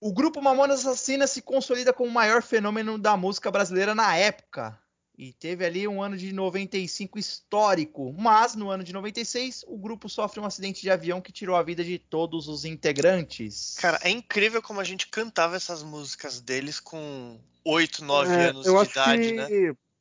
[0.00, 4.78] O grupo Mamonas Assassinas se consolida como o maior fenômeno da música brasileira na época.
[5.20, 8.10] E teve ali um ano de 95 histórico.
[8.18, 11.62] Mas no ano de 96, o grupo sofre um acidente de avião que tirou a
[11.62, 13.76] vida de todos os integrantes.
[13.78, 18.64] Cara, é incrível como a gente cantava essas músicas deles com 8, 9 é, anos
[18.64, 19.46] de idade, né?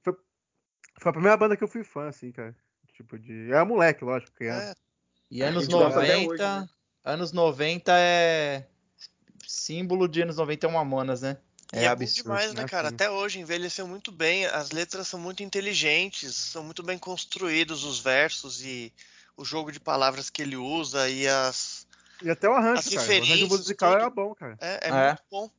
[0.01, 0.13] Foi,
[1.01, 2.55] foi, a primeira banda que eu fui fã, assim, cara.
[2.93, 3.51] Tipo, de.
[3.51, 4.71] Era moleque, lógico, criança.
[4.71, 4.75] É.
[5.29, 6.29] E anos 90.
[6.29, 6.69] Hoje, né?
[7.03, 8.65] Anos 90 é.
[9.45, 11.37] Símbolo de anos 90 é uma Mamonas, né?
[11.71, 12.89] É, é absurdo, demais, né, cara?
[12.89, 14.45] Até hoje envelheceu muito bem.
[14.45, 18.91] As letras são muito inteligentes, são muito bem construídos os versos e
[19.37, 21.87] o jogo de palavras que ele usa e as.
[22.21, 23.07] E até o arranjo, cara.
[23.07, 24.01] O arranjo musical tudo.
[24.01, 24.57] era bom, cara.
[24.59, 25.49] É, é, é, muito bom.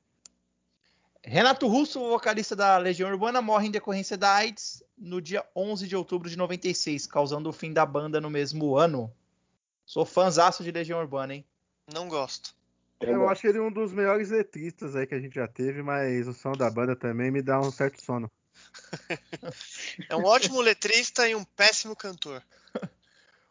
[1.23, 5.95] Renato Russo, vocalista da Legião Urbana, morre em decorrência da AIDS no dia 11 de
[5.95, 9.13] outubro de 96, causando o fim da banda no mesmo ano.
[9.87, 11.45] Sou fãzaço de Legião Urbana, hein?
[11.93, 12.55] Não gosto.
[13.01, 16.29] Eu, eu acho ele um dos melhores letristas aí que a gente já teve, mas
[16.29, 18.31] o som da banda também me dá um certo sono.
[20.09, 22.43] é um ótimo letrista e um péssimo cantor.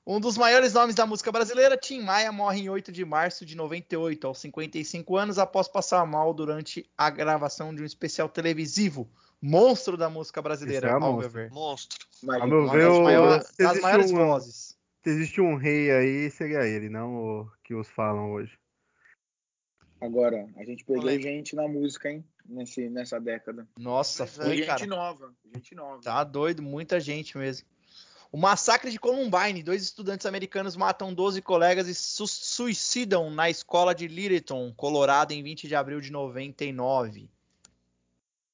[0.07, 3.55] Um dos maiores nomes da música brasileira, Tim Maia, morre em 8 de março de
[3.55, 9.07] 98, aos 55 anos, após passar mal durante a gravação de um especial televisivo.
[9.39, 11.51] Monstro da música brasileira, é ao meu ver.
[11.51, 12.07] Monstro.
[12.27, 12.89] Ao meu ver,
[13.21, 14.75] das, das maiores um, vozes.
[15.03, 18.57] Se existe um rei aí, seria ele, não o que os falam hoje.
[20.01, 22.23] Agora, a gente perdeu gente na música, hein?
[22.45, 23.67] Nesse, nessa década.
[23.77, 24.85] Nossa, foi, gente cara.
[24.87, 25.33] nova.
[25.53, 26.01] Gente nova.
[26.01, 27.67] Tá doido, muita gente mesmo.
[28.31, 29.61] O massacre de Columbine.
[29.61, 35.43] Dois estudantes americanos matam 12 colegas e su suicidam na escola de Littleton, Colorado, em
[35.43, 37.29] 20 de abril de 99.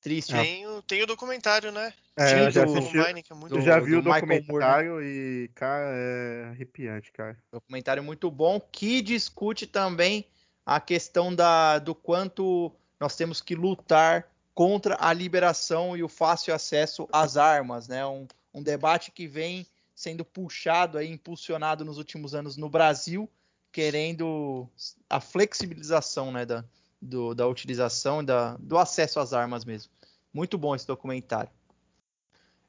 [0.02, 0.34] Triste.
[0.34, 1.94] Tem, o, tem o documentário, né?
[2.18, 5.04] É, Sim, eu já, assisti, Columbine, que é muito eu já vi o documentário Moore,
[5.04, 5.10] né?
[5.10, 7.38] e, cara, é arrepiante, cara.
[7.52, 10.26] Documentário muito bom que discute também
[10.66, 16.56] a questão da, do quanto nós temos que lutar contra a liberação e o fácil
[16.56, 18.06] acesso às armas, né?
[18.06, 23.30] Um, um debate que vem sendo puxado impulsionado nos últimos anos no Brasil,
[23.72, 24.68] querendo
[25.10, 26.66] a flexibilização, né, da,
[27.02, 29.92] do, da utilização da, do acesso às armas mesmo.
[30.34, 31.50] Muito bom esse documentário.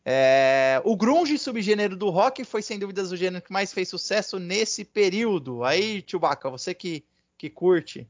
[0.05, 4.39] É, o grunge, subgênero do rock, foi sem dúvidas o gênero que mais fez sucesso
[4.39, 5.64] nesse período.
[5.64, 7.05] Aí, Chewbacca, você que
[7.38, 8.08] que curte.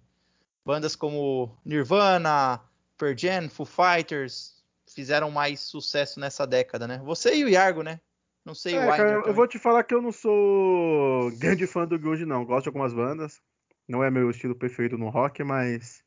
[0.65, 2.61] Bandas como Nirvana,
[2.99, 7.01] Pearl Jam, Foo Fighters fizeram mais sucesso nessa década, né?
[7.05, 8.01] Você e o Yargo, né?
[8.45, 11.67] Não sei é, o Winder, cara, Eu vou te falar que eu não sou grande
[11.67, 12.45] fã do grunge, não.
[12.45, 13.41] Gosto de algumas bandas.
[13.89, 16.05] Não é meu estilo preferido no rock, mas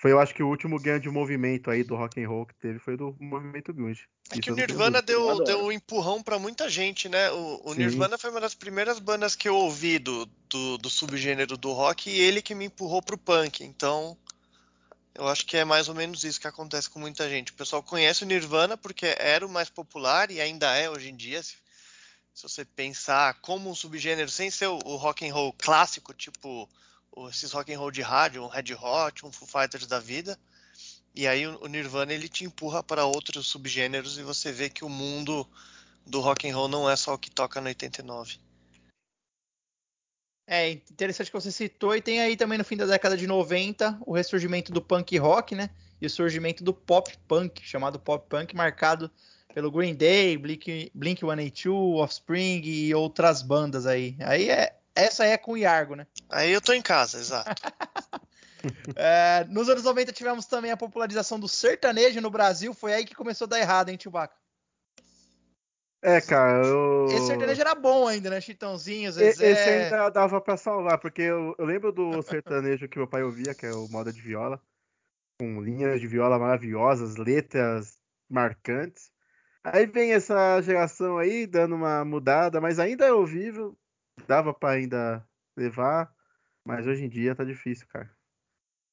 [0.00, 2.78] foi, eu acho que o último grande movimento aí do rock and roll que teve
[2.78, 4.08] foi do movimento grunge.
[4.30, 7.30] É que o Nirvana deu, deu um empurrão para muita gente, né?
[7.32, 11.54] O, o Nirvana foi uma das primeiras bandas que eu ouvi do, do, do, subgênero
[11.54, 13.62] do rock e ele que me empurrou pro punk.
[13.62, 14.16] Então,
[15.14, 17.52] eu acho que é mais ou menos isso que acontece com muita gente.
[17.52, 21.14] O pessoal conhece o Nirvana porque era o mais popular e ainda é hoje em
[21.14, 21.42] dia.
[21.42, 21.56] Se,
[22.32, 26.66] se você pensar como um subgênero sem ser o, o rock and roll clássico, tipo
[27.28, 30.38] esses rock and roll de rádio, um Red Hot, um Foo Fighters da vida.
[31.14, 34.88] E aí o Nirvana ele te empurra para outros subgêneros e você vê que o
[34.88, 35.46] mundo
[36.06, 38.38] do rock and roll não é só o que toca no 89.
[40.46, 44.00] É interessante que você citou e tem aí também no fim da década de 90
[44.04, 45.70] o ressurgimento do punk rock, né?
[46.00, 49.10] E o surgimento do pop punk, chamado pop punk, marcado
[49.54, 54.16] pelo Green Day, Blink, Blink 182, Offspring e outras bandas aí.
[54.20, 56.06] Aí é, essa é com o Iargo, né?
[56.28, 57.50] Aí eu tô em casa, exato.
[58.94, 62.74] É, nos anos 90 tivemos também a popularização do sertanejo no Brasil.
[62.74, 64.34] Foi aí que começou a dar errado, hein, Chewbacca?
[66.02, 67.06] É, cara, eu...
[67.06, 68.40] Esse sertanejo era bom ainda, né?
[68.40, 69.50] Chitãozinho, Zezé.
[69.50, 73.54] Esse ainda dava pra salvar, porque eu, eu lembro do sertanejo que meu pai ouvia,
[73.54, 74.60] que é o moda de viola,
[75.38, 77.98] com linhas de viola maravilhosas, letras
[78.28, 79.10] marcantes.
[79.62, 83.76] Aí vem essa geração aí dando uma mudada, mas ainda é ouvível,
[84.26, 85.26] dava pra ainda
[85.56, 86.12] levar,
[86.64, 88.10] mas hoje em dia tá difícil, cara.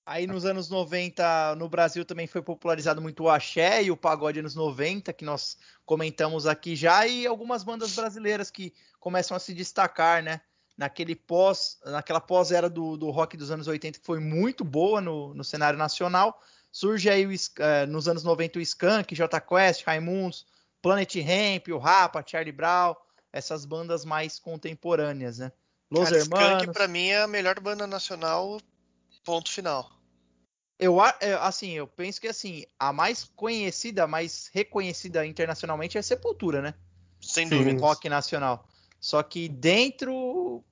[0.06, 4.40] Aí nos anos 90, no Brasil também foi popularizado muito o axé e o pagode
[4.40, 9.54] anos 90, que nós comentamos aqui já, e algumas bandas brasileiras que começam a se
[9.54, 10.40] destacar, né?
[10.78, 15.34] Naquele pós, naquela pós-era do, do rock dos anos 80, que foi muito boa no,
[15.34, 16.42] no cenário nacional.
[16.72, 20.46] Surge aí o eh, nos anos 90 o Skank, J Quest, Raimundos,
[20.82, 22.96] Planet Ramp, o Rapa, Charlie Brown,
[23.38, 25.52] essas bandas mais contemporâneas, né?
[25.90, 26.74] Los Cara, Skank Hermanos.
[26.74, 28.60] pra mim é a melhor banda nacional,
[29.24, 29.90] ponto final.
[30.80, 35.98] Eu, a- é, assim, eu penso que assim, a mais conhecida, a mais reconhecida internacionalmente
[35.98, 36.74] é Sepultura, né?
[37.22, 37.80] Sem dúvida.
[37.80, 38.68] Rock nacional.
[39.00, 40.64] Só que dentro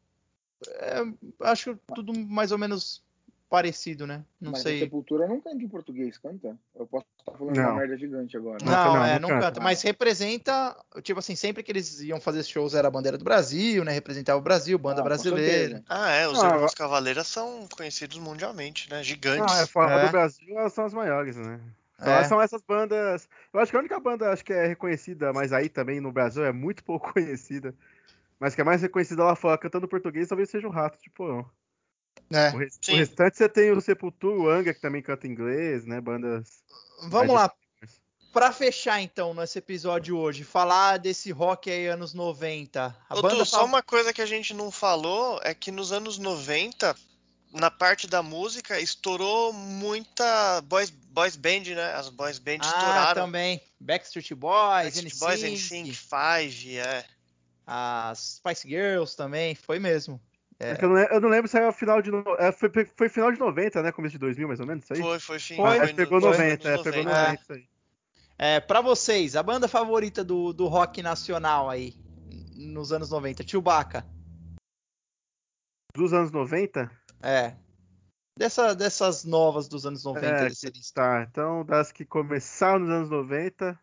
[0.67, 1.01] é,
[1.41, 3.04] acho tudo mais ou menos
[3.55, 4.21] parecido, né?
[4.39, 4.79] Não Mas a sei.
[4.79, 6.57] Sepultura não canta em português, canta?
[6.75, 7.69] Eu posso estar falando Não.
[7.69, 8.57] uma merda gigante agora.
[8.61, 9.45] Não, Não, não, é, não não canta.
[9.45, 13.23] canta, mas representa, tipo assim, sempre que eles iam fazer shows era a bandeira do
[13.23, 13.93] Brasil, né?
[13.93, 15.81] Representava o Brasil, banda Ah, brasileira.
[15.87, 19.01] Ah, é, os Ah, Irmãos Cavaleiras são conhecidos mundialmente, né?
[19.01, 19.53] Gigantes.
[19.55, 20.05] Não, é fora É.
[20.05, 21.61] do Brasil, elas são as maiores, né?
[21.97, 22.23] São, É.
[22.25, 23.29] são essas bandas.
[23.53, 26.43] Eu acho que a única banda acho que é reconhecida, mas aí também no Brasil
[26.43, 27.73] é muito pouco conhecida.
[28.37, 31.49] Mas que é mais reconhecida lá fora cantando português, talvez seja o Rato de Porão.
[32.31, 32.49] É.
[32.51, 32.95] O, res- o Sim.
[32.95, 36.01] restante você tem o Sepultura, o Anga, que também canta inglês, né?
[36.01, 36.63] Bandas.
[37.09, 37.51] Vamos lá,
[38.33, 42.95] pra fechar então nesse episódio hoje, falar desse rock aí anos 90.
[43.09, 45.71] A Ô, banda Du, só fav- uma coisa que a gente não falou é que
[45.71, 46.95] nos anos 90,
[47.53, 51.93] na parte da música, estourou muita boys, boys band, né?
[51.93, 53.21] As boys band Ah, estouraram.
[53.25, 53.61] também.
[53.79, 57.05] Backstreet Boys, Backstreet Boys, NSYNC, Five, é.
[57.67, 60.19] as Spice Girls também, foi mesmo.
[60.59, 60.71] É.
[60.71, 62.11] É que eu, não, eu não lembro se era final de.
[62.39, 63.91] é, foi, foi final de 90, né?
[63.91, 65.01] Começo de 2000, mais ou menos, isso aí?
[65.01, 65.55] Foi, foi fim.
[65.57, 65.79] Foi.
[65.79, 67.21] Ah, é, pegou no- 90, é, nos pegou 90.
[67.21, 67.67] 90, isso aí.
[68.37, 71.93] É, para vocês, a banda favorita do, do rock nacional aí,
[72.55, 74.05] nos anos 90, Chewbacca.
[75.95, 76.91] Dos anos 90?
[77.21, 77.55] É.
[78.37, 80.49] Dessa, dessas novas dos anos 90 É,
[80.93, 83.79] tá, então das que começaram nos anos 90.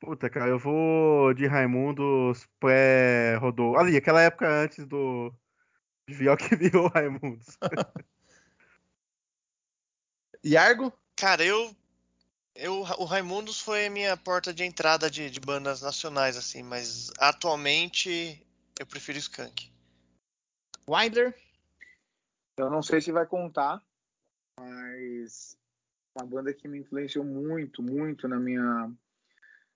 [0.00, 3.78] Puta, cara, eu vou de Raimundos pré-rodou.
[3.78, 5.32] Ali, aquela época antes do.
[6.08, 7.56] De Viol que virou Raimundos.
[10.44, 10.92] Yargo?
[11.16, 11.74] Cara, eu,
[12.54, 12.80] eu.
[12.80, 18.44] O Raimundos foi a minha porta de entrada de, de bandas nacionais, assim, mas atualmente
[18.78, 19.70] eu prefiro Skank.
[20.88, 21.34] Winder?
[22.56, 23.80] Eu não sei se vai contar,
[24.58, 25.56] mas
[26.14, 28.92] uma banda que me influenciou muito, muito na minha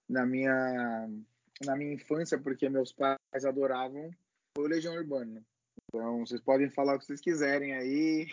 [0.09, 1.09] na minha
[1.65, 4.11] na minha infância, porque meus pais adoravam,
[4.55, 5.43] foi o Legião Urbana.
[5.85, 8.28] Então, vocês podem falar o que vocês quiserem aí,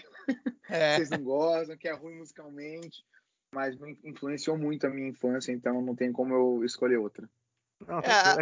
[0.70, 0.98] É.
[0.98, 3.06] vocês não gostam, que é ruim musicalmente,
[3.54, 7.30] mas me influenciou muito a minha infância, então não tem como eu escolher outra.
[7.88, 8.38] Não, É, tá-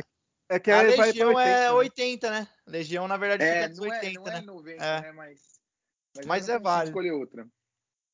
[0.49, 1.71] é, é que a Legião é né?
[1.71, 2.47] 80, né?
[2.65, 4.41] Legião, na verdade, fica É, nos não é, 80, não é né?
[4.41, 5.01] 90, É.
[5.01, 5.11] né?
[5.11, 5.59] Mas,
[6.15, 6.89] mas, Mas eu é válido.
[6.91, 7.47] escolher outra.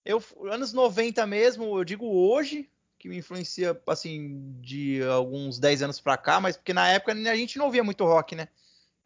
[0.06, 6.00] Eu, anos 90 mesmo, eu digo hoje, que me influencia, assim, de alguns 10 anos
[6.00, 8.48] pra cá, mas porque na época a gente não ouvia muito rock, né?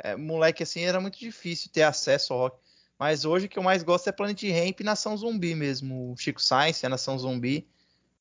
[0.03, 2.60] É, moleque, assim, era muito difícil ter acesso ao rock.
[2.98, 6.11] Mas hoje o que eu mais gosto é Planet Ramp e Nação Zumbi mesmo.
[6.11, 7.68] O Chico Science, a Nação Zumbi,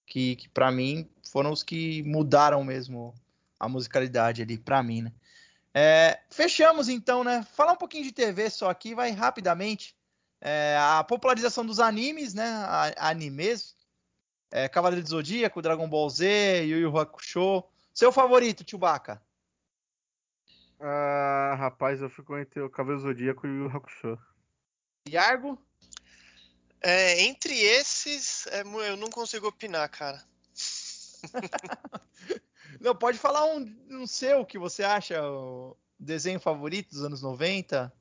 [0.07, 3.15] que, que para mim foram os que mudaram mesmo
[3.59, 5.13] a musicalidade ali, pra mim, né?
[5.73, 7.47] É, fechamos então, né?
[7.55, 9.95] Falar um pouquinho de TV só aqui, vai rapidamente.
[10.41, 12.45] É, a popularização dos animes, né?
[12.47, 13.77] A- Animes.
[14.51, 17.63] É, Cavaleiro do Zodíaco, Dragon Ball Z, Yu Yu Hakusho.
[17.95, 19.23] Seu favorito, Chewbacca?
[20.81, 24.19] Ah, rapaz, eu fico entre o Cavaleiro Zodíaco e o Hakusho.
[25.09, 25.59] Yargo?
[26.81, 30.25] É, entre esses, é eu não consigo opinar, cara.
[32.81, 37.93] Não, pode falar um, um seu que você acha o desenho favorito dos anos 90?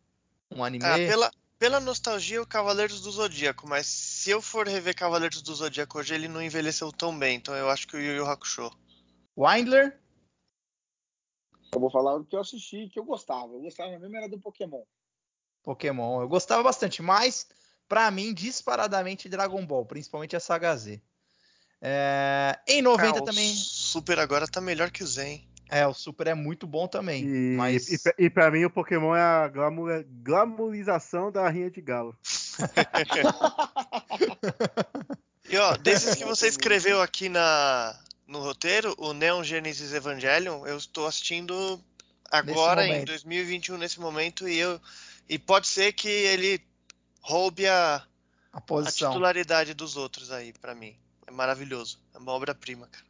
[0.50, 0.86] Um anime?
[0.86, 5.54] Ah, pela, pela nostalgia, o Cavaleiros do Zodíaco, mas se eu for rever Cavaleiros do
[5.54, 8.72] Zodíaco hoje, ele não envelheceu tão bem, então eu acho que o Yu Yu Hakusho.
[9.36, 10.00] Windler?
[11.72, 13.54] Eu vou falar o que eu assisti que eu gostava.
[13.54, 14.82] Eu gostava mesmo era do Pokémon.
[15.64, 16.22] Pokémon.
[16.22, 17.48] Eu gostava bastante, mas
[17.88, 21.02] pra mim, disparadamente Dragon Ball, principalmente a Saga Z.
[21.82, 23.54] É, em 90 Ah, o também.
[23.54, 25.48] Super agora tá melhor que o Zen.
[25.70, 27.24] É, o Super é muito bom também.
[27.24, 27.92] E, mas...
[27.92, 32.18] e, pra- e pra mim o Pokémon é a glamour, glamorização da rinha de galo.
[35.52, 38.00] E ó, desses que você escreveu aqui na,
[38.30, 41.84] no roteiro, o Neon Genesis Evangelion, eu estou assistindo
[42.30, 43.08] agora em momento.
[43.08, 44.80] 2021 nesse momento e eu
[45.28, 46.62] e pode ser que ele
[47.22, 48.06] roube a,
[48.54, 48.62] a a
[48.92, 50.96] titularidade dos outros aí pra mim.
[51.28, 53.06] É maravilhoso, é uma obra-prima, cara.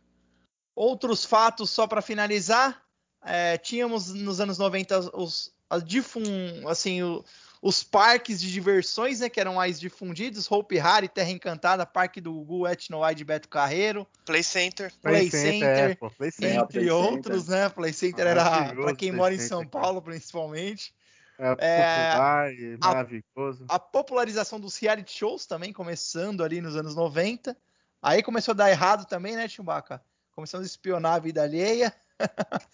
[0.76, 2.82] Outros fatos, só para finalizar,
[3.24, 6.24] é, tínhamos nos anos 90 os, as difun,
[6.68, 7.24] assim, o-
[7.62, 12.34] os parques de diversões, né, que eram mais difundidos, Hope Harry, Terra Encantada, Parque do
[12.34, 16.56] Gugu, Etnowide, Beto Carreiro, Play Center, Play Center, Center, é, pô, Play a Center.
[16.58, 19.66] entre Play outros, né, Play Center era para quem Play mora em Center, São.
[19.68, 20.94] Paulo, principalmente.
[21.38, 23.66] É, É, popular e maravilhoso.
[23.70, 27.56] a popularização dos reality shows também, começando ali nos anos 90.
[28.02, 30.02] Aí começou a dar errado também, né, Chewbacca?
[30.32, 31.94] Começamos a espionar a vida alheia.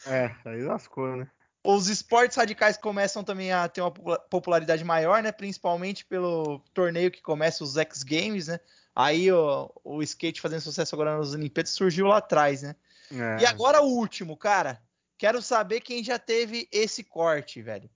[0.07, 1.27] É, aí lascou, né?
[1.65, 5.31] Os esportes radicais começam também a ter uma popula- popularidade maior, né?
[5.31, 8.59] Principalmente pelo torneio que começa os X Games, né?
[8.95, 12.75] Aí ó, o skate fazendo sucesso agora nas Olimpíadas surgiu lá atrás, né?
[13.11, 13.41] É.
[13.41, 14.81] E agora o último, cara.
[15.17, 17.89] Quero saber quem já teve esse corte, velho.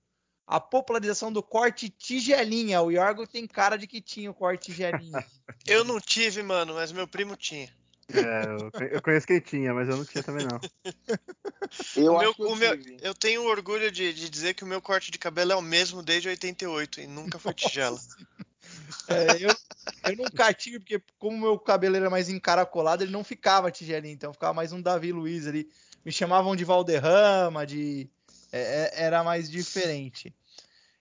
[0.47, 2.81] A popularização do corte tigelinha.
[2.81, 5.23] O Yorgo tem cara de que tinha o corte tigelinha.
[5.67, 7.69] eu não tive, mano, mas meu primo tinha.
[8.13, 10.59] É, eu conhe- eu conheço quem tinha, mas eu não tinha também não.
[11.95, 12.97] Eu o meu, que eu o meu- tive.
[13.01, 16.01] eu tenho orgulho de, de dizer que o meu corte de cabelo é o mesmo
[16.01, 17.99] desde 88 e nunca foi tigela.
[19.07, 19.55] É, eu,
[20.11, 24.33] eu nunca tive, porque como meu cabelo era mais encaracolado, ele não ficava tigelinha, então
[24.33, 25.69] ficava mais um Davi Luiz ali.
[26.03, 28.09] Me chamavam de Valderrama, de.
[28.51, 28.59] é,
[28.95, 30.33] é, era mais diferente.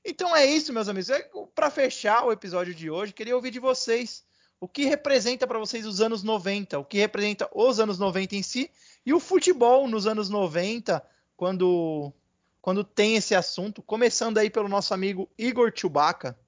[0.05, 1.09] Então é isso, meus amigos.
[1.11, 4.25] É, para fechar o episódio de hoje, queria ouvir de vocês
[4.61, 8.43] o que representa para vocês os anos 90, o que representa os anos 90 em
[8.43, 8.71] si
[9.07, 11.05] e o futebol nos anos 90,
[11.37, 12.13] quando,
[12.61, 13.83] quando tem esse assunto.
[13.83, 16.39] Começando aí pelo nosso amigo Igor Chewbacca.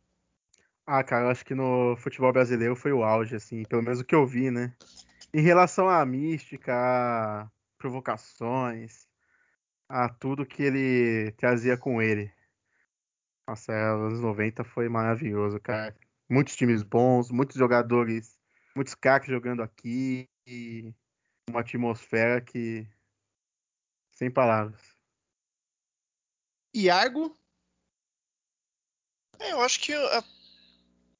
[0.87, 4.05] Ah, cara, eu acho que no futebol brasileiro foi o auge, assim, pelo menos o
[4.05, 4.75] que eu vi, né?
[5.33, 9.07] Em relação à mística, a provocações,
[9.89, 12.33] a tudo que ele trazia com ele.
[13.47, 15.95] Nossa, é, os anos 90 foi maravilhoso, cara.
[16.31, 18.39] Muitos times bons, muitos jogadores,
[18.75, 20.95] muitos craques jogando aqui e
[21.49, 22.87] uma atmosfera que.
[24.13, 24.81] Sem palavras.
[26.75, 27.37] Iargo.
[29.41, 30.25] É, eu acho que é,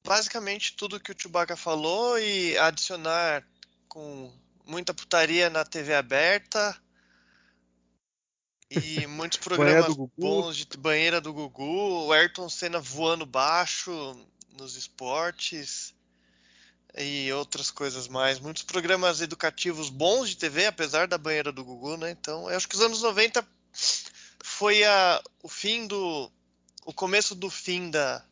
[0.05, 3.45] basicamente tudo que o Chewbacca falou e adicionar
[3.89, 4.31] com
[4.65, 6.79] muita putaria na TV aberta
[8.69, 13.91] e muitos programas bons de banheira do Gugu, o Ayrton Senna voando baixo
[14.57, 15.93] nos esportes
[16.97, 18.39] e outras coisas mais.
[18.39, 22.11] Muitos programas educativos bons de TV, apesar da banheira do Gugu, né?
[22.11, 23.47] Então, eu acho que os anos 90
[24.43, 26.31] foi a, o fim do.
[26.85, 28.23] o começo do fim da,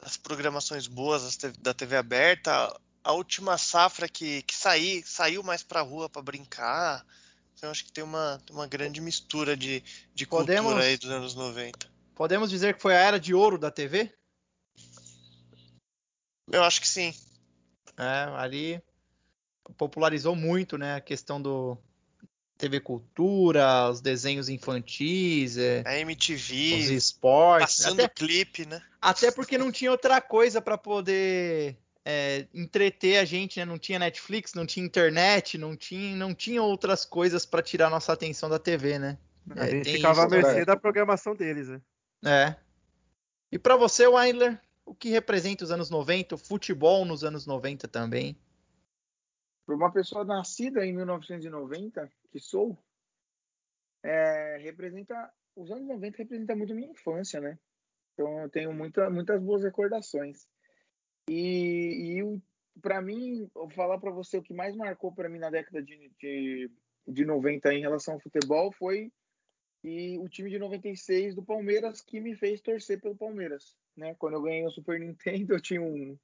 [0.00, 2.74] das programações boas da TV aberta,
[3.04, 7.06] a última safra que, que saí, saiu mais pra rua pra brincar.
[7.54, 9.82] Então, acho que tem uma, uma grande mistura de,
[10.14, 11.88] de cultura Podemos- aí dos anos 90.
[12.14, 14.12] Podemos dizer que foi a era de ouro da TV?
[16.50, 17.14] Eu acho que sim.
[17.98, 18.82] É, ali
[19.76, 21.76] popularizou muito, né, a questão do
[22.56, 28.80] TV Cultura, os desenhos infantis, é, A os MTV, esportes, passando até, clipe, né?
[29.00, 33.64] até porque não tinha outra coisa para poder é, entreter a gente, né?
[33.64, 38.12] Não tinha Netflix, não tinha internet, não tinha, não tinha outras coisas para tirar nossa
[38.12, 39.18] atenção da TV, né?
[39.56, 41.80] A É, gente ficava à mercê da programação deles, né?
[42.24, 42.56] É.
[43.52, 47.88] E para você, Wendler, o que representa os anos 90, o futebol nos anos 90
[47.88, 48.36] também?
[49.66, 52.78] Para uma pessoa nascida em 1990, que sou,
[54.02, 57.58] é, representa os anos 90 representa muito minha infância, né?
[58.12, 60.46] Então eu tenho muita, muitas boas recordações.
[61.28, 62.40] E, e
[62.80, 66.10] para mim, vou falar para você o que mais marcou para mim na década de,
[66.20, 66.70] de,
[67.08, 69.10] de 90 em relação ao futebol foi
[69.86, 74.16] e o time de 96 do Palmeiras que me fez torcer pelo Palmeiras, né?
[74.16, 76.18] Quando eu ganhei o Super Nintendo, eu tinha um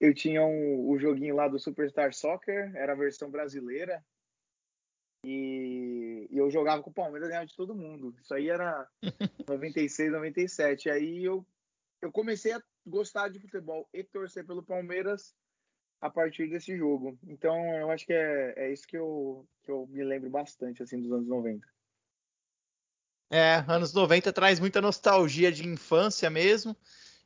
[0.00, 4.02] eu tinha um, o joguinho lá do Superstar Soccer, era a versão brasileira.
[5.26, 8.16] E, e eu jogava com o Palmeiras, ganhava de todo mundo.
[8.22, 8.88] Isso aí era
[9.46, 10.88] 96, 97.
[10.88, 11.44] Aí eu,
[12.00, 15.34] eu comecei a gostar de futebol e torcer pelo Palmeiras
[16.00, 17.18] a partir desse jogo.
[17.26, 21.00] Então eu acho que é, é isso que eu, que eu me lembro bastante assim
[21.02, 21.66] dos anos 90.
[23.30, 26.76] É, anos 90 traz muita nostalgia de infância mesmo.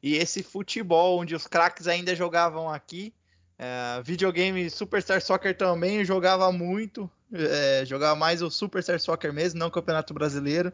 [0.02, 3.14] E esse futebol, onde os craques ainda jogavam aqui,
[3.58, 9.68] É, videogame Superstar Soccer também jogava muito, é, jogava mais o Superstar Soccer mesmo, não
[9.68, 10.72] o Campeonato Brasileiro,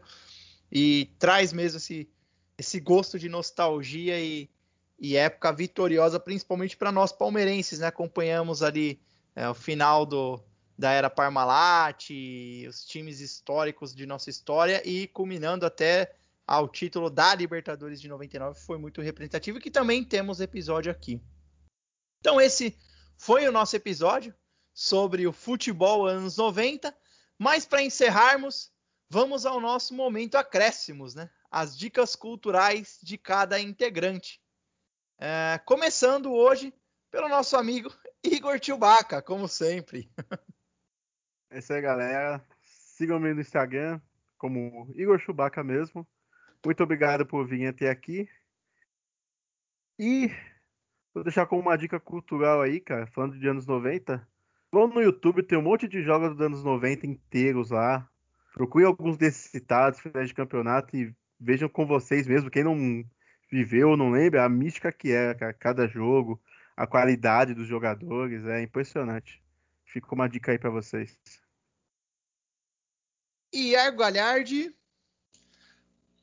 [0.71, 2.09] e traz mesmo esse,
[2.57, 4.49] esse gosto de nostalgia e,
[4.97, 7.87] e época vitoriosa, principalmente para nós palmeirenses, né?
[7.87, 8.99] Acompanhamos ali
[9.35, 10.41] é, o final do,
[10.79, 12.09] da era Parmalat,
[12.65, 16.15] os times históricos de nossa história e culminando até
[16.47, 21.21] ao título da Libertadores de 99, foi muito representativo e que também temos episódio aqui.
[22.21, 22.79] Então, esse
[23.17, 24.33] foi o nosso episódio
[24.73, 26.95] sobre o futebol anos 90.
[27.37, 28.71] Mas para encerrarmos,
[29.09, 31.29] vamos ao nosso momento acréscimos, né?
[31.51, 34.41] As dicas culturais de cada integrante.
[35.19, 36.73] É, começando hoje
[37.11, 37.93] pelo nosso amigo
[38.23, 40.09] Igor Tilbaca, como sempre.
[41.49, 42.43] É isso aí, galera.
[42.63, 43.99] Sigam-me no Instagram,
[44.37, 46.07] como Igor Chewbacca mesmo.
[46.65, 48.27] Muito obrigado por vir até aqui.
[49.97, 50.31] E
[51.13, 54.25] Vou deixar como uma dica cultural aí, cara, falando de anos 90.
[54.71, 58.07] Vão no YouTube, tem um monte de jogos dos anos 90 inteiros lá.
[58.53, 63.03] Procure alguns desses citados, finais de campeonato e vejam com vocês mesmo, quem não
[63.51, 66.39] viveu ou não lembra, a mística que é cada jogo,
[66.77, 69.41] a qualidade dos jogadores, é impressionante.
[69.91, 71.17] Fica uma dica aí para vocês.
[73.51, 74.71] E Galhardi.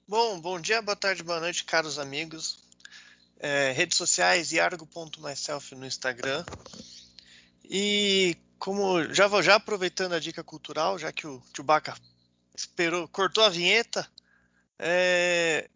[0.06, 2.64] Bom, bom dia, boa tarde, boa noite, caros amigos.
[3.40, 6.44] É, redes sociais, iargo.myself no Instagram.
[7.64, 11.97] E como já vou já aproveitando a dica cultural, já que o Chewbacca
[12.55, 14.09] esperou, cortou a vinheta,
[14.78, 15.68] é,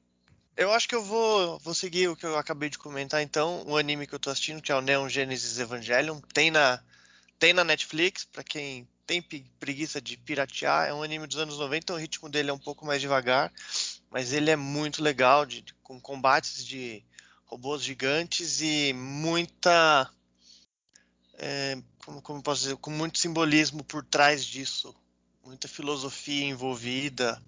[0.56, 3.76] eu acho que eu vou, vou seguir o que eu acabei de comentar então, o
[3.76, 6.80] anime que eu tô assistindo, que é o Neon Genesis Evangelion, tem na
[7.40, 9.22] tem na Netflix, para quem tem
[9.58, 12.86] preguiça de piratear, é um anime dos anos 90, o ritmo dele é um pouco
[12.86, 13.50] mais devagar,
[14.10, 17.02] mas ele é muito legal, de, com combates de
[17.46, 20.08] robôs gigantes e muita.
[21.34, 22.76] É, como, como posso dizer?
[22.76, 24.94] Com muito simbolismo por trás disso.
[25.44, 27.42] Muita filosofia envolvida.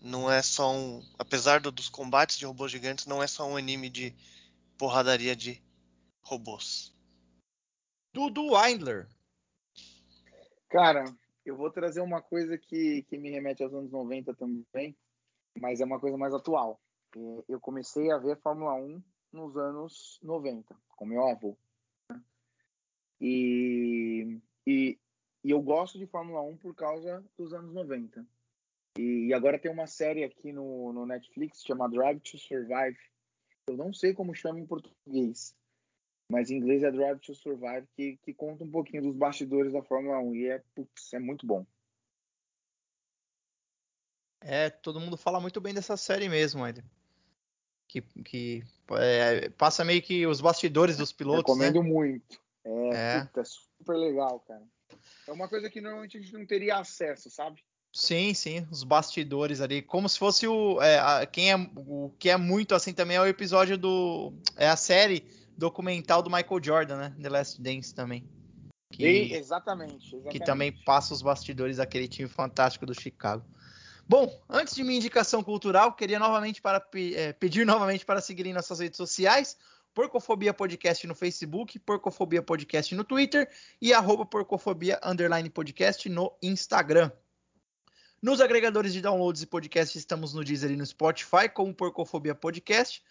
[0.00, 1.04] Não é só um.
[1.18, 4.14] Apesar do, dos combates de robôs gigantes, não é só um anime de
[4.78, 5.60] porradaria de
[6.22, 6.94] robôs.
[8.14, 9.08] Dudu Weindler.
[10.72, 11.04] Cara,
[11.44, 14.96] eu vou trazer uma coisa que, que me remete aos anos 90 também,
[15.60, 16.80] mas é uma coisa mais atual.
[17.14, 19.02] É, eu comecei a ver Fórmula 1
[19.34, 21.54] nos anos 90, com meu avô.
[23.20, 24.98] E, e,
[25.44, 28.26] e, eu gosto de Fórmula 1 por causa dos anos 90.
[28.98, 32.96] E, e agora tem uma série aqui no, no Netflix chamada Drive to Survive.
[33.66, 35.54] Eu não sei como chama em português,
[36.32, 39.82] mas em inglês é Drive to Survive, que, que conta um pouquinho dos bastidores da
[39.82, 41.66] Fórmula 1 e é, putz, é muito bom.
[44.40, 46.82] É, todo mundo fala muito bem dessa série mesmo, Ed
[47.92, 51.54] que, que é, passa meio que os bastidores dos pilotos.
[51.58, 51.66] Né?
[51.66, 51.90] Recomendo né?
[51.94, 52.40] muito.
[52.64, 53.20] É, é.
[53.20, 54.62] Puta, super legal, cara.
[55.28, 57.62] É uma coisa que normalmente a gente não teria acesso, sabe?
[57.92, 62.30] Sim, sim, os bastidores ali, como se fosse o é, a, quem é o que
[62.30, 65.26] é muito assim também é o episódio do é a série
[65.56, 67.16] documental do Michael Jordan, né?
[67.20, 68.28] The Last Dance também.
[68.90, 70.38] Que, e, exatamente, exatamente.
[70.38, 73.44] Que também passa os bastidores daquele time fantástico do Chicago.
[74.06, 76.84] Bom, antes de minha indicação cultural, queria novamente para,
[77.14, 79.56] é, pedir novamente para seguirem nossas redes sociais.
[79.94, 83.48] Porcofobia Podcast no Facebook, Porcofobia Podcast no Twitter
[83.80, 87.10] e arroba Porcofobia Underline Podcast no Instagram.
[88.22, 93.02] Nos agregadores de downloads e podcasts estamos no Deezer e no Spotify como Porcofobia Podcast.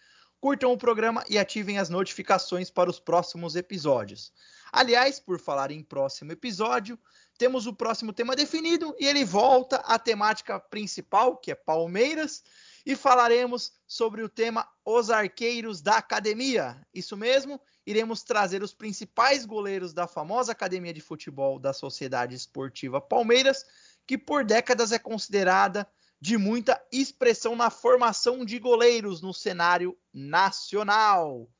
[0.42, 4.32] Curtam o programa e ativem as notificações para os próximos episódios.
[4.72, 6.98] Aliás, por falar em próximo episódio,
[7.38, 12.42] temos o próximo tema definido e ele volta à temática principal, que é Palmeiras,
[12.84, 16.84] e falaremos sobre o tema Os Arqueiros da Academia.
[16.92, 23.00] Isso mesmo, iremos trazer os principais goleiros da famosa Academia de Futebol da Sociedade Esportiva
[23.00, 23.64] Palmeiras,
[24.04, 25.88] que por décadas é considerada
[26.22, 31.50] de muita expressão na formação de goleiros no cenário nacional.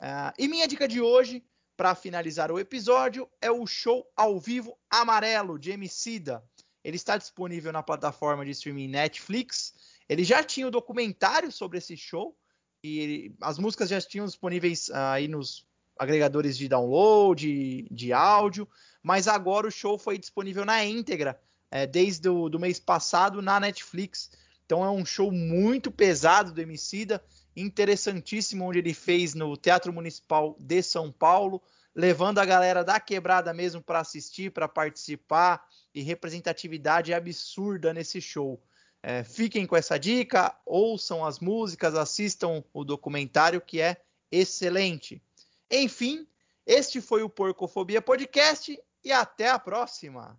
[0.00, 1.44] Uh, e minha dica de hoje
[1.76, 6.42] para finalizar o episódio, é o show ao vivo Amarelo de Emicida.
[6.82, 9.74] Ele está disponível na plataforma de streaming Netflix.
[10.08, 12.34] Ele já tinha o um documentário sobre esse show
[12.82, 15.66] e ele, as músicas já tinham disponíveis uh, aí nos
[15.98, 18.66] agregadores de download, de, de, áudio,
[19.02, 21.38] mas agora o show foi disponível na íntegra
[21.70, 24.30] é, desde o do mês passado na Netflix.
[24.64, 27.22] Então é um show muito pesado do Emicida,
[27.54, 31.62] interessantíssimo, onde ele fez no Teatro Municipal de São Paulo,
[31.94, 38.62] levando a galera da quebrada mesmo para assistir, para participar, e representatividade absurda nesse show.
[39.02, 43.96] É, fiquem com essa dica, ouçam as músicas, assistam o documentário que é
[44.30, 45.22] excelente.
[45.70, 46.26] Enfim,
[46.66, 50.38] este foi o Porcofobia Podcast e até a próxima!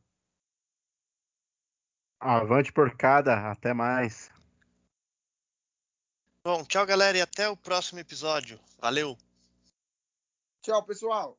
[2.19, 4.31] Avante porcada, até mais.
[6.43, 8.59] Bom, tchau, galera, e até o próximo episódio.
[8.79, 9.17] Valeu.
[10.61, 11.37] Tchau, pessoal.